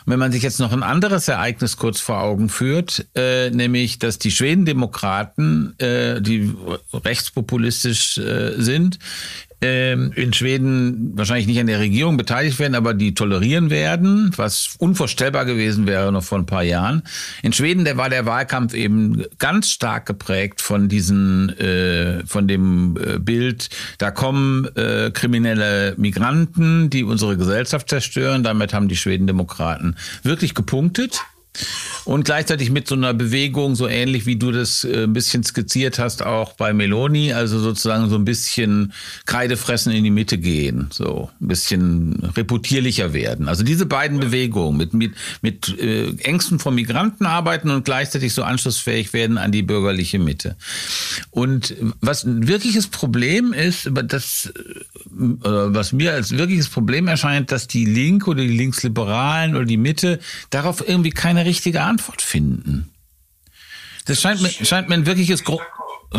Und 0.05 0.13
wenn 0.13 0.19
man 0.19 0.31
sich 0.31 0.41
jetzt 0.41 0.59
noch 0.59 0.71
ein 0.71 0.83
anderes 0.83 1.27
Ereignis 1.27 1.75
kurz 1.75 1.99
vor 1.99 2.21
Augen 2.21 2.47
führt, 2.47 3.05
äh, 3.15 3.49
nämlich, 3.49 3.99
dass 3.99 4.19
die 4.19 4.31
Schwedendemokraten, 4.31 5.77
äh, 5.79 6.21
die 6.21 6.53
rechtspopulistisch 6.93 8.17
äh, 8.17 8.53
sind, 8.57 8.99
ähm, 9.61 10.11
in 10.15 10.33
Schweden 10.33 11.17
wahrscheinlich 11.17 11.47
nicht 11.47 11.59
an 11.59 11.67
der 11.67 11.79
Regierung 11.79 12.17
beteiligt 12.17 12.59
werden, 12.59 12.75
aber 12.75 12.93
die 12.93 13.15
tolerieren 13.15 13.69
werden, 13.69 14.31
was 14.35 14.75
unvorstellbar 14.77 15.45
gewesen 15.45 15.87
wäre 15.87 16.11
noch 16.11 16.23
vor 16.23 16.37
ein 16.37 16.45
paar 16.45 16.63
Jahren. 16.63 17.03
In 17.41 17.53
Schweden, 17.53 17.85
der 17.85 17.97
war 17.97 18.09
der 18.09 18.25
Wahlkampf 18.25 18.73
eben 18.73 19.23
ganz 19.39 19.71
stark 19.71 20.05
geprägt 20.05 20.61
von 20.61 20.87
diesen, 20.89 21.49
äh, 21.57 22.25
von 22.25 22.47
dem 22.47 22.97
äh, 22.97 23.17
Bild, 23.17 23.69
da 23.97 24.11
kommen 24.11 24.65
äh, 24.75 25.11
kriminelle 25.11 25.95
Migranten, 25.97 26.89
die 26.89 27.03
unsere 27.03 27.37
Gesellschaft 27.37 27.89
zerstören. 27.89 28.43
Damit 28.43 28.73
haben 28.73 28.87
die 28.87 28.97
Schwedendemokraten 28.97 29.95
wirklich 30.23 30.53
gepunktet. 30.53 31.21
Und 32.05 32.25
gleichzeitig 32.25 32.69
mit 32.69 32.87
so 32.87 32.95
einer 32.95 33.13
Bewegung, 33.13 33.75
so 33.75 33.87
ähnlich 33.87 34.25
wie 34.25 34.35
du 34.35 34.51
das 34.51 34.83
äh, 34.83 35.03
ein 35.03 35.13
bisschen 35.13 35.43
skizziert 35.43 35.97
hast, 35.97 36.23
auch 36.23 36.53
bei 36.53 36.73
Meloni, 36.73 37.33
also 37.33 37.59
sozusagen 37.59 38.09
so 38.09 38.15
ein 38.15 38.25
bisschen 38.25 38.93
Kreidefressen 39.25 39.91
in 39.91 40.03
die 40.03 40.11
Mitte 40.11 40.37
gehen, 40.37 40.89
so 40.91 41.29
ein 41.41 41.47
bisschen 41.47 42.31
reputierlicher 42.35 43.13
werden. 43.13 43.47
Also 43.47 43.63
diese 43.63 43.85
beiden 43.85 44.19
Bewegungen 44.19 44.77
mit, 44.77 44.93
mit, 44.93 45.13
mit 45.41 45.79
äh, 45.79 46.11
Ängsten 46.19 46.59
vor 46.59 46.71
Migranten 46.71 47.25
arbeiten 47.25 47.71
und 47.71 47.85
gleichzeitig 47.85 48.33
so 48.33 48.43
anschlussfähig 48.43 49.13
werden 49.13 49.37
an 49.37 49.51
die 49.51 49.63
bürgerliche 49.63 50.19
Mitte. 50.19 50.55
Und 51.31 51.75
was 52.01 52.23
ein 52.23 52.47
wirkliches 52.47 52.87
Problem 52.87 53.53
ist, 53.53 53.89
das, 54.07 54.45
äh, 54.45 54.51
was 55.09 55.91
mir 55.91 56.13
als 56.13 56.31
wirkliches 56.31 56.69
Problem 56.69 57.07
erscheint, 57.07 57.51
dass 57.51 57.67
die 57.67 57.85
Linke 57.85 58.29
oder 58.29 58.41
die 58.41 58.57
Linksliberalen 58.57 59.55
oder 59.55 59.65
die 59.65 59.77
Mitte 59.77 60.19
darauf 60.49 60.87
irgendwie 60.87 61.11
keine 61.11 61.44
richtige 61.45 61.81
Antwort 61.81 62.21
finden. 62.21 62.91
Das 64.05 64.21
scheint 64.21 64.41
mir, 64.41 64.49
scheint 64.49 64.87
mir 64.89 64.95
ein 64.95 65.05
wirkliches 65.05 65.43
Gro 65.43 65.61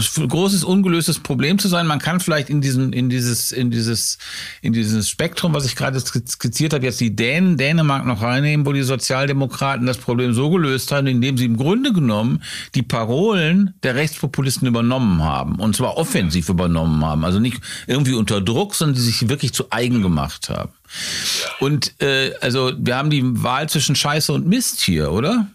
großes 0.01 0.65
ungelöstes 0.65 1.19
Problem 1.19 1.59
zu 1.59 1.69
sein. 1.69 1.87
Man 1.87 1.99
kann 1.99 2.21
vielleicht 2.21 2.51
in 2.51 2.61
diesem, 2.61 2.93
in 2.93 3.09
dieses, 3.09 3.53
in 3.53 3.71
dieses, 3.71 4.19
in 4.63 4.73
dieses 4.73 5.09
Spektrum, 5.09 5.55
was 5.55 5.67
ich 5.67 5.77
gerade 5.77 5.99
skizziert 6.01 6.73
habe, 6.73 6.85
jetzt 6.85 7.01
die 7.01 7.15
Dänen, 7.15 7.57
Dänemark 7.57 8.07
noch 8.07 8.23
reinnehmen, 8.23 8.67
wo 8.67 8.73
die 8.73 8.83
Sozialdemokraten 8.83 9.87
das 9.87 9.99
Problem 9.99 10.35
so 10.35 10.51
gelöst 10.51 10.93
haben, 10.93 11.07
indem 11.07 11.39
sie 11.39 11.47
im 11.47 11.57
Grunde 11.57 11.93
genommen 11.93 12.43
die 12.75 12.83
Parolen 12.83 13.75
der 13.83 13.95
Rechtspopulisten 13.95 14.67
übernommen 14.69 15.23
haben. 15.23 15.57
Und 15.57 15.77
zwar 15.77 15.97
offensiv 15.97 16.49
übernommen 16.49 17.05
haben. 17.05 17.25
Also 17.25 17.39
nicht 17.39 17.61
irgendwie 17.87 18.15
unter 18.15 18.41
Druck, 18.41 18.75
sondern 18.75 18.97
die 18.97 19.03
sich 19.03 19.29
wirklich 19.29 19.53
zu 19.53 19.71
eigen 19.71 20.03
gemacht 20.03 20.49
haben. 20.49 20.73
Und 21.61 22.01
äh, 22.01 22.33
also 22.41 22.73
wir 22.77 22.97
haben 22.97 23.11
die 23.11 23.23
Wahl 23.43 23.69
zwischen 23.69 23.97
Scheiße 23.97 24.33
und 24.33 24.47
Mist 24.47 24.81
hier, 24.81 25.13
oder? 25.13 25.49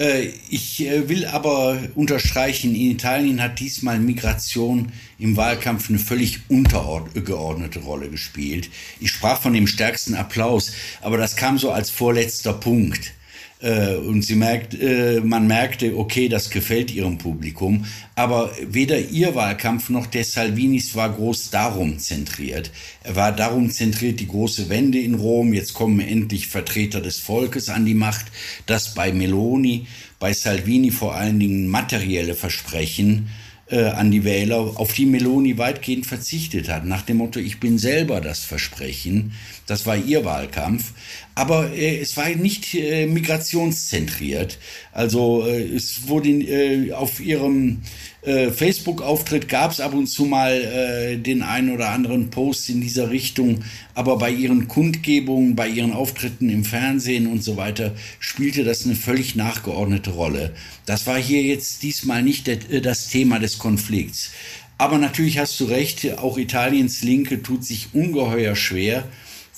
Äh, 0.00 0.30
ich 0.48 0.80
äh, 0.80 1.08
will 1.08 1.26
aber 1.26 1.78
unterstreichen, 1.94 2.74
in 2.74 2.92
Italien 2.92 3.42
hat 3.42 3.60
diesmal 3.60 4.00
Migration 4.00 4.92
im 5.18 5.36
Wahlkampf 5.36 5.90
eine 5.90 5.98
völlig 5.98 6.40
untergeordnete 6.48 7.80
Rolle 7.80 8.08
gespielt. 8.08 8.70
Ich 8.98 9.10
sprach 9.10 9.42
von 9.42 9.52
dem 9.52 9.66
stärksten 9.66 10.14
Applaus, 10.14 10.72
aber 11.02 11.18
das 11.18 11.36
kam 11.36 11.58
so 11.58 11.70
als 11.70 11.90
vorletzter 11.90 12.54
Punkt. 12.54 13.12
Äh, 13.60 13.96
und 13.96 14.22
sie 14.22 14.36
merkt, 14.36 14.74
äh, 14.80 15.20
man 15.20 15.46
merkte, 15.46 15.96
okay, 15.96 16.28
das 16.28 16.48
gefällt 16.48 16.90
ihrem 16.90 17.18
Publikum. 17.18 17.84
Aber 18.14 18.50
weder 18.66 18.98
ihr 18.98 19.34
Wahlkampf 19.34 19.90
noch 19.90 20.06
der 20.06 20.24
Salvinis 20.24 20.94
war 20.94 21.12
groß 21.12 21.50
darum 21.50 21.98
zentriert. 21.98 22.70
Er 23.02 23.16
war 23.16 23.32
darum 23.32 23.70
zentriert, 23.70 24.20
die 24.20 24.28
große 24.28 24.68
Wende 24.70 24.98
in 24.98 25.14
Rom. 25.14 25.52
Jetzt 25.52 25.74
kommen 25.74 26.00
endlich 26.00 26.46
Vertreter 26.46 27.00
des 27.00 27.18
Volkes 27.18 27.68
an 27.68 27.84
die 27.84 27.94
Macht. 27.94 28.26
Das 28.64 28.94
bei 28.94 29.12
Meloni, 29.12 29.86
bei 30.18 30.32
Salvini 30.32 30.90
vor 30.90 31.14
allen 31.14 31.38
Dingen 31.38 31.68
materielle 31.68 32.34
Versprechen 32.34 33.28
äh, 33.70 33.84
an 33.84 34.10
die 34.10 34.24
Wähler, 34.24 34.58
auf 34.58 34.92
die 34.92 35.06
Meloni 35.06 35.56
weitgehend 35.56 36.06
verzichtet 36.06 36.68
hat, 36.68 36.84
nach 36.84 37.02
dem 37.02 37.18
Motto, 37.18 37.38
ich 37.38 37.60
bin 37.60 37.78
selber 37.78 38.20
das 38.20 38.40
Versprechen. 38.40 39.32
Das 39.66 39.86
war 39.86 39.96
ihr 39.96 40.24
Wahlkampf. 40.24 40.92
Aber 41.34 41.72
äh, 41.72 41.98
es 41.98 42.16
war 42.16 42.28
nicht 42.30 42.74
äh, 42.74 43.06
migrationszentriert. 43.06 44.58
Also 44.92 45.46
äh, 45.46 45.62
es 45.62 46.08
wurde 46.08 46.28
äh, 46.28 46.92
auf 46.92 47.20
ihrem 47.20 47.82
äh, 48.22 48.50
Facebook-Auftritt 48.50 49.48
gab 49.48 49.70
es 49.70 49.80
ab 49.80 49.94
und 49.94 50.06
zu 50.06 50.26
mal 50.26 50.52
äh, 50.52 51.16
den 51.16 51.42
einen 51.42 51.70
oder 51.70 51.88
anderen 51.88 52.28
Post 52.28 52.68
in 52.68 52.82
dieser 52.82 53.08
Richtung, 53.10 53.64
aber 53.94 54.18
bei 54.18 54.30
ihren 54.30 54.68
Kundgebungen, 54.68 55.56
bei 55.56 55.68
ihren 55.68 55.92
Auftritten 55.92 56.50
im 56.50 56.64
Fernsehen 56.64 57.26
und 57.26 57.42
so 57.42 57.56
weiter 57.56 57.94
spielte 58.18 58.62
das 58.62 58.84
eine 58.84 58.94
völlig 58.94 59.36
nachgeordnete 59.36 60.10
Rolle. 60.10 60.52
Das 60.84 61.06
war 61.06 61.18
hier 61.18 61.42
jetzt 61.42 61.82
diesmal 61.82 62.22
nicht 62.22 62.46
der, 62.46 62.58
äh, 62.70 62.82
das 62.82 63.08
Thema 63.08 63.38
des 63.38 63.58
Konflikts. 63.58 64.32
Aber 64.76 64.98
natürlich 64.98 65.38
hast 65.38 65.58
du 65.60 65.64
recht, 65.64 66.18
auch 66.18 66.36
Italiens 66.36 67.02
Linke 67.02 67.42
tut 67.42 67.64
sich 67.64 67.88
ungeheuer 67.92 68.56
schwer, 68.56 69.04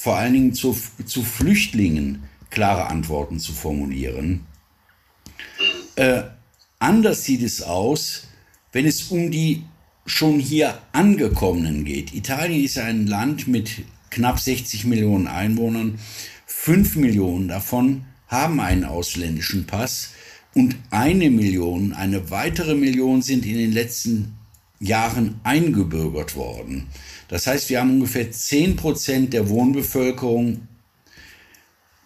vor 0.02 0.16
allen 0.16 0.32
Dingen 0.32 0.52
zu, 0.52 0.76
zu 1.06 1.22
Flüchtlingen 1.22 2.24
klare 2.50 2.86
Antworten 2.88 3.38
zu 3.38 3.52
formulieren. 3.52 4.40
Äh, 5.94 6.24
anders 6.80 7.24
sieht 7.24 7.40
es 7.40 7.62
aus, 7.62 8.26
wenn 8.72 8.84
es 8.84 9.04
um 9.12 9.30
die 9.30 9.62
schon 10.04 10.40
hier 10.40 10.76
angekommenen 10.90 11.84
geht. 11.84 12.12
Italien 12.14 12.64
ist 12.64 12.78
ein 12.78 13.06
Land 13.06 13.46
mit 13.46 13.84
knapp 14.10 14.40
60 14.40 14.86
Millionen 14.86 15.28
Einwohnern. 15.28 16.00
Fünf 16.46 16.96
Millionen 16.96 17.46
davon 17.46 18.04
haben 18.26 18.58
einen 18.58 18.82
ausländischen 18.82 19.68
Pass 19.68 20.14
und 20.52 20.74
eine 20.90 21.30
Million, 21.30 21.92
eine 21.92 22.28
weitere 22.28 22.74
Million 22.74 23.22
sind 23.22 23.46
in 23.46 23.56
den 23.56 23.70
letzten 23.70 24.34
Jahren 24.82 25.40
eingebürgert 25.44 26.36
worden. 26.36 26.88
Das 27.28 27.46
heißt, 27.46 27.70
wir 27.70 27.80
haben 27.80 27.92
ungefähr 27.92 28.30
10 28.30 28.76
Prozent 28.76 29.32
der 29.32 29.48
Wohnbevölkerung 29.48 30.68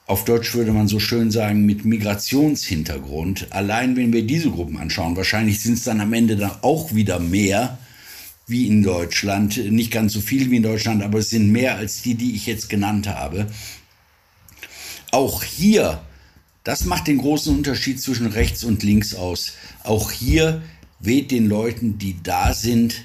auf 0.07 0.25
Deutsch 0.25 0.55
würde 0.55 0.71
man 0.71 0.87
so 0.87 1.01
schön 1.01 1.33
sagen, 1.33 1.67
mit 1.67 1.85
Migrationshintergrund. 1.85 3.49
Allein 3.51 3.97
wenn 3.97 4.13
wir 4.13 4.25
diese 4.25 4.51
Gruppen 4.51 4.77
anschauen, 4.77 5.17
wahrscheinlich 5.17 5.61
sind 5.61 5.75
es 5.75 5.85
dann 5.85 6.01
am 6.01 6.13
Ende 6.13 6.37
dann 6.37 6.53
auch 6.63 6.95
wieder 6.95 7.19
mehr 7.19 7.79
wie 8.47 8.69
in 8.69 8.85
Deutschland. 8.85 9.57
Nicht 9.73 9.91
ganz 9.91 10.13
so 10.13 10.21
viel 10.21 10.49
wie 10.53 10.59
in 10.59 10.63
Deutschland, 10.63 11.03
aber 11.03 11.19
es 11.19 11.31
sind 11.31 11.51
mehr 11.51 11.75
als 11.75 12.03
die, 12.03 12.15
die 12.15 12.37
ich 12.37 12.47
jetzt 12.47 12.69
genannt 12.69 13.09
habe. 13.09 13.49
Auch 15.11 15.43
hier, 15.43 16.01
das 16.63 16.85
macht 16.85 17.09
den 17.09 17.19
großen 17.19 17.53
Unterschied 17.57 18.01
zwischen 18.01 18.27
rechts 18.27 18.63
und 18.63 18.85
links 18.85 19.13
aus. 19.13 19.55
Auch 19.83 20.13
hier 20.13 20.63
weht 21.01 21.31
den 21.31 21.49
Leuten, 21.49 21.99
die 21.99 22.17
da 22.23 22.55
sind, 22.55 23.05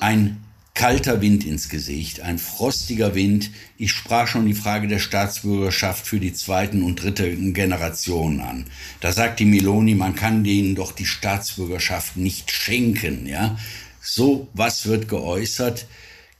ein 0.00 0.44
kalter 0.74 1.20
Wind 1.20 1.46
ins 1.46 1.68
Gesicht, 1.68 2.20
ein 2.20 2.38
frostiger 2.38 3.14
Wind. 3.14 3.50
Ich 3.78 3.92
sprach 3.92 4.26
schon 4.26 4.46
die 4.46 4.54
Frage 4.54 4.88
der 4.88 4.98
Staatsbürgerschaft 4.98 6.06
für 6.06 6.18
die 6.18 6.32
zweiten 6.32 6.82
und 6.82 7.02
dritten 7.02 7.54
Generationen 7.54 8.40
an. 8.40 8.66
Da 9.00 9.12
sagt 9.12 9.38
die 9.38 9.44
Meloni, 9.44 9.94
man 9.94 10.16
kann 10.16 10.42
denen 10.42 10.74
doch 10.74 10.92
die 10.92 11.06
Staatsbürgerschaft 11.06 12.16
nicht 12.16 12.50
schenken, 12.50 13.26
ja. 13.26 13.56
So 14.00 14.48
was 14.52 14.86
wird 14.86 15.08
geäußert 15.08 15.86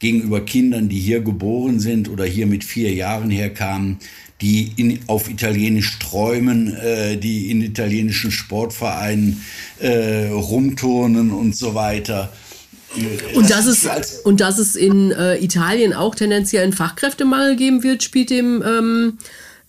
gegenüber 0.01 0.45
Kindern, 0.45 0.89
die 0.89 0.99
hier 0.99 1.23
geboren 1.23 1.81
sind 1.81 2.09
oder 2.09 2.25
hier 2.25 2.47
mit 2.47 2.65
vier 2.65 2.93
Jahren 2.93 3.31
herkamen, 3.31 3.99
die 4.41 4.73
in, 4.77 5.01
auf 5.07 5.31
Italienisch 5.31 5.99
träumen, 5.99 6.75
äh, 6.75 7.17
die 7.17 7.51
in 7.51 7.63
italienischen 7.63 8.31
Sportvereinen 8.31 9.43
äh, 9.79 10.29
rumturnen 10.29 11.31
und 11.31 11.57
so 11.57 11.75
weiter. 11.75 12.33
Und 13.35 13.51
dass 13.51 13.67
es, 13.67 14.21
und 14.21 14.41
dass 14.41 14.59
es 14.59 14.77
in 14.77 15.11
äh, 15.11 15.37
Italien 15.43 15.93
auch 15.93 16.15
tendenziell 16.15 16.63
einen 16.63 16.73
Fachkräftemangel 16.73 17.57
geben 17.57 17.83
wird, 17.83 18.03
spielt 18.03 18.31
dem, 18.31 18.63
ähm, 18.65 19.19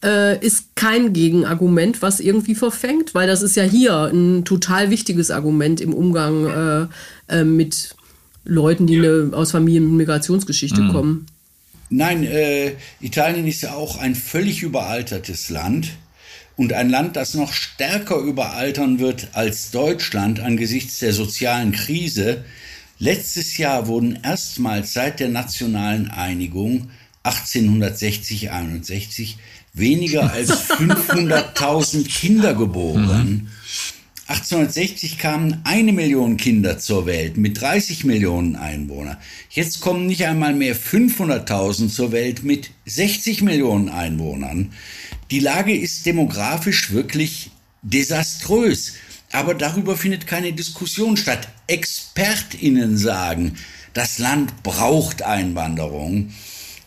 äh, 0.03 0.45
ist 0.45 0.75
kein 0.75 1.13
Gegenargument, 1.13 2.01
was 2.01 2.19
irgendwie 2.19 2.55
verfängt, 2.55 3.15
weil 3.15 3.27
das 3.27 3.41
ist 3.41 3.55
ja 3.55 3.63
hier 3.63 4.11
ein 4.13 4.45
total 4.45 4.91
wichtiges 4.91 5.31
Argument 5.31 5.81
im 5.81 5.93
Umgang 5.93 6.89
äh, 7.29 7.35
äh 7.39 7.43
mit 7.43 7.95
Leuten, 8.43 8.85
die 8.85 8.97
eine, 8.97 9.31
aus 9.31 9.51
Familien 9.51 9.85
mit 9.85 10.07
Migrationsgeschichte 10.07 10.81
mhm. 10.81 10.91
kommen. 10.91 11.25
Nein, 11.89 12.23
äh, 12.23 12.73
Italien 12.99 13.47
ist 13.47 13.61
ja 13.61 13.73
auch 13.73 13.97
ein 13.97 14.15
völlig 14.15 14.63
überaltertes 14.63 15.49
Land 15.49 15.91
und 16.55 16.73
ein 16.73 16.89
Land, 16.89 17.15
das 17.15 17.33
noch 17.33 17.53
stärker 17.53 18.17
überaltern 18.17 18.99
wird 18.99 19.29
als 19.33 19.71
Deutschland 19.71 20.39
angesichts 20.39 20.99
der 20.99 21.13
sozialen 21.13 21.71
Krise 21.71 22.43
Letztes 22.97 23.57
Jahr 23.57 23.87
wurden 23.87 24.19
erstmals 24.23 24.93
seit 24.93 25.19
der 25.19 25.27
nationalen 25.27 26.09
Einigung 26.09 26.91
1860-61 27.25 29.33
weniger 29.73 30.31
als 30.31 30.51
500.000 30.69 32.07
Kinder 32.07 32.53
geboren. 32.53 33.49
1860 34.27 35.19
kamen 35.19 35.61
eine 35.65 35.93
Million 35.93 36.37
Kinder 36.37 36.79
zur 36.79 37.05
Welt 37.05 37.37
mit 37.37 37.61
30 37.61 38.05
Millionen 38.05 38.55
Einwohnern. 38.55 39.17
Jetzt 39.51 39.81
kommen 39.81 40.07
nicht 40.07 40.25
einmal 40.25 40.55
mehr 40.55 40.75
500.000 40.75 41.89
zur 41.89 42.11
Welt 42.11 42.43
mit 42.43 42.71
60 42.87 43.43
Millionen 43.43 43.87
Einwohnern. 43.89 44.73
Die 45.29 45.39
Lage 45.39 45.77
ist 45.77 46.07
demografisch 46.07 46.91
wirklich 46.91 47.51
desaströs. 47.83 48.93
Aber 49.31 49.53
darüber 49.53 49.95
findet 49.95 50.25
keine 50.25 50.53
Diskussion 50.53 51.17
statt. 51.17 51.47
ExpertInnen 51.67 52.97
sagen, 52.97 53.57
das 53.93 54.17
Land 54.17 54.63
braucht 54.63 55.21
Einwanderung. 55.21 56.33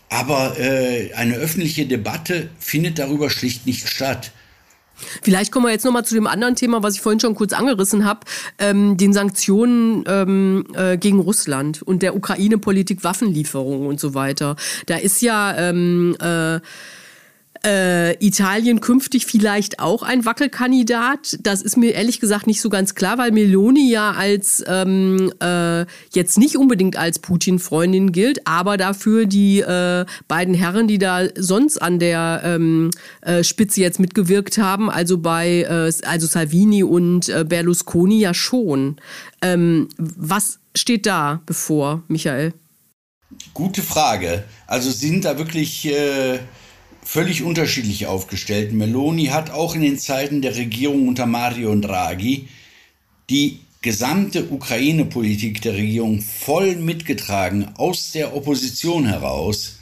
Aber 0.09 0.59
äh, 0.59 1.12
eine 1.14 1.34
öffentliche 1.34 1.86
Debatte 1.86 2.51
findet 2.59 2.99
darüber 2.99 3.30
schlicht 3.30 3.64
nicht 3.64 3.89
statt. 3.89 4.32
Vielleicht 5.22 5.53
kommen 5.53 5.66
wir 5.66 5.72
jetzt 5.72 5.84
nochmal 5.84 6.05
zu 6.05 6.14
dem 6.14 6.26
anderen 6.26 6.57
Thema, 6.57 6.82
was 6.82 6.94
ich 6.94 7.01
vorhin 7.01 7.20
schon 7.20 7.34
kurz 7.34 7.53
angerissen 7.53 8.05
habe, 8.05 8.20
ähm, 8.59 8.96
den 8.96 9.12
Sanktionen 9.12 10.05
ähm, 10.07 10.64
äh, 10.74 10.96
gegen 10.96 11.20
Russland 11.20 11.82
und 11.82 12.03
der 12.03 12.16
Ukraine-Politik 12.16 13.05
Waffenlieferungen 13.05 13.86
und 13.86 14.01
so 14.01 14.14
weiter. 14.14 14.57
Da 14.86 14.96
ist 14.96 15.22
ja 15.22 15.57
ähm, 15.57 16.16
äh, 16.20 16.61
äh, 17.64 18.14
Italien 18.24 18.80
künftig 18.80 19.26
vielleicht 19.26 19.80
auch 19.80 20.02
ein 20.02 20.24
Wackelkandidat? 20.24 21.38
Das 21.40 21.62
ist 21.62 21.76
mir 21.76 21.94
ehrlich 21.94 22.20
gesagt 22.20 22.46
nicht 22.46 22.61
so 22.61 22.68
ganz 22.68 22.94
klar, 22.94 23.18
weil 23.18 23.32
Meloni 23.32 23.90
ja 23.90 24.12
als 24.12 24.64
ähm, 24.66 25.32
äh, 25.40 25.84
jetzt 26.12 26.38
nicht 26.38 26.56
unbedingt 26.56 26.96
als 26.96 27.18
Putin-Freundin 27.18 28.12
gilt, 28.12 28.46
aber 28.46 28.76
dafür 28.76 29.26
die 29.26 29.61
äh, 29.61 30.04
beiden 30.28 30.54
Herren, 30.54 30.88
die 30.88 30.98
da 30.98 31.24
sonst 31.36 31.78
an 31.80 31.98
der 31.98 32.42
ähm, 32.44 32.90
äh, 33.22 33.44
Spitze 33.44 33.80
jetzt 33.80 34.00
mitgewirkt 34.00 34.59
haben, 34.59 34.90
also 34.90 35.18
bei 35.18 35.62
äh, 35.62 35.92
also 36.06 36.26
Salvini 36.26 36.82
und 36.82 37.28
äh, 37.28 37.44
Berlusconi 37.44 38.20
ja 38.20 38.34
schon. 38.34 38.96
Ähm, 39.42 39.88
was 39.98 40.59
steht 40.74 41.06
da 41.06 41.42
bevor, 41.46 42.02
Michael? 42.09 42.52
Gute 43.54 43.82
Frage. 43.82 44.44
Also 44.66 44.90
sind 44.90 45.24
da 45.24 45.38
wirklich 45.38 45.86
völlig 47.09 47.42
unterschiedlich 47.42 48.04
aufgestellt. 48.04 48.74
Meloni 48.74 49.28
hat 49.28 49.48
auch 49.50 49.74
in 49.74 49.80
den 49.80 49.98
Zeiten 49.98 50.42
der 50.42 50.56
Regierung 50.56 51.09
unter 51.09 51.24
Mario 51.24 51.74
Draghi 51.74 52.48
die 53.30 53.61
gesamte 53.80 54.50
Ukraine-Politik 54.50 55.62
der 55.62 55.72
Regierung 55.72 56.20
voll 56.20 56.76
mitgetragen 56.76 57.70
aus 57.76 58.12
der 58.12 58.36
Opposition 58.36 59.06
heraus. 59.06 59.78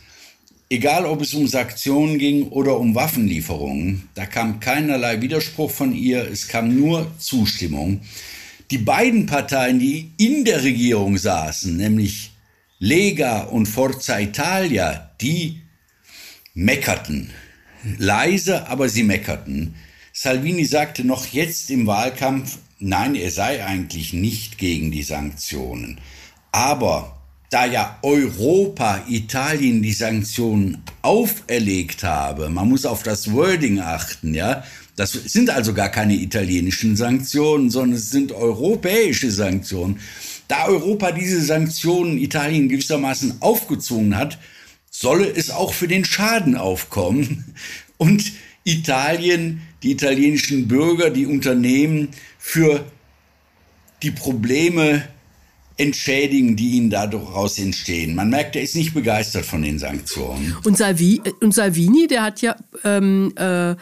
Egal, 0.70 1.04
ob 1.04 1.20
es 1.20 1.34
um 1.34 1.48
Sanktionen 1.48 2.18
ging 2.18 2.46
oder 2.50 2.78
um 2.78 2.94
Waffenlieferungen, 2.94 4.08
da 4.14 4.24
kam 4.24 4.60
keinerlei 4.60 5.20
Widerspruch 5.20 5.72
von 5.72 5.92
ihr, 5.92 6.30
es 6.30 6.46
kam 6.46 6.78
nur 6.78 7.10
Zustimmung. 7.18 8.02
Die 8.70 8.78
beiden 8.78 9.26
Parteien, 9.26 9.80
die 9.80 10.12
in 10.16 10.44
der 10.44 10.62
Regierung 10.62 11.18
saßen, 11.18 11.76
nämlich 11.76 12.30
Lega 12.78 13.42
und 13.42 13.66
Forza 13.66 14.20
Italia, 14.20 15.10
die 15.20 15.65
meckerten. 16.56 17.30
Leise, 17.98 18.66
aber 18.68 18.88
sie 18.88 19.04
meckerten. 19.04 19.74
Salvini 20.12 20.64
sagte 20.64 21.04
noch 21.04 21.26
jetzt 21.26 21.70
im 21.70 21.86
Wahlkampf, 21.86 22.58
nein, 22.80 23.14
er 23.14 23.30
sei 23.30 23.64
eigentlich 23.64 24.14
nicht 24.14 24.56
gegen 24.56 24.90
die 24.90 25.02
Sanktionen. 25.02 26.00
Aber 26.52 27.18
da 27.50 27.66
ja 27.66 27.98
Europa 28.02 29.04
Italien 29.06 29.82
die 29.82 29.92
Sanktionen 29.92 30.82
auferlegt 31.02 32.02
habe, 32.02 32.48
man 32.48 32.70
muss 32.70 32.86
auf 32.86 33.02
das 33.02 33.32
Wording 33.32 33.78
achten, 33.78 34.34
ja, 34.34 34.64
das 34.96 35.12
sind 35.12 35.50
also 35.50 35.74
gar 35.74 35.90
keine 35.90 36.14
italienischen 36.14 36.96
Sanktionen, 36.96 37.68
sondern 37.68 37.98
es 37.98 38.08
sind 38.08 38.32
europäische 38.32 39.30
Sanktionen. 39.30 40.00
Da 40.48 40.64
Europa 40.64 41.12
diese 41.12 41.42
Sanktionen 41.42 42.16
Italien 42.16 42.70
gewissermaßen 42.70 43.42
aufgezwungen 43.42 44.16
hat, 44.16 44.38
solle 44.98 45.28
es 45.28 45.50
auch 45.50 45.74
für 45.74 45.88
den 45.88 46.04
Schaden 46.04 46.56
aufkommen 46.56 47.44
und 47.98 48.32
Italien, 48.64 49.60
die 49.82 49.92
italienischen 49.92 50.68
Bürger, 50.68 51.10
die 51.10 51.26
Unternehmen 51.26 52.08
für 52.38 52.84
die 54.02 54.10
Probleme 54.10 55.06
entschädigen, 55.76 56.56
die 56.56 56.70
ihnen 56.72 56.88
daraus 56.88 57.58
entstehen. 57.58 58.14
Man 58.14 58.30
merkt, 58.30 58.56
er 58.56 58.62
ist 58.62 58.74
nicht 58.74 58.94
begeistert 58.94 59.44
von 59.44 59.60
den 59.62 59.78
Sanktionen. 59.78 60.56
Und, 60.64 60.78
Salvi, 60.78 61.20
und 61.40 61.52
Salvini, 61.52 62.06
der 62.06 62.22
hat 62.22 62.40
ja 62.40 62.56
ähm, 62.82 63.34
äh, 63.36 63.76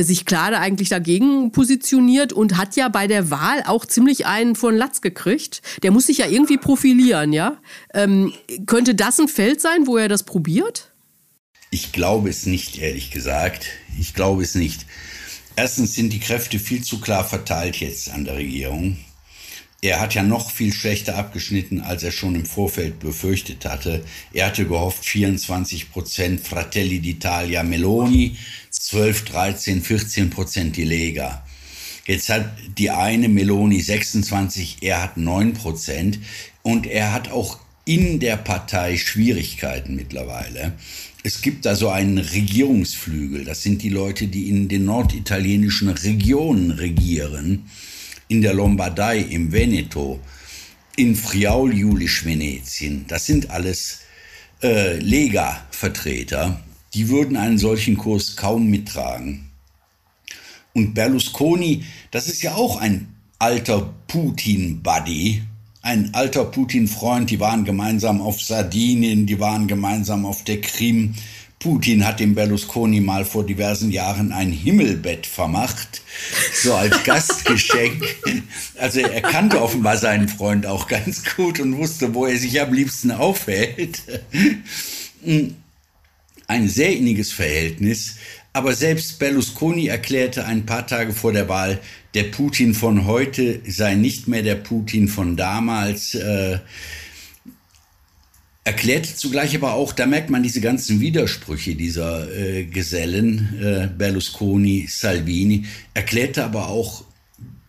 sich 0.00 0.24
klar 0.24 0.52
eigentlich 0.58 0.88
dagegen 0.88 1.52
positioniert 1.52 2.32
und 2.32 2.56
hat 2.56 2.76
ja 2.76 2.88
bei 2.88 3.06
der 3.06 3.30
Wahl 3.30 3.62
auch 3.66 3.84
ziemlich 3.84 4.26
einen 4.26 4.56
vor 4.56 4.70
den 4.70 4.78
Latz 4.78 5.00
gekriegt. 5.00 5.62
Der 5.82 5.90
muss 5.90 6.06
sich 6.06 6.18
ja 6.18 6.26
irgendwie 6.26 6.56
profilieren, 6.56 7.32
ja? 7.32 7.58
Ähm, 7.92 8.32
könnte 8.66 8.94
das 8.94 9.20
ein 9.20 9.28
Feld 9.28 9.60
sein, 9.60 9.86
wo 9.86 9.96
er 9.96 10.08
das 10.08 10.22
probiert? 10.22 10.92
Ich 11.70 11.92
glaube 11.92 12.30
es 12.30 12.46
nicht, 12.46 12.78
ehrlich 12.78 13.10
gesagt. 13.10 13.66
Ich 13.98 14.14
glaube 14.14 14.42
es 14.42 14.54
nicht. 14.54 14.86
Erstens 15.56 15.94
sind 15.94 16.12
die 16.12 16.20
Kräfte 16.20 16.58
viel 16.58 16.82
zu 16.82 16.98
klar 17.00 17.24
verteilt 17.24 17.76
jetzt 17.76 18.10
an 18.10 18.24
der 18.24 18.36
Regierung 18.36 18.96
er 19.82 19.98
hat 19.98 20.14
ja 20.14 20.22
noch 20.22 20.52
viel 20.52 20.72
schlechter 20.72 21.16
abgeschnitten, 21.16 21.80
als 21.80 22.04
er 22.04 22.12
schon 22.12 22.36
im 22.36 22.46
Vorfeld 22.46 23.00
befürchtet 23.00 23.64
hatte. 23.64 24.04
Er 24.32 24.46
hatte 24.46 24.64
gehofft 24.64 25.04
24 25.04 25.90
Prozent 25.90 26.40
Fratelli 26.40 27.00
d'Italia 27.00 27.64
Meloni, 27.64 28.36
12, 28.70 29.24
13, 29.24 29.82
14 29.82 30.30
Prozent 30.30 30.76
die 30.76 30.84
Lega. 30.84 31.44
Jetzt 32.06 32.28
hat 32.28 32.48
die 32.78 32.90
eine 32.90 33.28
Meloni 33.28 33.80
26, 33.80 34.78
er 34.82 35.02
hat 35.02 35.16
9 35.16 35.52
Prozent 35.54 36.20
und 36.62 36.86
er 36.86 37.12
hat 37.12 37.32
auch 37.32 37.58
in 37.84 38.20
der 38.20 38.36
Partei 38.36 38.96
Schwierigkeiten 38.96 39.96
mittlerweile. 39.96 40.74
Es 41.24 41.42
gibt 41.42 41.66
da 41.66 41.74
so 41.74 41.88
einen 41.88 42.18
Regierungsflügel. 42.18 43.44
Das 43.44 43.64
sind 43.64 43.82
die 43.82 43.88
Leute, 43.88 44.28
die 44.28 44.48
in 44.48 44.68
den 44.68 44.84
norditalienischen 44.84 45.88
Regionen 45.88 46.70
regieren 46.70 47.64
in 48.32 48.40
der 48.40 48.54
Lombardei, 48.54 49.18
im 49.18 49.52
Veneto, 49.52 50.18
in 50.96 51.14
Friaul, 51.14 51.74
Julisch, 51.74 52.24
Venetien. 52.24 53.04
Das 53.06 53.26
sind 53.26 53.50
alles 53.50 54.00
äh, 54.62 54.96
Lega-Vertreter. 54.96 56.58
Die 56.94 57.10
würden 57.10 57.36
einen 57.36 57.58
solchen 57.58 57.98
Kurs 57.98 58.34
kaum 58.36 58.68
mittragen. 58.68 59.50
Und 60.72 60.94
Berlusconi, 60.94 61.84
das 62.10 62.26
ist 62.26 62.42
ja 62.42 62.54
auch 62.54 62.80
ein 62.80 63.14
alter 63.38 63.92
Putin-Buddy, 64.08 65.42
ein 65.82 66.14
alter 66.14 66.46
Putin-Freund. 66.46 67.28
Die 67.28 67.38
waren 67.38 67.66
gemeinsam 67.66 68.22
auf 68.22 68.40
Sardinien, 68.40 69.26
die 69.26 69.40
waren 69.40 69.66
gemeinsam 69.66 70.24
auf 70.24 70.42
der 70.44 70.62
Krim. 70.62 71.14
Putin 71.62 72.04
hat 72.04 72.18
dem 72.18 72.34
Berlusconi 72.34 73.00
mal 73.00 73.24
vor 73.24 73.46
diversen 73.46 73.92
Jahren 73.92 74.32
ein 74.32 74.50
Himmelbett 74.50 75.26
vermacht, 75.26 76.02
so 76.52 76.74
als 76.74 77.02
Gastgeschenk. 77.04 78.02
Also 78.80 78.98
er 78.98 79.20
kannte 79.22 79.62
offenbar 79.62 79.96
seinen 79.96 80.28
Freund 80.28 80.66
auch 80.66 80.88
ganz 80.88 81.22
gut 81.36 81.60
und 81.60 81.76
wusste, 81.76 82.14
wo 82.14 82.26
er 82.26 82.36
sich 82.36 82.60
am 82.60 82.72
liebsten 82.72 83.12
aufhält. 83.12 84.02
Ein 86.48 86.68
sehr 86.68 86.96
inniges 86.96 87.30
Verhältnis, 87.30 88.16
aber 88.52 88.74
selbst 88.74 89.20
Berlusconi 89.20 89.86
erklärte 89.86 90.44
ein 90.44 90.66
paar 90.66 90.86
Tage 90.88 91.12
vor 91.12 91.32
der 91.32 91.48
Wahl, 91.48 91.78
der 92.14 92.24
Putin 92.24 92.74
von 92.74 93.06
heute 93.06 93.60
sei 93.66 93.94
nicht 93.94 94.26
mehr 94.26 94.42
der 94.42 94.56
Putin 94.56 95.06
von 95.06 95.36
damals. 95.36 96.16
Äh, 96.16 96.58
erklärte 98.64 99.14
zugleich 99.14 99.56
aber 99.56 99.74
auch, 99.74 99.92
da 99.92 100.06
merkt 100.06 100.30
man 100.30 100.42
diese 100.42 100.60
ganzen 100.60 101.00
Widersprüche 101.00 101.74
dieser 101.74 102.30
äh, 102.32 102.64
Gesellen, 102.64 103.58
äh, 103.60 103.88
Berlusconi, 103.88 104.86
Salvini, 104.88 105.66
erklärte 105.94 106.44
aber 106.44 106.68
auch, 106.68 107.04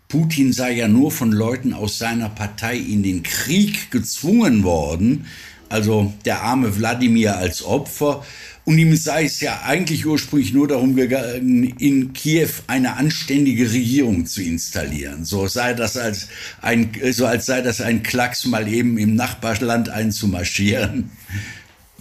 Putin 0.08 0.54
sei 0.54 0.74
ja 0.74 0.88
nur 0.88 1.12
von 1.12 1.32
Leuten 1.32 1.74
aus 1.74 1.98
seiner 1.98 2.30
Partei 2.30 2.78
in 2.78 3.02
den 3.02 3.24
Krieg 3.24 3.90
gezwungen 3.90 4.64
worden, 4.64 5.26
also 5.70 6.14
der 6.26 6.44
arme 6.44 6.78
Wladimir 6.78 7.38
als 7.38 7.64
Opfer, 7.64 8.24
und 8.66 8.78
ihm 8.78 8.96
sei 8.96 9.26
es 9.26 9.42
ja 9.42 9.62
eigentlich 9.66 10.06
ursprünglich 10.06 10.54
nur 10.54 10.68
darum 10.68 10.96
gegangen, 10.96 11.64
in 11.80 12.14
Kiew 12.14 12.50
eine 12.68 12.96
anständige 12.96 13.72
Regierung 13.72 14.26
zu 14.26 14.42
installieren. 14.42 15.26
So 15.26 15.48
sei 15.48 15.74
das 15.74 15.98
als 15.98 16.30
ein, 16.62 16.92
so 17.12 17.26
als 17.26 17.46
sei 17.46 17.62
das 17.62 17.82
ein 17.82 18.04
Klacks, 18.04 18.46
mal 18.46 18.68
eben 18.68 18.98
im 18.98 19.16
Nachbarland 19.16 19.90
einzumarschieren. 19.90 21.12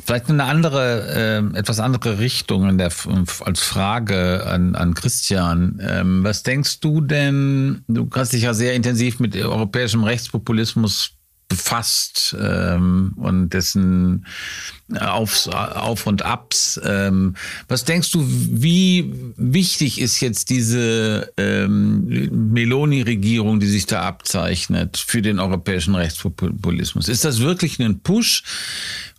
Vielleicht 0.04 0.30
eine 0.30 0.44
andere, 0.44 1.52
äh, 1.54 1.58
etwas 1.58 1.78
andere 1.78 2.18
Richtung 2.18 2.68
in 2.68 2.78
der, 2.78 2.92
als 3.44 3.60
Frage 3.60 4.46
an, 4.46 4.74
an 4.74 4.94
Christian. 4.94 5.80
Ähm, 5.80 6.24
was 6.24 6.42
denkst 6.42 6.80
du 6.80 7.00
denn? 7.00 7.84
Du 7.86 8.08
hast 8.12 8.32
dich 8.32 8.42
ja 8.42 8.54
sehr 8.54 8.74
intensiv 8.74 9.20
mit 9.20 9.36
europäischem 9.36 10.02
Rechtspopulismus 10.02 11.12
befasst 11.52 12.34
ähm, 12.40 13.12
und 13.16 13.50
dessen 13.50 14.26
Auf, 14.98 15.46
Auf 15.48 16.06
und 16.06 16.22
Abs. 16.22 16.80
Ähm, 16.84 17.34
was 17.68 17.84
denkst 17.84 18.10
du, 18.10 18.24
wie 18.26 19.12
wichtig 19.36 20.00
ist 20.00 20.20
jetzt 20.20 20.48
diese 20.48 21.30
ähm, 21.36 22.52
Meloni-Regierung, 22.52 23.60
die 23.60 23.68
sich 23.68 23.86
da 23.86 24.02
abzeichnet 24.02 24.96
für 24.96 25.20
den 25.20 25.38
europäischen 25.38 25.94
Rechtspopulismus? 25.94 27.08
Ist 27.08 27.24
das 27.24 27.40
wirklich 27.40 27.78
ein 27.78 28.00
Push? 28.00 28.42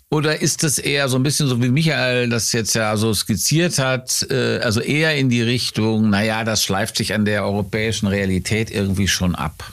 Oder 0.10 0.42
ist 0.42 0.64
das 0.64 0.78
eher 0.78 1.10
so 1.10 1.18
ein 1.18 1.24
bisschen 1.24 1.48
so, 1.48 1.62
wie 1.62 1.70
Michael 1.70 2.30
das 2.30 2.52
jetzt 2.52 2.76
ja 2.76 2.96
so 2.98 3.14
skizziert 3.14 3.80
hat, 3.80 4.26
äh, 4.30 4.60
also 4.60 4.80
eher 4.80 5.16
in 5.16 5.30
die 5.30 5.42
Richtung, 5.42 6.10
naja, 6.10 6.44
das 6.44 6.64
schleift 6.64 6.98
sich 6.98 7.14
an 7.14 7.26
der 7.26 7.44
europäischen 7.44 8.08
Realität 8.08 8.70
irgendwie 8.70 9.08
schon 9.08 9.34
ab? 9.34 9.72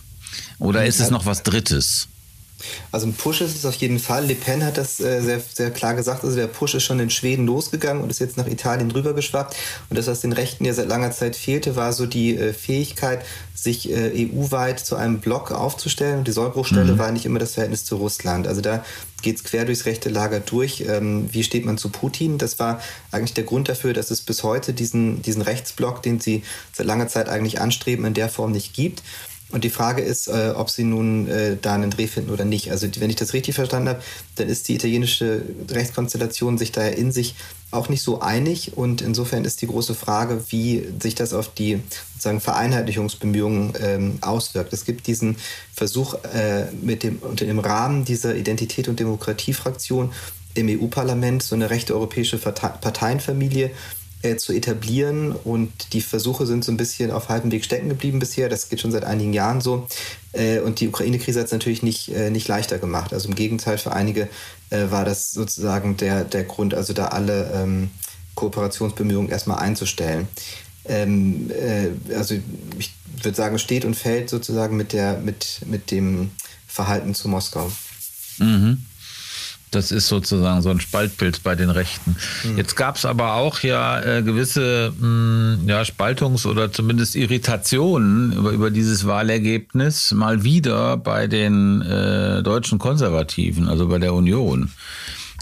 Oder 0.58 0.84
ist 0.84 1.00
es 1.00 1.10
noch 1.10 1.26
was 1.26 1.42
Drittes? 1.42 2.09
Also 2.92 3.06
ein 3.06 3.14
Push 3.14 3.40
ist 3.40 3.56
es 3.56 3.64
auf 3.64 3.74
jeden 3.76 3.98
Fall. 3.98 4.26
Le 4.26 4.34
Pen 4.34 4.64
hat 4.64 4.78
das 4.78 5.00
äh, 5.00 5.20
sehr, 5.20 5.40
sehr 5.40 5.70
klar 5.70 5.94
gesagt. 5.94 6.24
Also 6.24 6.36
der 6.36 6.46
Push 6.46 6.74
ist 6.74 6.84
schon 6.84 7.00
in 7.00 7.10
Schweden 7.10 7.46
losgegangen 7.46 8.02
und 8.02 8.10
ist 8.10 8.20
jetzt 8.20 8.36
nach 8.36 8.46
Italien 8.46 8.90
rübergeschwappt. 8.90 9.56
Und 9.88 9.98
das, 9.98 10.06
was 10.06 10.20
den 10.20 10.32
Rechten 10.32 10.64
ja 10.64 10.74
seit 10.74 10.88
langer 10.88 11.10
Zeit 11.10 11.36
fehlte, 11.36 11.76
war 11.76 11.92
so 11.92 12.06
die 12.06 12.36
äh, 12.36 12.52
Fähigkeit, 12.52 13.24
sich 13.54 13.90
äh, 13.90 14.30
EU-weit 14.32 14.80
zu 14.80 14.96
einem 14.96 15.20
Block 15.20 15.52
aufzustellen. 15.52 16.18
Und 16.18 16.28
die 16.28 16.32
Sollbruchstelle 16.32 16.92
mhm. 16.92 16.98
war 16.98 17.12
nicht 17.12 17.26
immer 17.26 17.38
das 17.38 17.54
Verhältnis 17.54 17.84
zu 17.84 17.96
Russland. 17.96 18.46
Also 18.46 18.60
da 18.60 18.84
geht 19.22 19.36
es 19.36 19.44
quer 19.44 19.64
durchs 19.64 19.84
rechte 19.84 20.08
Lager 20.08 20.40
durch. 20.40 20.84
Ähm, 20.88 21.28
wie 21.32 21.44
steht 21.44 21.64
man 21.64 21.78
zu 21.78 21.90
Putin? 21.90 22.38
Das 22.38 22.58
war 22.58 22.80
eigentlich 23.10 23.34
der 23.34 23.44
Grund 23.44 23.68
dafür, 23.68 23.92
dass 23.92 24.10
es 24.10 24.22
bis 24.22 24.42
heute 24.42 24.72
diesen, 24.72 25.22
diesen 25.22 25.42
Rechtsblock, 25.42 26.02
den 26.02 26.20
sie 26.20 26.42
seit 26.72 26.86
langer 26.86 27.08
Zeit 27.08 27.28
eigentlich 27.28 27.60
anstreben, 27.60 28.04
in 28.04 28.14
der 28.14 28.28
Form 28.28 28.52
nicht 28.52 28.74
gibt. 28.74 29.02
Und 29.52 29.64
die 29.64 29.70
Frage 29.70 30.02
ist, 30.02 30.28
äh, 30.28 30.52
ob 30.54 30.70
sie 30.70 30.84
nun 30.84 31.28
äh, 31.28 31.56
da 31.60 31.74
einen 31.74 31.90
Dreh 31.90 32.06
finden 32.06 32.30
oder 32.30 32.44
nicht. 32.44 32.70
Also 32.70 32.86
wenn 32.98 33.10
ich 33.10 33.16
das 33.16 33.32
richtig 33.32 33.54
verstanden 33.54 33.88
habe, 33.88 34.02
dann 34.36 34.48
ist 34.48 34.68
die 34.68 34.74
italienische 34.74 35.42
Rechtskonstellation 35.70 36.56
sich 36.56 36.72
daher 36.72 36.96
in 36.96 37.10
sich 37.10 37.34
auch 37.72 37.88
nicht 37.88 38.02
so 38.02 38.20
einig. 38.20 38.76
Und 38.76 39.02
insofern 39.02 39.44
ist 39.44 39.60
die 39.62 39.66
große 39.66 39.94
Frage, 39.94 40.44
wie 40.50 40.86
sich 41.00 41.14
das 41.14 41.32
auf 41.32 41.52
die 41.52 41.80
sozusagen 42.12 42.40
Vereinheitlichungsbemühungen 42.40 43.72
ähm, 43.80 44.18
auswirkt. 44.20 44.72
Es 44.72 44.84
gibt 44.84 45.06
diesen 45.06 45.36
Versuch 45.74 46.14
äh, 46.32 46.66
mit 46.80 47.02
dem, 47.02 47.18
unter 47.18 47.44
dem 47.44 47.58
Rahmen 47.58 48.04
dieser 48.04 48.36
Identität- 48.36 48.88
und 48.88 49.00
Demokratiefraktion 49.00 50.12
im 50.54 50.68
EU-Parlament 50.68 51.42
so 51.42 51.54
eine 51.54 51.70
rechte 51.70 51.94
europäische 51.94 52.38
Parteienfamilie 52.38 53.70
äh, 54.22 54.36
zu 54.36 54.52
etablieren. 54.52 55.32
Und 55.32 55.92
die 55.92 56.00
Versuche 56.00 56.46
sind 56.46 56.64
so 56.64 56.72
ein 56.72 56.76
bisschen 56.76 57.10
auf 57.10 57.28
halbem 57.28 57.50
Weg 57.50 57.64
stecken 57.64 57.88
geblieben 57.88 58.18
bisher. 58.18 58.48
Das 58.48 58.68
geht 58.68 58.80
schon 58.80 58.92
seit 58.92 59.04
einigen 59.04 59.32
Jahren 59.32 59.60
so. 59.60 59.86
Äh, 60.32 60.60
und 60.60 60.80
die 60.80 60.88
Ukraine-Krise 60.88 61.40
hat 61.40 61.46
es 61.46 61.52
natürlich 61.52 61.82
nicht, 61.82 62.08
äh, 62.10 62.30
nicht 62.30 62.48
leichter 62.48 62.78
gemacht. 62.78 63.12
Also 63.12 63.28
im 63.28 63.34
Gegenteil, 63.34 63.78
für 63.78 63.92
einige 63.92 64.28
äh, 64.70 64.90
war 64.90 65.04
das 65.04 65.32
sozusagen 65.32 65.96
der, 65.96 66.24
der 66.24 66.44
Grund, 66.44 66.74
also 66.74 66.92
da 66.92 67.06
alle 67.06 67.50
ähm, 67.54 67.90
Kooperationsbemühungen 68.34 69.30
erstmal 69.30 69.58
einzustellen. 69.58 70.28
Ähm, 70.84 71.50
äh, 71.50 72.14
also 72.14 72.36
ich 72.78 72.94
würde 73.22 73.36
sagen, 73.36 73.58
steht 73.58 73.84
und 73.84 73.96
fällt 73.96 74.30
sozusagen 74.30 74.76
mit, 74.76 74.92
der, 74.92 75.18
mit, 75.18 75.60
mit 75.66 75.90
dem 75.90 76.30
Verhalten 76.66 77.14
zu 77.14 77.28
Moskau. 77.28 77.70
Mhm. 78.38 78.84
Das 79.70 79.92
ist 79.92 80.08
sozusagen 80.08 80.62
so 80.62 80.70
ein 80.70 80.80
Spaltbild 80.80 81.42
bei 81.42 81.54
den 81.54 81.70
Rechten. 81.70 82.16
Mhm. 82.44 82.58
Jetzt 82.58 82.76
gab 82.76 82.96
es 82.96 83.04
aber 83.04 83.34
auch 83.34 83.60
ja 83.60 84.00
äh, 84.00 84.22
gewisse 84.22 84.92
mh, 84.98 85.58
hm, 85.60 85.68
ja, 85.68 85.82
Spaltungs- 85.82 86.46
oder 86.46 86.72
zumindest 86.72 87.14
Irritationen 87.16 88.32
über, 88.32 88.50
über 88.50 88.70
dieses 88.70 89.06
Wahlergebnis 89.06 90.12
mal 90.12 90.42
wieder 90.42 90.96
bei 90.96 91.26
den 91.26 91.82
äh, 91.82 92.42
deutschen 92.42 92.78
Konservativen, 92.78 93.68
also 93.68 93.88
bei 93.88 93.98
der 93.98 94.14
Union. 94.14 94.70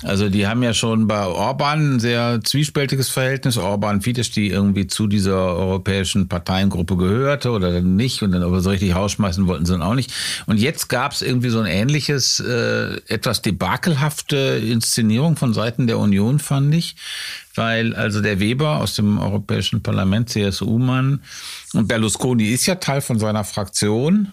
Also 0.05 0.29
die 0.29 0.47
haben 0.47 0.63
ja 0.63 0.75
schon 0.75 1.09
bei 1.09 1.27
Orban 1.27 1.97
ein 1.97 2.01
sehr 2.01 2.41
zwiespältiges 2.45 3.09
Verhältnis. 3.09 3.57
Orban 3.57 4.01
Fidesz, 4.01 4.31
die 4.31 4.49
irgendwie 4.49 4.87
zu 4.87 5.09
dieser 5.09 5.57
europäischen 5.57 6.29
Parteiengruppe 6.29 6.97
gehörte 6.97 7.51
oder 7.51 7.73
dann 7.73 7.97
nicht 7.97 8.23
und 8.23 8.31
dann 8.31 8.45
aber 8.45 8.61
so 8.61 8.71
richtig 8.71 8.95
rausschmeißen 8.95 9.49
wollten 9.49 9.67
sie 9.67 9.73
dann 9.73 9.83
auch 9.83 9.95
nicht. 9.95 10.13
Und 10.47 10.59
jetzt 10.59 10.89
gab 10.89 11.13
es 11.13 11.23
irgendwie 11.23 11.49
so 11.49 11.59
ein 11.59 11.67
ähnliches, 11.67 12.39
äh, 12.39 13.01
etwas 13.09 13.43
debakelhafte 13.43 14.37
Inszenierung 14.37 15.37
von 15.37 15.53
Seiten 15.53 15.89
der 15.89 15.99
Union, 15.99 16.39
fand 16.39 16.75
ich. 16.75 16.95
Weil 17.57 17.93
also 17.97 18.21
der 18.21 18.39
Weber 18.39 18.77
aus 18.77 18.95
dem 18.95 19.19
Europäischen 19.19 19.83
Parlament, 19.83 20.31
CSU-Mann, 20.31 21.23
und 21.75 21.89
Berlusconi 21.89 22.51
ist 22.51 22.67
ja 22.67 22.77
Teil 22.77 23.01
von 23.01 23.19
seiner 23.19 23.43
Fraktion 23.43 24.33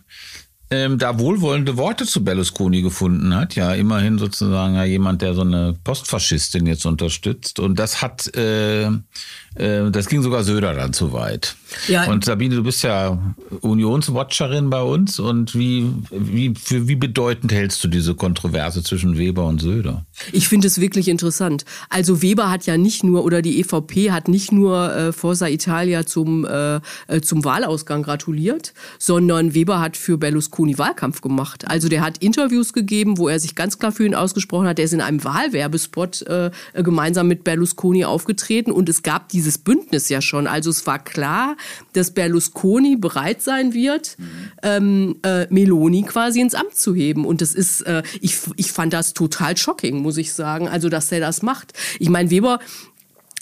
ähm, 0.72 0.97
da 0.97 1.20
wohlwollende 1.20 1.78
Worte 1.78 2.05
zu 2.05 2.24
Berlusconi 2.24 2.82
gefunden 2.82 3.36
hat. 3.36 3.55
Ja, 3.55 3.74
immerhin 3.74 4.18
sozusagen 4.18 4.76
ja 4.76 4.84
jemand, 4.84 5.22
der 5.22 5.34
so 5.34 5.41
eine 5.41 5.76
Postfaschistin 5.84 6.66
jetzt 6.66 6.86
unterstützt. 6.86 7.59
Und 7.59 7.78
das 7.78 8.01
hat, 8.01 8.36
äh, 8.36 8.86
äh, 8.86 9.91
das 9.91 10.07
ging 10.07 10.22
sogar 10.22 10.43
Söder 10.43 10.74
dann 10.74 10.93
zu 10.93 11.13
weit. 11.13 11.55
Ja. 11.88 12.09
Und 12.09 12.26
Sabine, 12.26 12.55
du 12.55 12.63
bist 12.63 12.84
ja 12.84 13.17
Unionswatcherin 13.61 14.69
bei 14.69 14.82
uns. 14.82 15.19
Und 15.19 15.55
wie, 15.55 15.91
wie, 16.11 16.53
für 16.55 16.88
wie 16.88 16.95
bedeutend 16.95 17.51
hältst 17.51 17.84
du 17.84 17.88
diese 17.88 18.15
Kontroverse 18.15 18.84
zwischen 18.84 19.17
Weber 19.17 19.45
und 19.45 19.61
Söder? 19.61 20.05
Ich 20.32 20.47
finde 20.47 20.67
es 20.67 20.80
wirklich 20.80 21.07
interessant. 21.07 21.65
Also 21.89 22.21
Weber 22.21 22.49
hat 22.49 22.65
ja 22.65 22.78
nicht 22.78 23.03
nur, 23.03 23.23
oder 23.23 23.41
die 23.41 23.59
EVP 23.59 24.11
hat 24.11 24.28
nicht 24.28 24.51
nur 24.51 24.93
äh, 24.95 25.11
Forza 25.13 25.47
Italia 25.47 26.05
zum, 26.05 26.45
äh, 26.45 26.80
äh, 27.07 27.21
zum 27.21 27.43
Wahlausgang 27.43 28.03
gratuliert, 28.03 28.73
sondern 28.99 29.53
Weber 29.53 29.80
hat 29.80 29.97
für 29.97 30.17
Berlusconi 30.17 30.78
Wahlkampf 30.78 31.21
gemacht. 31.21 31.67
Also 31.67 31.89
der 31.89 32.01
hat 32.01 32.17
Interviews 32.19 32.73
gegeben, 32.73 33.17
wo 33.17 33.28
er 33.28 33.39
sich 33.39 33.55
ganz 33.55 33.80
klar 33.80 33.91
für 33.91 34.05
ihn 34.05 34.15
ausgesprochen 34.15 34.67
hat. 34.67 34.80
Er 34.80 34.86
ist 34.86 34.93
in 34.93 35.01
einem 35.01 35.23
Wahlwerbespot 35.23 36.23
äh, 36.23 36.51
gemeinsam 36.73 37.28
mit 37.28 37.43
Berlusconi 37.43 38.05
aufgetreten 38.05 38.71
und 38.71 38.89
es 38.89 39.03
gab 39.03 39.30
dieses 39.30 39.57
Bündnis 39.57 40.09
ja 40.09 40.21
schon. 40.21 40.47
Also 40.47 40.69
es 40.69 40.86
war 40.88 40.99
klar, 40.99 41.55
dass 41.93 42.11
Berlusconi 42.11 42.95
bereit 42.95 43.41
sein 43.41 43.74
wird, 43.74 44.18
ähm, 44.63 45.18
äh, 45.24 45.47
Meloni 45.49 46.03
quasi 46.03 46.41
ins 46.41 46.55
Amt 46.55 46.76
zu 46.76 46.95
heben. 46.95 47.26
Und 47.26 47.41
das 47.41 47.53
ist, 47.53 47.82
äh, 47.82 48.03
ich, 48.22 48.38
ich 48.55 48.72
fand 48.72 48.93
das 48.93 49.13
total 49.13 49.57
shocking, 49.57 50.01
muss 50.01 50.18
ich 50.18 50.34
sagen. 50.34 50.68
Also, 50.68 50.89
dass 50.89 51.11
er 51.11 51.20
das 51.20 51.41
macht. 51.41 51.74
Ich 51.99 52.09
meine, 52.09 52.30
Weber 52.30 52.59
er 52.59 52.59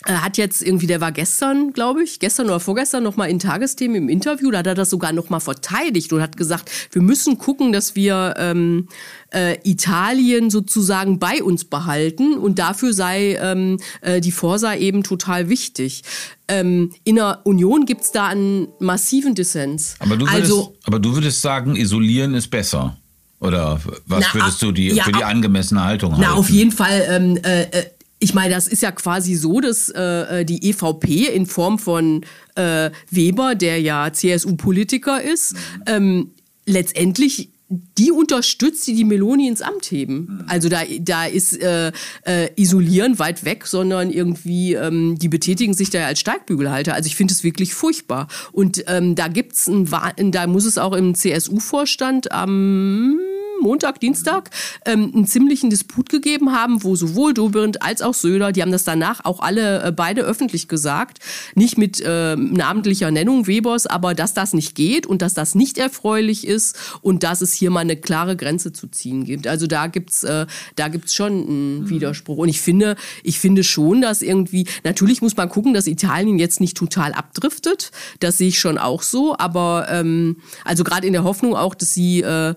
hat 0.06 0.36
jetzt 0.36 0.62
irgendwie, 0.62 0.86
der 0.86 1.00
war 1.00 1.12
gestern, 1.12 1.72
glaube 1.72 2.02
ich, 2.02 2.20
gestern 2.20 2.46
oder 2.46 2.60
vorgestern 2.60 3.02
noch 3.02 3.16
mal 3.16 3.26
in 3.26 3.38
Tagesthemen 3.38 3.96
im 3.96 4.08
Interview, 4.08 4.50
da 4.50 4.58
hat 4.58 4.66
er 4.66 4.74
das 4.74 4.90
sogar 4.90 5.12
noch 5.12 5.30
mal 5.30 5.40
verteidigt 5.40 6.12
und 6.12 6.20
hat 6.20 6.36
gesagt, 6.36 6.70
wir 6.92 7.02
müssen 7.02 7.38
gucken, 7.38 7.72
dass 7.72 7.96
wir 7.96 8.34
ähm, 8.36 8.88
äh, 9.32 9.56
Italien 9.64 10.50
sozusagen 10.50 11.18
bei 11.18 11.42
uns 11.42 11.64
behalten 11.64 12.36
und 12.36 12.58
dafür 12.58 12.92
sei 12.92 13.38
ähm, 13.40 13.78
äh, 14.02 14.20
die 14.20 14.32
Forsa 14.32 14.74
eben 14.74 15.02
total 15.02 15.48
wichtig. 15.48 16.02
Ähm, 16.48 16.92
in 17.04 17.16
der 17.16 17.40
Union 17.44 17.86
gibt's 17.86 18.12
da 18.12 18.26
einen 18.26 18.68
massiven 18.80 19.34
Dissens. 19.34 19.96
Aber 20.00 20.16
du 20.16 20.26
würdest, 20.26 20.42
also, 20.42 20.76
aber 20.84 20.98
du 20.98 21.14
würdest 21.14 21.40
sagen, 21.40 21.76
isolieren 21.76 22.34
ist 22.34 22.50
besser. 22.50 22.96
Oder 23.40 23.78
was 24.06 24.24
na, 24.32 24.40
würdest 24.40 24.62
du 24.62 24.72
die, 24.72 24.88
ja, 24.88 25.04
für 25.04 25.12
die 25.12 25.24
angemessene 25.24 25.84
Haltung 25.84 26.12
na, 26.12 26.18
halten? 26.18 26.30
Na, 26.30 26.38
auf 26.38 26.48
jeden 26.48 26.72
Fall 26.72 27.04
ähm, 27.08 27.36
äh, 27.42 27.62
äh 27.62 27.84
ich 28.24 28.32
meine, 28.32 28.54
das 28.54 28.66
ist 28.66 28.80
ja 28.80 28.90
quasi 28.90 29.34
so, 29.34 29.60
dass 29.60 29.90
äh, 29.90 30.40
äh 30.40 30.44
die 30.46 30.70
EVP 30.70 31.26
in 31.26 31.44
Form 31.44 31.78
von 31.78 32.24
äh, 32.54 32.90
Weber, 33.10 33.54
der 33.54 33.82
ja 33.82 34.10
CSU-Politiker 34.10 35.20
ist, 35.20 35.54
ähm, 35.86 36.30
letztendlich 36.64 37.50
die 37.68 38.12
unterstützt, 38.12 38.86
die 38.86 38.94
die 38.94 39.04
Meloni 39.04 39.46
ins 39.46 39.60
Amt 39.60 39.90
heben. 39.90 40.42
Also 40.46 40.70
da, 40.70 40.82
da 41.00 41.26
ist 41.26 41.60
äh, 41.60 41.92
äh, 42.22 42.48
Isolieren 42.56 43.18
weit 43.18 43.44
weg, 43.44 43.66
sondern 43.66 44.10
irgendwie, 44.10 44.72
ähm, 44.72 45.18
die 45.18 45.28
betätigen 45.28 45.74
sich 45.74 45.90
da 45.90 46.06
als 46.06 46.20
Steigbügelhalter. 46.20 46.94
Also 46.94 47.08
ich 47.08 47.16
finde 47.16 47.34
es 47.34 47.44
wirklich 47.44 47.74
furchtbar. 47.74 48.28
Und 48.52 48.84
ähm, 48.86 49.16
da 49.16 49.28
gibt's 49.28 49.68
ein, 49.68 49.86
da 50.30 50.46
muss 50.46 50.64
es 50.64 50.78
auch 50.78 50.94
im 50.94 51.14
CSU-Vorstand 51.14 52.32
am 52.32 53.18
Montag, 53.64 53.98
Dienstag, 53.98 54.50
ähm, 54.84 55.10
einen 55.14 55.26
ziemlichen 55.26 55.70
Disput 55.70 56.10
gegeben 56.10 56.52
haben, 56.52 56.84
wo 56.84 56.96
sowohl 56.96 57.32
Dobrindt 57.32 57.80
als 57.82 58.02
auch 58.02 58.12
Söder, 58.12 58.52
die 58.52 58.60
haben 58.60 58.70
das 58.70 58.84
danach 58.84 59.24
auch 59.24 59.40
alle 59.40 59.82
äh, 59.82 59.90
beide 59.90 60.20
öffentlich 60.20 60.68
gesagt, 60.68 61.18
nicht 61.54 61.78
mit 61.78 61.98
äh, 62.00 62.36
namentlicher 62.36 63.10
Nennung 63.10 63.46
Webers, 63.46 63.86
aber 63.86 64.14
dass 64.14 64.34
das 64.34 64.52
nicht 64.52 64.74
geht 64.74 65.06
und 65.06 65.22
dass 65.22 65.32
das 65.32 65.54
nicht 65.54 65.78
erfreulich 65.78 66.46
ist 66.46 66.76
und 67.00 67.22
dass 67.22 67.40
es 67.40 67.54
hier 67.54 67.70
mal 67.70 67.80
eine 67.80 67.96
klare 67.96 68.36
Grenze 68.36 68.72
zu 68.72 68.86
ziehen 68.86 69.24
gibt. 69.24 69.46
Also 69.46 69.66
da 69.66 69.86
gibt's 69.86 70.24
äh, 70.24 70.46
da 70.76 70.88
gibt's 70.88 71.14
schon 71.14 71.32
einen 71.32 71.80
mhm. 71.80 71.88
Widerspruch 71.88 72.36
und 72.36 72.50
ich 72.50 72.60
finde, 72.60 72.96
ich 73.22 73.40
finde 73.40 73.64
schon, 73.64 74.02
dass 74.02 74.20
irgendwie 74.20 74.66
natürlich 74.84 75.22
muss 75.22 75.38
man 75.38 75.48
gucken, 75.48 75.72
dass 75.72 75.86
Italien 75.86 76.38
jetzt 76.38 76.60
nicht 76.60 76.76
total 76.76 77.14
abdriftet. 77.14 77.92
Das 78.20 78.36
sehe 78.36 78.48
ich 78.48 78.58
schon 78.58 78.76
auch 78.76 79.00
so, 79.00 79.34
aber 79.38 79.86
ähm, 79.88 80.36
also 80.66 80.84
gerade 80.84 81.06
in 81.06 81.14
der 81.14 81.24
Hoffnung 81.24 81.56
auch, 81.56 81.74
dass 81.74 81.94
sie 81.94 82.20
äh, 82.20 82.54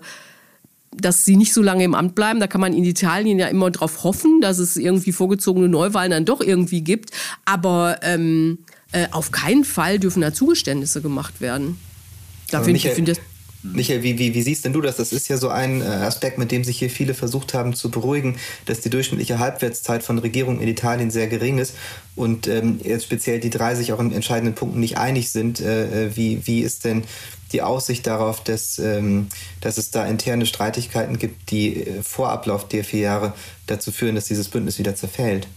dass 0.94 1.24
sie 1.24 1.36
nicht 1.36 1.52
so 1.52 1.62
lange 1.62 1.84
im 1.84 1.94
Amt 1.94 2.14
bleiben. 2.14 2.40
Da 2.40 2.46
kann 2.46 2.60
man 2.60 2.72
in 2.72 2.84
Italien 2.84 3.38
ja 3.38 3.48
immer 3.48 3.70
drauf 3.70 4.04
hoffen, 4.04 4.40
dass 4.40 4.58
es 4.58 4.76
irgendwie 4.76 5.12
vorgezogene 5.12 5.68
Neuwahlen 5.68 6.10
dann 6.10 6.24
doch 6.24 6.40
irgendwie 6.40 6.82
gibt. 6.82 7.10
Aber 7.44 7.98
ähm, 8.02 8.58
äh, 8.92 9.06
auf 9.10 9.30
keinen 9.30 9.64
Fall 9.64 9.98
dürfen 9.98 10.20
da 10.22 10.32
Zugeständnisse 10.32 11.02
gemacht 11.02 11.40
werden. 11.40 11.78
Da 12.50 12.62
finde 12.62 12.78
ich, 12.78 12.88
find 12.88 13.08
das 13.08 13.18
Michael, 13.62 14.04
wie, 14.04 14.18
wie, 14.18 14.34
wie 14.34 14.42
siehst 14.42 14.64
denn 14.64 14.72
du 14.72 14.80
das? 14.80 14.96
Das 14.96 15.12
ist 15.12 15.28
ja 15.28 15.36
so 15.36 15.48
ein 15.48 15.82
äh, 15.82 15.84
Aspekt, 15.84 16.38
mit 16.38 16.52
dem 16.52 16.62
sich 16.62 16.78
hier 16.78 16.90
viele 16.90 17.12
versucht 17.12 17.54
haben 17.54 17.74
zu 17.74 17.90
beruhigen, 17.90 18.36
dass 18.66 18.80
die 18.80 18.90
durchschnittliche 18.90 19.40
Halbwertszeit 19.40 20.04
von 20.04 20.18
Regierungen 20.18 20.60
in 20.60 20.68
Italien 20.68 21.10
sehr 21.10 21.26
gering 21.26 21.58
ist 21.58 21.74
und 22.14 22.46
ähm, 22.46 22.80
jetzt 22.84 23.04
speziell 23.04 23.40
die 23.40 23.50
drei 23.50 23.74
sich 23.74 23.92
auch 23.92 23.98
in 23.98 24.12
entscheidenden 24.12 24.54
Punkten 24.54 24.78
nicht 24.78 24.96
einig 24.96 25.30
sind. 25.30 25.60
Äh, 25.60 26.06
äh 26.06 26.16
wie, 26.16 26.46
wie 26.46 26.60
ist 26.60 26.84
denn 26.84 27.02
die 27.52 27.62
Aussicht 27.62 28.06
darauf, 28.06 28.42
dass, 28.42 28.78
ähm, 28.78 29.28
dass 29.60 29.78
es 29.78 29.90
da 29.90 30.06
interne 30.06 30.46
Streitigkeiten 30.46 31.18
gibt, 31.18 31.50
die 31.50 31.86
äh, 31.86 32.02
vor 32.02 32.30
Ablauf 32.30 32.68
der 32.68 32.84
vier 32.84 33.00
Jahre 33.00 33.32
dazu 33.66 33.92
führen, 33.92 34.14
dass 34.14 34.26
dieses 34.26 34.48
Bündnis 34.48 34.78
wieder 34.78 34.94
zerfällt? 34.94 35.48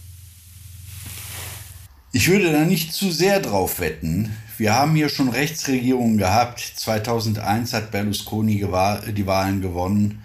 Ich 2.12 2.28
würde 2.28 2.52
da 2.52 2.64
nicht 2.64 2.92
zu 2.92 3.10
sehr 3.10 3.40
drauf 3.40 3.80
wetten. 3.80 4.36
Wir 4.58 4.74
haben 4.74 4.94
hier 4.94 5.08
schon 5.08 5.30
Rechtsregierungen 5.30 6.18
gehabt. 6.18 6.60
2001 6.60 7.72
hat 7.72 7.90
Berlusconi 7.90 8.56
die 8.56 9.26
Wahlen 9.26 9.62
gewonnen. 9.62 10.22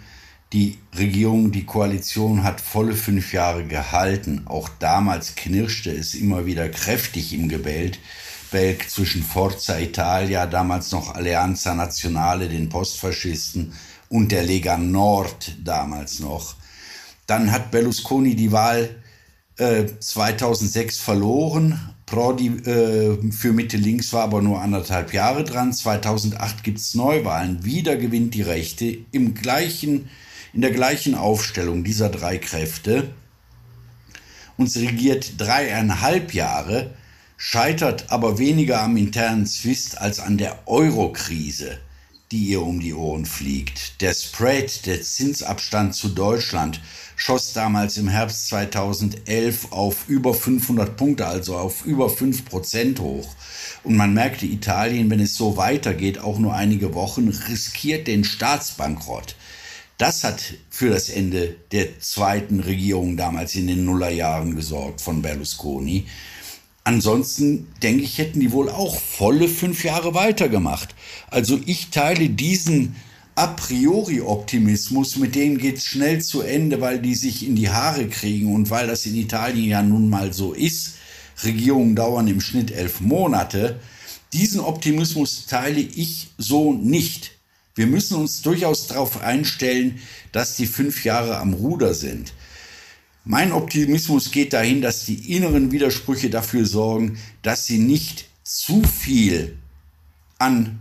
Die 0.54 0.78
Regierung, 0.98 1.52
die 1.52 1.66
Koalition 1.66 2.44
hat 2.44 2.62
volle 2.62 2.94
fünf 2.94 3.34
Jahre 3.34 3.66
gehalten. 3.66 4.44
Auch 4.46 4.70
damals 4.80 5.36
knirschte 5.36 5.92
es 5.92 6.14
immer 6.14 6.46
wieder 6.46 6.70
kräftig 6.70 7.34
im 7.34 7.50
Gebälk 7.50 7.98
Belk 8.52 8.90
zwischen 8.90 9.24
Forza 9.24 9.78
Italia, 9.80 10.46
damals 10.46 10.92
noch 10.92 11.16
Alleanza 11.16 11.76
Nazionale, 11.76 12.48
den 12.48 12.70
Postfaschisten, 12.70 13.74
und 14.10 14.32
der 14.32 14.44
Lega 14.44 14.78
Nord 14.78 15.56
damals 15.64 16.20
noch. 16.20 16.56
Dann 17.26 17.52
hat 17.52 17.72
Berlusconi 17.72 18.36
die 18.36 18.52
Wahl 18.52 18.90
2006 19.58 20.98
äh, 20.98 21.02
verloren. 21.02 21.94
Prodi 22.06 22.48
äh, 22.48 23.32
für 23.32 23.52
Mitte-Links 23.52 24.14
war 24.14 24.24
aber 24.24 24.42
nur 24.42 24.62
anderthalb 24.62 25.14
Jahre 25.14 25.44
dran. 25.44 25.74
2008 25.74 26.64
gibt 26.64 26.78
es 26.78 26.94
Neuwahlen. 26.94 27.66
Wieder 27.66 27.98
gewinnt 27.98 28.34
die 28.34 28.44
Rechte 28.44 28.98
im 29.12 29.34
gleichen, 29.34 30.10
in 30.54 30.62
der 30.62 30.72
gleichen 30.72 31.16
Aufstellung 31.16 31.84
dieser 31.84 32.10
drei 32.10 32.38
Kräfte. 32.38 33.10
Und 34.58 34.72
sie 34.72 34.88
regiert 34.88 35.34
dreieinhalb 35.38 36.34
Jahre, 36.34 36.92
scheitert 37.38 38.12
aber 38.12 38.40
weniger 38.40 38.82
am 38.82 38.98
internen 38.98 39.46
Zwist 39.46 40.00
als 40.00 40.20
an 40.20 40.38
der 40.38 40.68
Euro-Krise. 40.68 41.80
die 42.32 42.48
ihr 42.48 42.62
um 42.62 42.82
die 42.82 42.94
Ohren 42.94 43.26
fliegt. 43.26 44.02
Der 44.02 44.14
Spread, 44.14 44.86
der 44.86 45.02
Zinsabstand 45.02 45.96
zu 45.96 46.10
Deutschland, 46.10 46.82
schoss 47.16 47.54
damals 47.54 47.98
im 47.98 48.10
Herbst 48.10 48.50
2011 48.50 49.72
auf 49.72 50.10
über 50.10 50.34
500 50.34 50.98
Punkte, 50.98 51.26
also 51.26 51.56
auf 51.56 51.86
über 51.86 52.10
5 52.10 52.44
Prozent 52.46 53.00
hoch. 53.00 53.34
Und 53.84 53.96
man 53.96 54.14
merkte, 54.14 54.46
Italien, 54.46 55.10
wenn 55.10 55.22
es 55.22 55.36
so 55.36 55.56
weitergeht, 55.56 56.20
auch 56.20 56.38
nur 56.38 56.54
einige 56.54 56.94
Wochen, 56.94 57.30
riskiert 57.30 58.08
den 58.08 58.26
Staatsbankrott. 58.26 59.36
Das 59.98 60.24
hat 60.24 60.54
für 60.70 60.90
das 60.90 61.10
Ende 61.10 61.56
der 61.72 62.00
zweiten 62.02 62.60
Regierung 62.60 63.18
damals 63.18 63.56
in 63.56 63.68
den 63.68 63.86
Nullerjahren 63.86 64.56
gesorgt 64.56 65.02
von 65.02 65.22
Berlusconi. 65.22 66.06
Ansonsten 66.88 67.68
denke 67.84 68.04
ich, 68.04 68.18
hätten 68.18 68.40
die 68.40 68.54
wohl 68.54 68.70
auch 68.70 68.98
volle 68.98 69.50
fünf 69.50 69.84
Jahre 69.84 70.14
weitergemacht. 70.14 70.96
Also 71.30 71.60
ich 71.66 71.90
teile 71.90 72.30
diesen 72.30 72.96
a 73.36 73.48
priori 73.48 74.22
Optimismus, 74.22 75.18
mit 75.18 75.36
denen 75.36 75.58
geht 75.58 75.80
es 75.80 75.86
schnell 75.86 76.22
zu 76.22 76.40
Ende, 76.40 76.80
weil 76.80 77.02
die 77.02 77.16
sich 77.16 77.46
in 77.46 77.58
die 77.58 77.70
Haare 77.70 78.08
kriegen 78.08 78.56
und 78.56 78.70
weil 78.70 78.88
das 78.88 79.06
in 79.06 79.18
Italien 79.18 79.66
ja 79.66 79.84
nun 79.84 80.10
mal 80.10 80.32
so 80.32 80.54
ist. 80.54 80.94
Regierungen 81.44 81.94
dauern 81.94 82.30
im 82.30 82.40
Schnitt 82.40 82.72
elf 82.72 83.02
Monate. 83.02 83.82
Diesen 84.32 84.62
Optimismus 84.62 85.46
teile 85.46 85.82
ich 85.82 86.30
so 86.38 86.72
nicht. 86.72 87.32
Wir 87.76 87.88
müssen 87.88 88.16
uns 88.16 88.44
durchaus 88.44 88.88
darauf 88.88 89.20
einstellen, 89.20 90.00
dass 90.32 90.56
die 90.56 90.68
fünf 90.68 91.04
Jahre 91.04 91.40
am 91.40 91.54
Ruder 91.54 91.94
sind. 91.94 92.32
Mein 93.30 93.52
Optimismus 93.52 94.32
geht 94.32 94.54
dahin, 94.54 94.82
dass 94.82 95.04
die 95.04 95.36
inneren 95.36 95.74
Widersprüche 95.74 96.30
dafür 96.30 96.66
sorgen, 96.66 97.20
dass 97.42 97.66
sie 97.66 97.78
nicht 97.78 98.30
zu 98.44 98.82
viel 98.84 99.58
an 100.40 100.80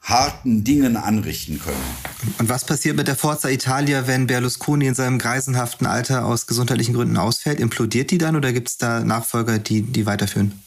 harten 0.00 0.62
Dingen 0.62 0.96
anrichten 0.96 1.58
können. 1.58 1.76
Und 2.38 2.48
was 2.48 2.64
passiert 2.64 2.96
mit 2.96 3.08
der 3.08 3.16
Forza 3.16 3.48
Italia, 3.48 4.06
wenn 4.06 4.28
Berlusconi 4.28 4.86
in 4.86 4.94
seinem 4.94 5.18
greisenhaften 5.18 5.88
Alter 5.88 6.26
aus 6.26 6.46
gesundheitlichen 6.46 6.94
Gründen 6.94 7.16
ausfällt? 7.16 7.58
Implodiert 7.58 8.12
die 8.12 8.18
dann 8.18 8.36
oder 8.36 8.52
gibt 8.52 8.68
es 8.68 8.78
da 8.78 9.00
Nachfolger, 9.00 9.58
die 9.58 9.82
die 9.82 10.06
weiterführen? 10.06 10.62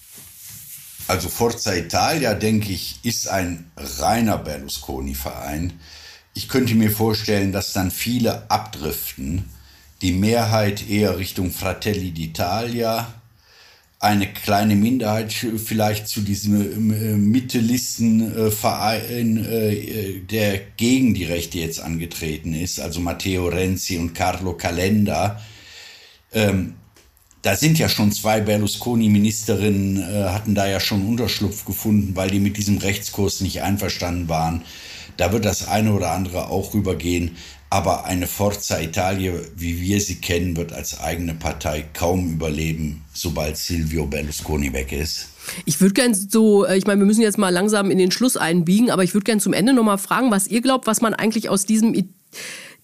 Also 1.08 1.30
Forza 1.30 1.74
Italia, 1.74 2.34
denke 2.34 2.74
ich, 2.74 3.00
ist 3.04 3.30
ein 3.30 3.72
reiner 3.78 4.38
Berlusconi-Verein. 4.38 5.72
Ich 6.34 6.50
könnte 6.50 6.76
mir 6.76 6.92
vorstellen, 6.92 7.54
dass 7.54 7.72
dann 7.72 7.92
viele 7.92 8.52
abdriften. 8.52 9.46
Die 10.02 10.12
Mehrheit 10.12 10.90
eher 10.90 11.18
Richtung 11.18 11.52
Fratelli 11.52 12.12
d'Italia, 12.12 13.08
eine 14.00 14.28
kleine 14.34 14.76
Minderheit 14.76 15.32
vielleicht 15.32 16.08
zu 16.08 16.22
diesem 16.22 16.92
äh, 16.92 17.16
Mittelistenverein, 17.16 19.46
äh, 19.46 20.22
der 20.22 20.60
gegen 20.76 21.14
die 21.14 21.26
Rechte 21.26 21.60
jetzt 21.60 21.80
angetreten 21.80 22.56
ist, 22.56 22.80
also 22.80 23.00
Matteo 23.00 23.48
Renzi 23.48 24.00
und 24.00 24.16
Carlo 24.16 24.54
Calenda. 24.54 25.40
Ähm, 26.34 26.74
da 27.42 27.56
sind 27.56 27.80
ja 27.80 27.90
schon 27.90 28.12
zwei 28.12 28.42
Berlusconi-Ministerinnen, 28.42 29.98
äh, 29.98 30.30
hatten 30.30 30.56
da 30.56 30.68
ja 30.68 30.80
schon 30.80 31.08
Unterschlupf 31.08 31.66
gefunden, 31.66 32.16
weil 32.16 32.30
die 32.30 32.40
mit 32.40 32.58
diesem 32.58 32.78
Rechtskurs 32.78 33.42
nicht 33.42 33.62
einverstanden 33.62 34.30
waren. 34.30 34.62
Da 35.18 35.34
wird 35.34 35.46
das 35.46 35.68
eine 35.68 35.94
oder 35.94 36.12
andere 36.12 36.50
auch 36.50 36.74
rübergehen. 36.74 37.38
Aber 37.70 38.04
eine 38.04 38.28
Forza 38.28 38.82
Italia, 38.82 39.32
wie 39.56 39.80
wir 39.80 40.02
sie 40.02 40.16
kennen, 40.16 40.58
wird 40.58 40.74
als 40.74 41.00
eigene 41.00 41.34
Partei 41.34 41.86
kaum 41.94 42.34
überleben, 42.34 43.02
sobald 43.14 43.56
Silvio 43.56 44.06
Berlusconi 44.06 44.74
weg 44.74 44.92
ist. 44.92 45.30
Ich 45.66 45.80
würde 45.80 45.94
gerne 45.94 46.14
so, 46.14 46.66
äh, 46.66 46.78
ich 46.78 46.86
meine, 46.86 47.00
wir 47.00 47.06
müssen 47.06 47.22
jetzt 47.22 47.38
mal 47.38 47.50
langsam 47.50 47.90
in 47.90 47.98
den 47.98 48.12
Schluss 48.12 48.36
einbiegen, 48.36 48.92
aber 48.92 49.06
ich 49.06 49.14
würde 49.14 49.24
gerne 49.24 49.42
zum 49.42 49.54
Ende 49.54 49.74
nochmal 49.74 49.98
fragen, 49.98 50.32
was 50.32 50.48
ihr 50.48 50.62
glaubt, 50.62 50.86
was 50.86 51.00
man 51.00 51.14
eigentlich 51.14 51.48
aus 51.48 51.66
diesem, 51.66 51.96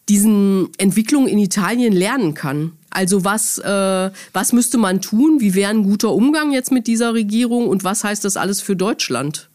diesen 0.07 0.69
Entwicklungen 0.77 1.27
in 1.27 1.39
Italien 1.39 1.91
lernen 1.91 2.33
kann. 2.33 2.71
Also 2.97 3.23
was, 3.23 3.59
äh, 3.59 4.11
was 4.33 4.53
müsste 4.53 4.79
man 4.79 5.01
tun? 5.01 5.39
Wie 5.39 5.53
wäre 5.53 5.69
ein 5.69 5.83
guter 5.83 6.13
Umgang 6.13 6.51
jetzt 6.51 6.71
mit 6.71 6.87
dieser 6.87 7.13
Regierung 7.13 7.69
und 7.69 7.83
was 7.83 8.03
heißt 8.03 8.25
das 8.25 8.37
alles 8.37 8.59
für 8.59 8.75
Deutschland? 8.75 9.51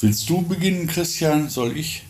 Willst 0.00 0.30
du 0.30 0.40
beginnen, 0.40 0.86
Christian? 0.86 1.50
Soll 1.50 1.76
ich? 1.76 2.02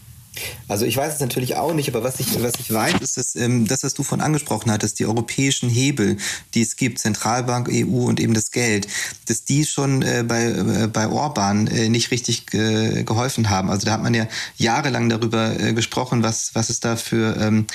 Also 0.69 0.85
ich 0.85 0.97
weiß 0.97 1.15
es 1.15 1.21
natürlich 1.21 1.57
auch 1.57 1.75
nicht, 1.75 1.89
aber 1.89 2.03
was 2.03 2.21
ich, 2.21 2.43
was 2.43 2.55
ich 2.59 2.73
weiß, 2.73 3.01
ist, 3.01 3.17
dass 3.17 3.37
ähm, 3.37 3.67
das, 3.67 3.85
was 3.85 3.95
du 3.95 4.03
von 4.03 4.21
angesprochen 4.21 4.71
hattest, 4.71 4.99
die 4.99 5.07
europäischen 5.07 5.69
Hebel, 5.69 6.17
die 6.55 6.63
es 6.63 6.77
gibt, 6.77 6.99
Zentralbank, 6.99 7.69
EU 7.71 8.07
und 8.07 8.21
eben 8.21 8.35
das 8.35 8.51
Geld, 8.51 8.89
dass 9.27 9.45
die 9.45 9.65
schon 9.65 10.03
äh, 10.03 10.25
bei, 10.27 10.45
äh, 10.45 10.89
bei 10.93 11.09
Orban 11.09 11.67
äh, 11.67 11.89
nicht 11.89 12.11
richtig 12.11 12.47
geholfen 12.47 13.51
haben. 13.51 13.71
Also 13.71 13.87
da 13.87 13.93
hat 13.93 14.03
man 14.03 14.15
ja 14.15 14.27
jahrelang 14.57 15.09
darüber 15.09 15.59
äh, 15.59 15.73
gesprochen, 15.73 16.23
was, 16.23 16.55
was 16.55 16.71
es 16.71 16.81
da 16.81 16.97
für 16.97 17.37
ähm, 17.37 17.67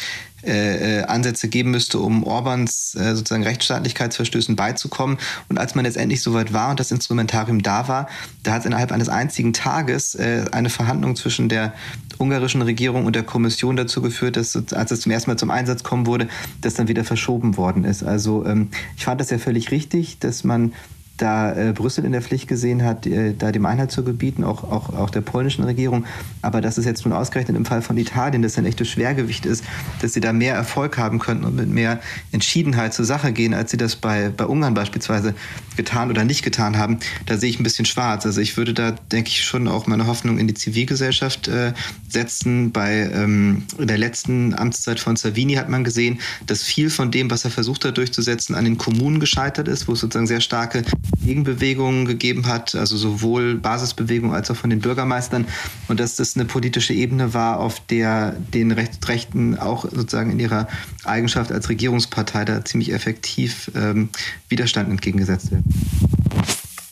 äh, 0.42 1.00
äh, 1.00 1.04
Ansätze 1.04 1.50
geben 1.50 1.72
müsste, 1.72 2.00
um 2.00 2.24
Orbans 2.24 2.96
äh, 2.96 3.14
sozusagen 3.14 3.44
Rechtsstaatlichkeitsverstößen 3.44 4.56
beizukommen. 4.56 5.18
Und 5.50 5.58
als 5.58 5.76
man 5.76 5.84
jetzt 5.84 5.98
endlich 5.98 6.22
soweit 6.22 6.54
war 6.54 6.70
und 6.70 6.80
das 6.80 6.92
Instrumentarium 6.92 7.62
da 7.62 7.90
war, 7.90 8.08
da 8.44 8.54
hat 8.54 8.62
es 8.62 8.66
innerhalb 8.66 8.94
eines 8.94 9.10
einzigen 9.10 9.52
Tages 9.52 10.16
äh, 10.16 10.46
eine 10.54 10.70
Verhandlung 10.70 11.18
zwischen 11.18 11.50
der 11.50 11.74
ungarischen 12.20 12.62
Regierung 12.62 13.06
und 13.06 13.16
der 13.16 13.24
Kommission 13.24 13.76
dazu 13.76 14.02
geführt, 14.02 14.36
dass 14.36 14.56
als 14.74 14.92
es 14.92 15.02
zum 15.02 15.12
ersten 15.12 15.32
Mal 15.32 15.38
zum 15.38 15.50
Einsatz 15.50 15.84
kommen 15.84 16.06
wurde, 16.06 16.28
das 16.62 16.76
dann 16.76 16.88
wieder 16.88 17.04
verschoben 17.04 17.58
worden 17.58 17.84
ist. 17.86 18.04
Also 18.04 18.46
ähm, 18.46 18.70
ich 18.98 19.06
fand 19.06 19.22
das 19.22 19.30
ja 19.30 19.38
völlig 19.38 19.72
richtig, 19.72 20.20
dass 20.20 20.44
man 20.44 20.74
da 21.22 21.54
äh, 21.54 21.74
Brüssel 21.74 22.06
in 22.06 22.12
der 22.12 22.22
Pflicht 22.22 22.48
gesehen 22.48 22.84
hat, 22.84 23.06
äh, 23.06 23.34
da 23.38 23.52
dem 23.52 23.66
Einhalt 23.66 23.92
zu 23.92 24.04
gebieten, 24.04 24.44
auch, 24.44 24.64
auch, 24.64 24.94
auch 24.94 25.10
der 25.10 25.22
polnischen 25.22 25.64
Regierung. 25.64 26.06
Aber 26.42 26.62
dass 26.62 26.78
es 26.78 26.86
jetzt 26.86 27.06
nun 27.06 27.14
ausgerechnet 27.14 27.58
im 27.58 27.66
Fall 27.66 27.82
von 27.82 27.98
Italien, 27.98 28.42
das 28.42 28.58
ein 28.58 28.66
echtes 28.66 28.88
Schwergewicht 28.88 29.46
ist, 29.46 29.64
dass 30.02 30.14
sie 30.14 30.22
da 30.22 30.34
mehr 30.34 30.56
Erfolg 30.56 30.98
haben 30.98 31.20
könnten 31.20 31.46
und 31.46 31.56
mit 31.56 31.70
mehr 31.70 32.00
Entschiedenheit 32.32 32.94
zur 32.94 33.06
Sache 33.06 33.34
gehen, 33.34 33.54
als 33.54 33.72
sie 33.72 33.78
das 33.78 33.96
bei, 33.96 34.30
bei 34.36 34.46
Ungarn 34.46 34.74
beispielsweise 34.74 35.36
getan 35.76 36.10
oder 36.10 36.26
nicht 36.26 36.44
getan 36.44 36.78
haben, 36.78 37.00
da 37.26 37.38
sehe 37.38 37.50
ich 37.50 37.60
ein 37.60 37.64
bisschen 37.64 37.86
schwarz. 37.86 38.26
Also 38.26 38.42
ich 38.42 38.58
würde 38.58 38.74
da, 38.74 38.92
denke 38.92 39.30
ich, 39.30 39.44
schon 39.44 39.68
auch 39.68 39.88
meine 39.88 40.08
Hoffnung 40.08 40.38
in 40.38 40.48
die 40.48 40.54
Zivilgesellschaft 40.54 41.48
äh, 41.48 41.74
setzen. 42.08 42.72
Bei 42.72 43.10
ähm, 43.14 43.64
der 43.78 43.98
letzten 43.98 44.54
Amtszeit 44.54 45.00
von 45.00 45.16
Savini 45.16 45.56
hat 45.56 45.70
man 45.70 45.84
gesehen, 45.84 46.20
dass 46.48 46.64
viel 46.64 46.90
von 46.90 47.12
dem, 47.12 47.30
was 47.32 47.46
er 47.46 47.52
versucht 47.52 47.86
hat 47.86 47.98
durchzusetzen, 47.98 48.56
an 48.56 48.66
den 48.66 48.78
Kommunen 48.78 49.20
gescheitert 49.20 49.68
ist, 49.68 49.88
wo 49.88 49.94
es 49.94 50.00
sozusagen 50.00 50.28
sehr 50.28 50.42
starke 50.42 50.84
Gegenbewegungen 51.24 52.06
gegeben 52.06 52.48
hat, 52.48 52.76
also 52.76 52.98
sowohl 52.98 53.56
Basisbewegungen 53.56 54.36
als 54.36 54.50
auch 54.50 54.56
von 54.56 54.70
den 54.70 54.80
Bürgermeistern 54.80 55.46
und 55.88 56.00
dass 56.00 56.16
das 56.16 56.36
eine 56.36 56.46
politische 56.46 56.94
Ebene 56.94 57.34
war, 57.34 57.60
auf 57.60 57.80
der 57.88 58.36
den 58.54 58.72
Rechten 58.72 59.58
auch 59.58 59.84
sozusagen 59.84 60.32
in 60.32 60.40
ihrer 60.40 60.68
Eigenschaft 61.04 61.52
als 61.52 61.70
Regierungspartei 61.70 62.46
da 62.46 62.64
ziemlich 62.66 62.94
effektiv 62.94 63.72
ähm, 63.76 64.10
Widerstand 64.50 64.90
entgegengesetzt 64.90 65.52
wird. 65.52 65.64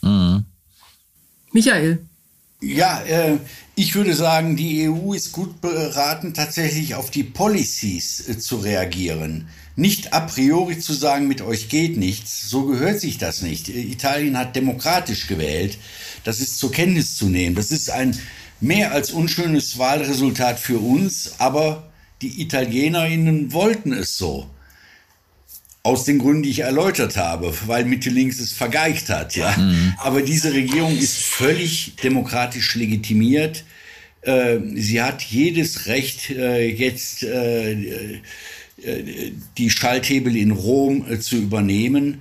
Mhm. 0.02 0.44
Michael. 1.52 1.98
Ja, 2.60 3.00
äh, 3.02 3.38
ich 3.76 3.94
würde 3.94 4.14
sagen, 4.14 4.56
die 4.56 4.88
EU 4.88 5.12
ist 5.12 5.30
gut 5.30 5.60
beraten, 5.60 6.34
tatsächlich 6.34 6.96
auf 6.96 7.10
die 7.10 7.22
Policies 7.22 8.28
äh, 8.28 8.38
zu 8.38 8.56
reagieren. 8.56 9.48
Nicht 9.78 10.12
a 10.12 10.18
priori 10.18 10.80
zu 10.80 10.92
sagen, 10.92 11.28
mit 11.28 11.40
euch 11.40 11.68
geht 11.68 11.96
nichts, 11.96 12.50
so 12.50 12.64
gehört 12.64 12.98
sich 13.00 13.16
das 13.16 13.42
nicht. 13.42 13.68
Italien 13.68 14.36
hat 14.36 14.56
demokratisch 14.56 15.28
gewählt, 15.28 15.78
das 16.24 16.40
ist 16.40 16.58
zur 16.58 16.72
Kenntnis 16.72 17.14
zu 17.14 17.26
nehmen. 17.26 17.54
Das 17.54 17.70
ist 17.70 17.88
ein 17.88 18.18
mehr 18.60 18.90
als 18.90 19.12
unschönes 19.12 19.78
Wahlresultat 19.78 20.58
für 20.58 20.80
uns, 20.80 21.34
aber 21.38 21.88
die 22.22 22.42
Italienerinnen 22.42 23.52
wollten 23.52 23.92
es 23.92 24.18
so. 24.18 24.50
Aus 25.84 26.02
den 26.02 26.18
Gründen, 26.18 26.42
die 26.42 26.50
ich 26.50 26.58
erläutert 26.58 27.16
habe, 27.16 27.54
weil 27.66 27.84
Mitte 27.84 28.10
links 28.10 28.40
es 28.40 28.52
vergeigt 28.52 29.10
hat, 29.10 29.36
ja. 29.36 29.56
Mhm. 29.56 29.94
Aber 29.98 30.22
diese 30.22 30.52
Regierung 30.54 30.98
ist 30.98 31.18
völlig 31.18 31.94
demokratisch 32.02 32.74
legitimiert. 32.74 33.62
Äh, 34.22 34.58
sie 34.74 35.00
hat 35.00 35.22
jedes 35.22 35.86
Recht, 35.86 36.30
äh, 36.30 36.68
jetzt 36.68 37.22
äh, 37.22 38.20
die 39.56 39.70
Schalthebel 39.70 40.36
in 40.36 40.52
Rom 40.52 41.20
zu 41.20 41.36
übernehmen. 41.36 42.20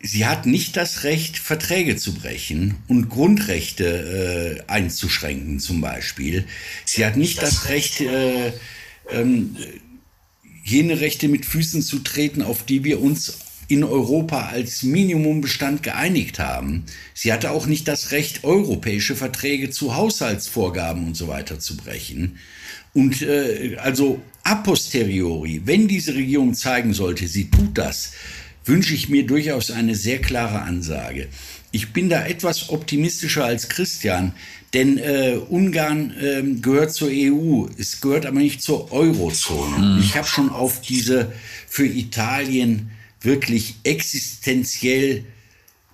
Sie 0.00 0.26
hat 0.26 0.46
nicht 0.46 0.76
das 0.76 1.04
Recht, 1.04 1.38
Verträge 1.38 1.96
zu 1.96 2.14
brechen 2.14 2.76
und 2.88 3.08
Grundrechte 3.08 4.64
einzuschränken, 4.68 5.60
zum 5.60 5.80
Beispiel. 5.80 6.46
Sie 6.84 7.04
hat 7.04 7.16
nicht 7.16 7.42
das 7.42 7.68
Recht, 7.68 8.02
ähm, 9.10 9.56
jene 10.64 11.00
Rechte 11.00 11.28
mit 11.28 11.44
Füßen 11.46 11.82
zu 11.82 12.00
treten, 12.00 12.42
auf 12.42 12.64
die 12.64 12.82
wir 12.84 13.00
uns 13.00 13.38
in 13.68 13.84
Europa 13.84 14.48
als 14.48 14.82
Minimumbestand 14.82 15.82
geeinigt 15.82 16.38
haben. 16.38 16.84
Sie 17.14 17.32
hatte 17.32 17.50
auch 17.50 17.66
nicht 17.66 17.88
das 17.88 18.12
Recht, 18.12 18.44
europäische 18.44 19.16
Verträge 19.16 19.70
zu 19.70 19.96
Haushaltsvorgaben 19.96 21.06
und 21.06 21.16
so 21.16 21.28
weiter 21.28 21.58
zu 21.58 21.76
brechen. 21.76 22.38
Und 22.96 23.20
äh, 23.20 23.76
also 23.76 24.22
a 24.42 24.54
posteriori, 24.54 25.60
wenn 25.66 25.86
diese 25.86 26.14
Regierung 26.14 26.54
zeigen 26.54 26.94
sollte, 26.94 27.28
sie 27.28 27.50
tut 27.50 27.76
das, 27.76 28.12
wünsche 28.64 28.94
ich 28.94 29.10
mir 29.10 29.26
durchaus 29.26 29.70
eine 29.70 29.94
sehr 29.94 30.18
klare 30.18 30.62
Ansage. 30.62 31.28
Ich 31.72 31.92
bin 31.92 32.08
da 32.08 32.24
etwas 32.24 32.70
optimistischer 32.70 33.44
als 33.44 33.68
Christian, 33.68 34.32
denn 34.72 34.96
äh, 34.96 35.36
Ungarn 35.50 36.14
äh, 36.18 36.42
gehört 36.62 36.94
zur 36.94 37.10
EU, 37.12 37.66
es 37.76 38.00
gehört 38.00 38.24
aber 38.24 38.38
nicht 38.38 38.62
zur 38.62 38.90
Eurozone. 38.90 39.76
Mhm. 39.76 40.00
Ich 40.00 40.16
habe 40.16 40.26
schon 40.26 40.48
auf 40.48 40.80
diese 40.80 41.30
für 41.68 41.86
Italien 41.86 42.92
wirklich 43.20 43.74
existenziell 43.84 45.24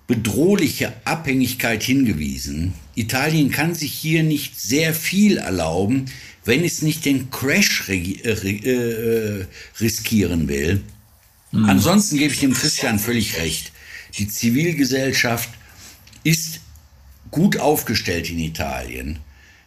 bedrohliche 0.07 0.93
Abhängigkeit 1.03 1.83
hingewiesen. 1.83 2.73
Italien 2.95 3.51
kann 3.51 3.73
sich 3.73 3.91
hier 3.91 4.23
nicht 4.23 4.57
sehr 4.57 4.93
viel 4.93 5.37
erlauben, 5.37 6.05
wenn 6.45 6.63
es 6.63 6.81
nicht 6.81 7.05
den 7.05 7.29
Crash 7.29 7.89
äh, 7.89 7.97
äh, 7.97 9.45
riskieren 9.79 10.47
will. 10.47 10.81
Mhm. 11.51 11.65
Ansonsten 11.65 12.17
gebe 12.17 12.33
ich 12.33 12.39
dem 12.39 12.53
Christian 12.53 12.99
völlig 12.99 13.37
recht. 13.37 13.71
Die 14.17 14.27
Zivilgesellschaft 14.27 15.49
ist 16.23 16.59
gut 17.31 17.57
aufgestellt 17.57 18.29
in 18.29 18.39
Italien. 18.39 19.19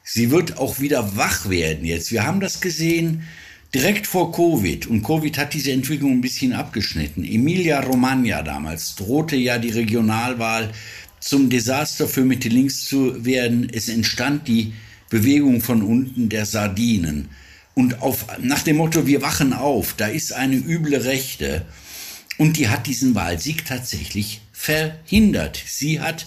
Sie 0.05 0.31
wird 0.31 0.59
auch 0.59 0.79
wieder 0.79 1.17
wach 1.17 1.49
werden 1.49 1.85
jetzt. 1.85 2.13
Wir 2.13 2.25
haben 2.25 2.41
das 2.41 2.61
gesehen 2.61 3.25
direkt 3.75 4.07
vor 4.07 4.33
Covid 4.33 4.87
und 4.87 5.03
Covid 5.03 5.37
hat 5.37 5.53
diese 5.53 5.73
Entwicklung 5.73 6.13
ein 6.13 6.21
bisschen 6.21 6.53
abgeschnitten. 6.53 7.25
Emilia 7.25 7.81
Romagna 7.81 8.43
damals 8.43 8.95
drohte 8.95 9.37
ja 9.37 9.59
die 9.59 9.71
Regionalwahl 9.71 10.71
zum 11.19 11.51
Desaster 11.51 12.07
für 12.07 12.25
Mitte 12.25 12.49
links 12.49 12.85
zu 12.85 13.25
werden. 13.25 13.69
Es 13.73 13.89
entstand 13.89 14.47
die 14.47 14.73
Bewegung 15.11 15.61
von 15.61 15.83
unten 15.83 16.29
der 16.29 16.47
Sardinen. 16.47 17.29
Und 17.75 18.03
auf, 18.03 18.27
nach 18.41 18.63
dem 18.63 18.77
Motto, 18.77 19.07
wir 19.07 19.23
wachen 19.23 19.53
auf, 19.53 19.95
da 19.95 20.07
ist 20.07 20.33
eine 20.33 20.57
üble 20.57 20.97
Rechte. 20.97 21.67
Und 22.39 22.57
die 22.57 22.69
hat 22.69 22.87
diesen 22.87 23.15
Wahlsieg 23.15 23.65
tatsächlich 23.65 24.41
verhindert. 24.53 25.63
Sie 25.67 26.01
hat 26.01 26.27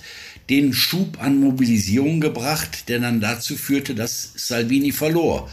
den 0.49 0.73
Schub 0.73 1.21
an 1.21 1.39
Mobilisierung 1.39 2.19
gebracht, 2.19 2.89
der 2.89 2.99
dann 2.99 3.21
dazu 3.21 3.55
führte, 3.55 3.95
dass 3.95 4.33
Salvini 4.35 4.91
verlor. 4.91 5.49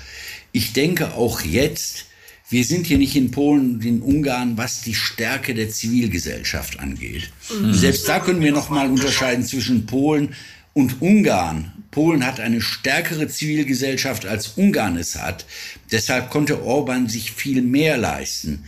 Ich 0.53 0.72
denke 0.72 1.14
auch 1.14 1.43
jetzt, 1.43 2.07
wir 2.49 2.64
sind 2.64 2.87
hier 2.87 2.99
nicht 2.99 3.16
in 3.16 3.31
Polen 3.31 3.74
und 3.74 3.85
in 3.85 4.01
Ungarn, 4.01 4.57
was 4.57 4.83
die 4.83 4.95
Stärke 4.95 5.55
der 5.55 5.68
Zivilgesellschaft 5.68 6.79
angeht. 6.79 7.31
Mhm. 7.51 7.74
Selbst 7.74 8.09
da 8.09 8.20
können 8.20 8.41
wir 8.41 8.53
noch 8.53 8.70
mal 8.70 8.89
unterscheiden 8.89 9.45
zwischen 9.45 9.85
Polen 9.87 10.35
und 10.72 11.03
Ungarn. 11.03 11.72
Polen 11.97 12.26
hat 12.26 12.40
eine 12.40 12.61
stärkere 12.61 13.26
Zivilgesellschaft 13.26 14.26
als 14.26 14.49
Ungarn 14.49 14.99
es 14.99 15.16
hat. 15.16 15.47
Deshalb 15.90 16.28
konnte 16.28 16.62
Orban 16.62 17.09
sich 17.09 17.32
viel 17.32 17.62
mehr 17.62 17.97
leisten. 17.97 18.64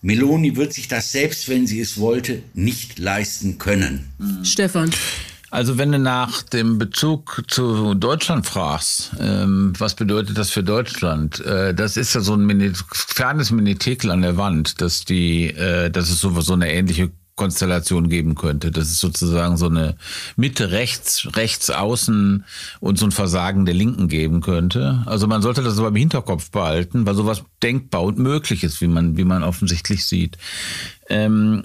Meloni 0.00 0.56
wird 0.56 0.72
sich 0.72 0.88
das 0.88 1.12
selbst, 1.12 1.50
wenn 1.50 1.66
sie 1.66 1.78
es 1.78 1.98
wollte, 1.98 2.42
nicht 2.54 2.98
leisten 2.98 3.58
können. 3.58 4.08
Mhm. 4.16 4.46
Stefan. 4.46 4.90
Also 5.50 5.76
wenn 5.76 5.92
du 5.92 5.98
nach 5.98 6.40
dem 6.40 6.78
Bezug 6.78 7.42
zu 7.48 7.92
Deutschland 7.92 8.46
fragst, 8.46 9.12
ähm, 9.20 9.74
was 9.76 9.94
bedeutet 9.94 10.38
das 10.38 10.48
für 10.48 10.62
Deutschland? 10.62 11.44
Äh, 11.44 11.74
das 11.74 11.98
ist 11.98 12.14
ja 12.14 12.22
so 12.22 12.32
ein 12.32 12.46
Mini 12.46 12.72
fernes 12.92 13.50
Minitekel 13.50 14.10
an 14.10 14.22
der 14.22 14.38
Wand, 14.38 14.80
dass 14.80 15.04
die, 15.04 15.48
äh, 15.50 15.90
dass 15.90 16.08
es 16.08 16.18
so, 16.18 16.40
so 16.40 16.54
eine 16.54 16.72
ähnliche 16.72 17.10
Konstellation 17.36 18.08
geben 18.08 18.36
könnte. 18.36 18.70
Das 18.70 18.88
ist 18.88 19.00
sozusagen 19.00 19.56
so 19.56 19.66
eine 19.66 19.96
Mitte 20.36 20.70
rechts, 20.70 21.28
rechts 21.34 21.68
außen 21.70 22.44
und 22.80 22.98
so 22.98 23.06
ein 23.06 23.12
Versagen 23.12 23.64
der 23.66 23.74
Linken 23.74 24.08
geben 24.08 24.40
könnte. 24.40 25.02
Also 25.06 25.26
man 25.26 25.42
sollte 25.42 25.62
das 25.62 25.78
aber 25.78 25.88
im 25.88 25.96
Hinterkopf 25.96 26.50
behalten, 26.50 27.06
weil 27.06 27.14
sowas 27.14 27.42
denkbar 27.62 28.04
und 28.04 28.18
möglich 28.18 28.62
ist, 28.62 28.80
wie 28.80 28.86
man, 28.86 29.16
wie 29.16 29.24
man 29.24 29.42
offensichtlich 29.42 30.06
sieht. 30.06 30.38
Ähm, 31.08 31.64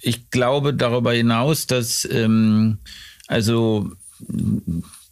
ich 0.00 0.30
glaube 0.30 0.74
darüber 0.74 1.12
hinaus, 1.12 1.66
dass 1.66 2.08
ähm, 2.10 2.78
also 3.26 3.90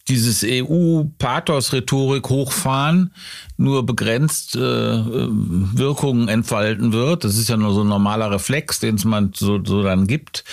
dieses 0.09 0.45
EU-Pathos-Rhetorik 0.45 2.29
hochfahren 2.29 3.13
nur 3.57 3.87
begrenzt 3.87 4.57
äh, 4.57 4.61
Wirkungen 4.61 6.29
entfalten 6.29 6.93
wird. 6.93 7.25
Das 7.25 7.37
ist 7.37 7.49
ja 7.49 7.57
nur 7.57 7.73
so 7.73 7.83
ein 7.83 7.89
normaler 7.89 8.31
Reflex, 8.31 8.81
den 8.81 8.97
es 8.97 9.05
man 9.05 9.33
so, 9.35 9.65
so 9.65 9.83
dann 9.83 10.09
gibt. 10.09 10.45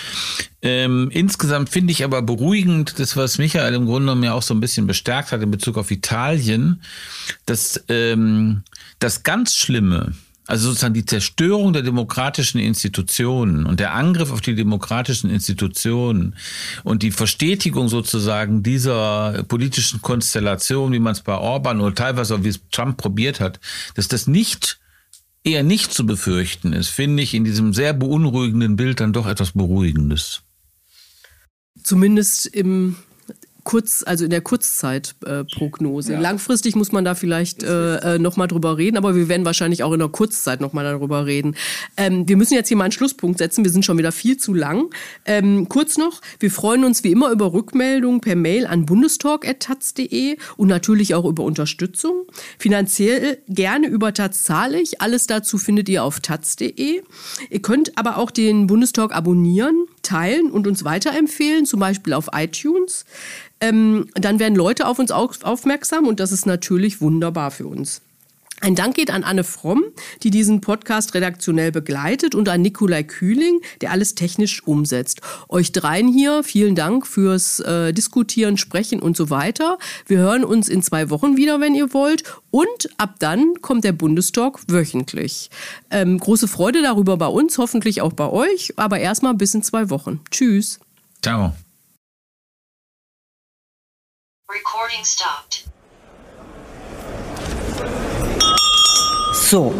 Ähm, 0.62 1.10
insgesamt 1.12 1.70
finde 1.70 1.92
ich 1.92 2.04
aber 2.04 2.22
beruhigend, 2.22 2.98
das, 3.00 3.16
was 3.16 3.38
Michael 3.38 3.74
im 3.74 3.86
Grunde 3.86 4.14
mir 4.14 4.34
auch 4.34 4.42
so 4.42 4.54
ein 4.54 4.60
bisschen 4.60 4.86
bestärkt 4.86 5.32
hat 5.32 5.42
in 5.42 5.50
Bezug 5.50 5.78
auf 5.78 5.90
Italien, 5.90 6.82
dass 7.46 7.82
ähm, 7.88 8.62
das 9.00 9.24
ganz 9.24 9.56
Schlimme, 9.56 10.12
also 10.50 10.68
sozusagen 10.68 10.94
die 10.94 11.06
Zerstörung 11.06 11.72
der 11.72 11.82
demokratischen 11.82 12.58
Institutionen 12.58 13.66
und 13.66 13.78
der 13.78 13.94
Angriff 13.94 14.32
auf 14.32 14.40
die 14.40 14.56
demokratischen 14.56 15.30
Institutionen 15.30 16.34
und 16.82 17.04
die 17.04 17.12
Verstetigung 17.12 17.88
sozusagen 17.88 18.64
dieser 18.64 19.44
politischen 19.44 20.02
Konstellation, 20.02 20.92
wie 20.92 20.98
man 20.98 21.12
es 21.12 21.20
bei 21.20 21.36
Orban 21.36 21.80
oder 21.80 21.94
teilweise 21.94 22.34
auch 22.34 22.42
wie 22.42 22.48
es 22.48 22.60
Trump 22.72 22.96
probiert 22.96 23.38
hat, 23.38 23.60
dass 23.94 24.08
das 24.08 24.26
nicht 24.26 24.80
eher 25.44 25.62
nicht 25.62 25.92
zu 25.94 26.04
befürchten 26.04 26.72
ist, 26.72 26.88
finde 26.88 27.22
ich 27.22 27.32
in 27.32 27.44
diesem 27.44 27.72
sehr 27.72 27.92
beunruhigenden 27.92 28.74
Bild 28.74 28.98
dann 28.98 29.12
doch 29.12 29.28
etwas 29.28 29.52
Beruhigendes. 29.52 30.42
Zumindest 31.82 32.46
im 32.46 32.96
kurz, 33.70 34.02
also 34.04 34.24
in 34.24 34.30
der 34.30 34.40
Kurzzeitprognose. 34.40 36.10
Äh, 36.10 36.16
ja. 36.16 36.20
Langfristig 36.20 36.74
muss 36.74 36.90
man 36.90 37.04
da 37.04 37.14
vielleicht 37.14 37.62
äh, 37.62 38.16
äh, 38.16 38.18
nochmal 38.18 38.48
drüber 38.48 38.76
reden, 38.76 38.96
aber 38.96 39.14
wir 39.14 39.28
werden 39.28 39.46
wahrscheinlich 39.46 39.84
auch 39.84 39.92
in 39.92 40.00
der 40.00 40.08
Kurzzeit 40.08 40.60
nochmal 40.60 40.84
darüber 40.84 41.24
reden. 41.24 41.54
Ähm, 41.96 42.28
wir 42.28 42.36
müssen 42.36 42.54
jetzt 42.54 42.66
hier 42.66 42.76
mal 42.76 42.84
einen 42.84 42.92
Schlusspunkt 42.92 43.38
setzen. 43.38 43.62
Wir 43.62 43.70
sind 43.70 43.84
schon 43.84 43.96
wieder 43.96 44.10
viel 44.10 44.36
zu 44.36 44.54
lang. 44.54 44.90
Ähm, 45.24 45.68
kurz 45.68 45.98
noch, 45.98 46.20
wir 46.40 46.50
freuen 46.50 46.82
uns 46.82 47.04
wie 47.04 47.12
immer 47.12 47.30
über 47.30 47.52
Rückmeldungen 47.52 48.20
per 48.20 48.34
Mail 48.34 48.66
an 48.66 48.86
bundestalk.taz.de 48.86 50.36
und 50.56 50.66
natürlich 50.66 51.14
auch 51.14 51.24
über 51.24 51.44
Unterstützung. 51.44 52.26
Finanziell 52.58 53.38
gerne 53.46 53.86
über 53.86 54.12
Taz 54.12 54.42
zahle 54.42 54.80
ich. 54.80 55.00
Alles 55.00 55.28
dazu 55.28 55.58
findet 55.58 55.88
ihr 55.88 56.02
auf 56.02 56.18
taz.de. 56.18 57.02
Ihr 57.50 57.62
könnt 57.62 57.96
aber 57.96 58.16
auch 58.16 58.32
den 58.32 58.66
Bundestalk 58.66 59.14
abonnieren 59.14 59.86
teilen 60.02 60.50
und 60.50 60.66
uns 60.66 60.84
weiterempfehlen, 60.84 61.66
zum 61.66 61.80
Beispiel 61.80 62.14
auf 62.14 62.30
iTunes. 62.32 63.04
Ähm, 63.60 64.06
dann 64.14 64.38
werden 64.38 64.56
Leute 64.56 64.86
auf 64.86 64.98
uns 64.98 65.10
aufmerksam 65.10 66.06
und 66.06 66.20
das 66.20 66.32
ist 66.32 66.46
natürlich 66.46 67.00
wunderbar 67.00 67.50
für 67.50 67.66
uns. 67.66 68.02
Ein 68.62 68.74
Dank 68.74 68.94
geht 68.94 69.10
an 69.10 69.24
Anne 69.24 69.42
Fromm, 69.42 69.84
die 70.22 70.30
diesen 70.30 70.60
Podcast 70.60 71.14
redaktionell 71.14 71.72
begleitet 71.72 72.34
und 72.34 72.46
an 72.50 72.60
Nikolai 72.60 73.02
Kühling, 73.02 73.60
der 73.80 73.90
alles 73.90 74.14
technisch 74.14 74.62
umsetzt. 74.66 75.22
Euch 75.48 75.72
dreien 75.72 76.08
hier 76.08 76.42
vielen 76.42 76.74
Dank 76.74 77.06
fürs 77.06 77.60
äh, 77.60 77.94
Diskutieren, 77.94 78.58
Sprechen 78.58 79.00
und 79.00 79.16
so 79.16 79.30
weiter. 79.30 79.78
Wir 80.06 80.18
hören 80.18 80.44
uns 80.44 80.68
in 80.68 80.82
zwei 80.82 81.08
Wochen 81.08 81.38
wieder, 81.38 81.60
wenn 81.60 81.74
ihr 81.74 81.94
wollt. 81.94 82.22
Und 82.50 82.90
ab 82.98 83.14
dann 83.18 83.54
kommt 83.62 83.84
der 83.84 83.92
Bundestalk 83.92 84.60
wöchentlich. 84.68 85.48
Ähm, 85.90 86.18
große 86.18 86.46
Freude 86.46 86.82
darüber 86.82 87.16
bei 87.16 87.28
uns, 87.28 87.56
hoffentlich 87.56 88.02
auch 88.02 88.12
bei 88.12 88.28
euch. 88.28 88.74
Aber 88.76 88.98
erstmal 88.98 89.32
bis 89.32 89.54
in 89.54 89.62
zwei 89.62 89.88
Wochen. 89.88 90.20
Tschüss. 90.30 90.80
Ciao. 91.22 91.54
Recording 94.52 95.04
stopped. 95.04 95.64
So, 99.32 99.72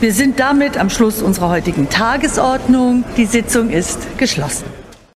wir 0.00 0.12
sind 0.12 0.38
damit 0.38 0.76
am 0.76 0.90
Schluss 0.90 1.22
unserer 1.22 1.48
heutigen 1.48 1.88
Tagesordnung. 1.88 3.04
Die 3.16 3.24
Sitzung 3.24 3.70
ist 3.70 4.18
geschlossen. 4.18 4.81